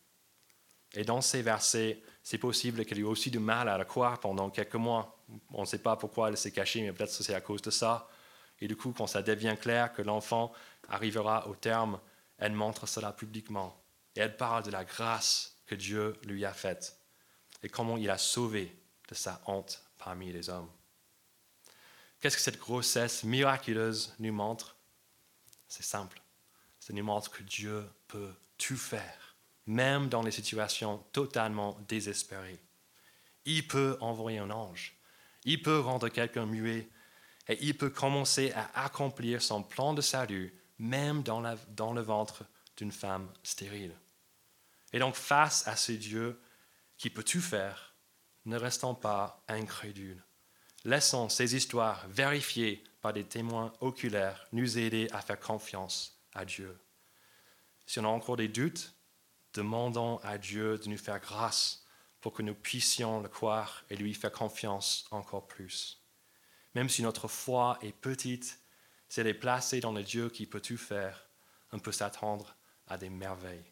Et 0.94 1.04
dans 1.04 1.22
ces 1.22 1.42
versets, 1.42 2.02
c'est 2.24 2.38
possible 2.38 2.86
qu'elle 2.86 3.00
ait 3.00 3.04
aussi 3.04 3.32
du 3.32 3.40
mal 3.40 3.70
à 3.70 3.78
la 3.78 3.86
croire 3.86 4.20
pendant 4.20 4.50
quelques 4.50 4.76
mois. 4.76 5.24
On 5.54 5.62
ne 5.62 5.66
sait 5.66 5.80
pas 5.80 5.96
pourquoi 5.96 6.30
elle 6.30 6.38
s'est 6.38 6.52
cachée, 6.52 6.82
mais 6.82 6.92
peut-être 6.92 7.12
c'est 7.12 7.34
à 7.34 7.42
cause 7.42 7.62
de 7.62 7.72
ça. 7.72 8.10
Et 8.62 8.68
du 8.68 8.76
coup, 8.76 8.94
quand 8.94 9.08
ça 9.08 9.24
devient 9.24 9.56
clair 9.60 9.92
que 9.92 10.02
l'enfant 10.02 10.54
arrivera 10.88 11.48
au 11.48 11.56
terme, 11.56 12.00
elle 12.38 12.54
montre 12.54 12.88
cela 12.88 13.12
publiquement. 13.12 13.76
Et 14.16 14.20
elle 14.20 14.38
parle 14.38 14.64
de 14.64 14.72
la 14.72 14.86
grâce 14.86 15.58
que 15.66 15.76
Dieu 15.76 16.16
lui 16.24 16.46
a 16.46 16.54
faite 16.54 16.98
et 17.64 17.70
comment 17.70 17.98
il 17.98 18.10
a 18.10 18.18
sauvé 18.18 18.76
de 19.08 19.16
sa 19.16 19.42
honte 19.46 19.84
parmi 19.98 20.32
les 20.32 20.50
hommes. 20.50 20.70
Qu'est-ce 22.20 22.38
que 22.38 22.42
cette 22.42 22.60
grossesse 22.60 23.24
miraculeuse 23.24 24.14
nous 24.20 24.34
montre? 24.34 24.76
C'est 25.68 25.84
simple. 25.84 26.22
Ça 26.80 26.94
nous 26.94 27.04
montre 27.04 27.32
que 27.32 27.44
Dieu 27.44 27.88
peut 28.08 28.34
tout 28.58 28.78
faire, 28.78 29.36
même 29.66 30.10
dans 30.10 30.22
les 30.22 30.32
situations 30.32 31.04
totalement 31.14 31.78
désespérées. 31.88 32.60
Il 33.46 33.68
peut 33.68 33.98
envoyer 34.02 34.40
un 34.40 34.52
ange. 34.52 34.98
Il 35.46 35.62
peut 35.62 35.80
rendre 35.80 36.10
quelqu'un 36.10 36.46
muet 36.46 36.90
et 37.48 37.58
il 37.62 37.78
peut 37.78 37.90
commencer 37.90 38.52
à 38.54 38.86
accomplir 38.86 39.42
son 39.42 39.64
plan 39.64 39.94
de 39.94 40.02
salut, 40.02 40.54
même 40.78 41.24
dans, 41.24 41.42
le 41.42 42.02
ventre 42.02 42.46
d'une 42.78 42.92
femme 42.92 43.32
stérile. 43.44 43.96
Et 44.94 45.00
donc, 45.00 45.16
face 45.16 45.68
à 45.68 45.76
ce 45.76 45.92
Dieu 45.92 46.40
qui 46.98 47.10
peut 47.10 47.24
tout 47.24 47.42
faire, 47.42 47.96
ne 48.46 48.58
restons 48.58 48.96
pas 48.96 49.44
incrédules. 49.48 50.24
Laissons 50.84 51.30
ces 51.30 51.56
histoires 51.56 52.08
vérifiées 52.10 52.84
par 53.02 53.14
des 53.14 53.24
témoins 53.24 53.72
oculaires 53.82 54.48
nous 54.52 54.78
aider 54.78 55.08
à 55.12 55.22
faire 55.22 55.40
confiance 55.40 56.20
à 56.34 56.46
Dieu. 56.46 56.80
Si 57.86 58.00
on 58.00 58.06
a 58.06 58.08
encore 58.08 58.38
des 58.38 58.48
doutes, 58.48 58.94
demandons 59.54 60.18
à 60.24 60.38
Dieu 60.38 60.78
de 60.78 60.90
nous 60.90 60.98
faire 60.98 61.20
grâce 61.20 61.86
pour 62.20 62.34
que 62.34 62.42
nous 62.42 62.56
puissions 62.56 63.22
le 63.22 63.30
croire 63.30 63.84
et 63.90 63.96
lui 63.96 64.14
faire 64.14 64.32
confiance 64.32 65.06
encore 65.12 65.48
plus. 65.48 66.01
Même 66.76 66.90
si 66.90 67.04
notre 67.04 67.28
foi 67.28 67.78
est 67.82 67.92
petite, 67.92 68.60
si 69.10 69.20
elle 69.20 69.28
est 69.28 69.34
placée 69.34 69.80
dans 69.80 69.92
le 69.92 70.04
Dieu 70.04 70.30
qui 70.30 70.46
peut 70.46 70.62
tout 70.62 70.78
faire, 70.78 71.28
on 71.72 71.80
peut 71.80 71.92
s'attendre 71.92 72.56
à 72.88 72.98
des 72.98 73.10
merveilles. 73.10 73.72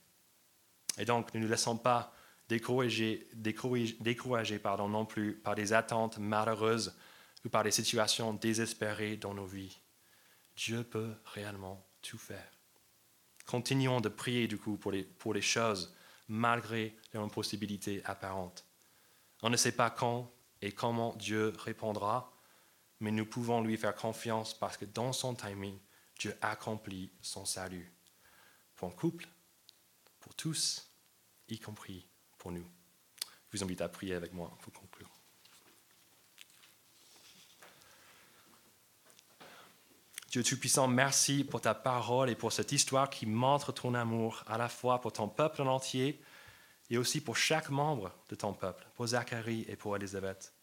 Et 0.97 1.05
donc, 1.05 1.33
ne 1.33 1.39
nous 1.39 1.47
laissons 1.47 1.77
pas 1.77 2.13
décourager, 2.49 3.27
décourager, 3.33 4.59
pardon, 4.59 4.89
non 4.89 5.05
plus 5.05 5.35
par 5.35 5.55
des 5.55 5.71
attentes 5.71 6.17
malheureuses 6.17 6.95
ou 7.45 7.49
par 7.49 7.63
des 7.63 7.71
situations 7.71 8.33
désespérées 8.33 9.15
dans 9.15 9.33
nos 9.33 9.45
vies. 9.45 9.79
Dieu 10.55 10.83
peut 10.83 11.13
réellement 11.25 11.87
tout 12.01 12.17
faire. 12.17 12.51
Continuons 13.45 14.01
de 14.01 14.09
prier 14.09 14.47
du 14.47 14.57
coup 14.57 14.77
pour 14.77 14.91
les, 14.91 15.03
pour 15.03 15.33
les 15.33 15.41
choses 15.41 15.95
malgré 16.27 16.95
les 17.13 17.19
impossibilités 17.19 18.01
apparentes. 18.05 18.65
On 19.41 19.49
ne 19.49 19.57
sait 19.57 19.71
pas 19.71 19.89
quand 19.89 20.31
et 20.61 20.71
comment 20.71 21.15
Dieu 21.15 21.53
répondra, 21.57 22.31
mais 22.99 23.11
nous 23.11 23.25
pouvons 23.25 23.61
lui 23.61 23.77
faire 23.77 23.95
confiance 23.95 24.53
parce 24.53 24.77
que 24.77 24.85
dans 24.85 25.13
son 25.13 25.35
timing, 25.35 25.77
Dieu 26.19 26.35
accomplit 26.41 27.11
son 27.21 27.45
salut. 27.45 27.91
Pour 28.75 28.89
un 28.89 28.91
couple, 28.91 29.27
pour 30.19 30.35
tous, 30.35 30.89
y 31.47 31.59
compris 31.59 32.07
pour 32.37 32.51
nous. 32.51 32.65
Je 33.49 33.57
vous 33.57 33.63
invite 33.63 33.81
à 33.81 33.89
prier 33.89 34.15
avec 34.15 34.33
moi 34.33 34.55
pour 34.61 34.73
conclure. 34.73 35.09
Dieu 40.29 40.43
Tout-Puissant, 40.43 40.87
merci 40.87 41.43
pour 41.43 41.61
ta 41.61 41.73
parole 41.73 42.29
et 42.29 42.35
pour 42.35 42.51
cette 42.51 42.71
histoire 42.71 43.09
qui 43.09 43.25
montre 43.25 43.71
ton 43.71 43.95
amour 43.95 44.43
à 44.45 44.59
la 44.59 44.69
fois 44.69 45.01
pour 45.01 45.11
ton 45.11 45.27
peuple 45.27 45.63
en 45.63 45.67
entier 45.67 46.21
et 46.91 46.99
aussi 46.99 47.19
pour 47.19 47.35
chaque 47.35 47.69
membre 47.69 48.13
de 48.29 48.35
ton 48.35 48.53
peuple, 48.53 48.85
pour 48.93 49.07
Zacharie 49.07 49.65
et 49.67 49.75
pour 49.75 49.95
Élisabeth. 49.95 50.53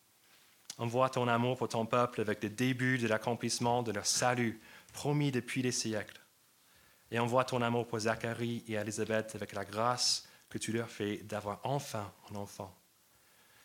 Envoie 0.78 1.08
ton 1.08 1.26
amour 1.26 1.56
pour 1.56 1.68
ton 1.68 1.86
peuple 1.86 2.20
avec 2.20 2.42
le 2.42 2.50
début 2.50 2.98
de 2.98 3.08
l'accomplissement 3.08 3.82
de 3.82 3.92
leur 3.92 4.06
salut 4.06 4.60
promis 4.92 5.32
depuis 5.32 5.62
des 5.62 5.72
siècles. 5.72 6.20
Et 7.10 7.18
envoie 7.18 7.44
ton 7.44 7.62
amour 7.62 7.86
pour 7.86 8.00
Zacharie 8.00 8.64
et 8.68 8.74
Élisabeth 8.74 9.34
avec 9.34 9.52
la 9.52 9.64
grâce 9.64 10.28
que 10.50 10.58
tu 10.58 10.72
leur 10.72 10.90
fais 10.90 11.18
d'avoir 11.18 11.60
enfin 11.64 12.12
un 12.30 12.36
enfant. 12.36 12.74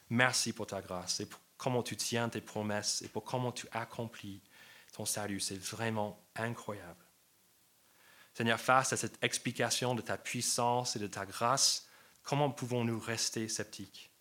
Merci 0.10 0.54
pour 0.54 0.68
ta 0.68 0.82
grâce 0.82 1.20
et 1.20 1.26
pour 1.26 1.40
comment 1.58 1.84
tu 1.84 1.98
tiens 1.98 2.30
tes 2.30 2.42
promesses 2.42 3.02
et 3.02 3.08
pour 3.08 3.24
comment 3.24 3.52
tu 3.52 3.68
accomplis 3.72 4.42
ton 4.94 5.06
salut. 5.06 5.40
C'est 5.40 5.62
vraiment 5.62 6.22
incroyable. 6.36 7.06
Seigneur, 8.34 8.60
face 8.60 8.94
à 8.94 8.98
cette 8.98 9.22
explication 9.24 9.96
de 9.96 10.02
ta 10.02 10.18
puissance 10.18 10.96
et 10.96 11.00
de 11.00 11.08
ta 11.08 11.26
grâce, 11.26 11.88
comment 12.24 12.50
pouvons-nous 12.50 13.00
rester 13.00 13.48
sceptiques? 13.48 14.12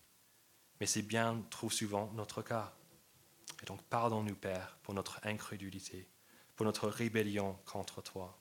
Mais 0.81 0.87
c'est 0.87 1.03
bien 1.03 1.45
trop 1.51 1.71
souvent 1.71 2.11
notre 2.15 2.43
cas. 2.43 2.73
Et 3.63 3.67
donc, 3.67 3.83
pardonne-nous, 3.83 4.37
Père, 4.37 4.79
pour 4.83 4.95
notre 4.95 5.21
incrédulité, 5.25 6.09
pour 6.57 6.67
notre 6.67 6.89
rébellion 6.89 7.59
contre 7.67 8.03
toi 8.03 8.41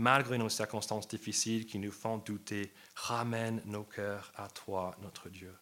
malgré 0.00 0.38
nos 0.38 0.48
circonstances 0.48 1.08
difficiles 1.08 1.66
qui 1.66 1.78
nous 1.78 1.92
font 1.92 2.16
douter, 2.16 2.72
ramène 2.94 3.60
nos 3.66 3.84
cœurs 3.84 4.32
à 4.34 4.48
toi, 4.48 4.96
notre 5.02 5.28
Dieu. 5.28 5.54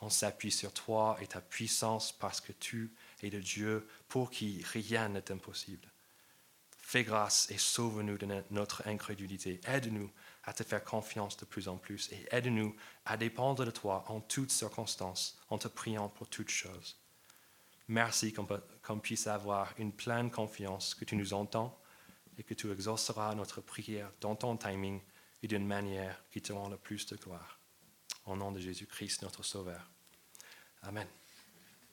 On 0.00 0.08
s'appuie 0.08 0.50
sur 0.50 0.72
toi 0.72 1.18
et 1.20 1.26
ta 1.26 1.42
puissance 1.42 2.12
parce 2.12 2.40
que 2.40 2.52
tu 2.52 2.94
es 3.22 3.28
le 3.28 3.40
Dieu 3.40 3.86
pour 4.08 4.30
qui 4.30 4.64
rien 4.72 5.10
n'est 5.10 5.30
impossible. 5.30 5.86
Fais 6.78 7.04
grâce 7.04 7.50
et 7.50 7.58
sauve-nous 7.58 8.16
de 8.16 8.26
notre 8.50 8.88
incrédulité. 8.88 9.60
Aide-nous 9.66 10.10
à 10.44 10.54
te 10.54 10.62
faire 10.62 10.82
confiance 10.82 11.36
de 11.36 11.44
plus 11.44 11.68
en 11.68 11.76
plus 11.76 12.10
et 12.10 12.26
aide-nous 12.30 12.74
à 13.04 13.18
dépendre 13.18 13.66
de 13.66 13.70
toi 13.70 14.04
en 14.08 14.20
toutes 14.20 14.50
circonstances 14.50 15.38
en 15.50 15.58
te 15.58 15.68
priant 15.68 16.08
pour 16.08 16.28
toutes 16.28 16.50
choses. 16.50 17.01
Merci 17.88 18.32
qu'on 18.32 18.98
puisse 18.98 19.26
avoir 19.26 19.74
une 19.78 19.92
pleine 19.92 20.30
confiance 20.30 20.94
que 20.94 21.04
tu 21.04 21.16
nous 21.16 21.34
entends 21.34 21.78
et 22.38 22.42
que 22.42 22.54
tu 22.54 22.70
exauceras 22.70 23.34
notre 23.34 23.60
prière 23.60 24.10
dans 24.20 24.36
ton 24.36 24.56
timing 24.56 25.00
et 25.42 25.48
d'une 25.48 25.66
manière 25.66 26.22
qui 26.30 26.40
te 26.40 26.52
rend 26.52 26.68
le 26.68 26.76
plus 26.76 27.06
de 27.06 27.16
gloire. 27.16 27.58
Au 28.26 28.36
nom 28.36 28.52
de 28.52 28.60
Jésus-Christ, 28.60 29.22
notre 29.22 29.42
Sauveur. 29.42 29.90
Amen. 30.82 31.08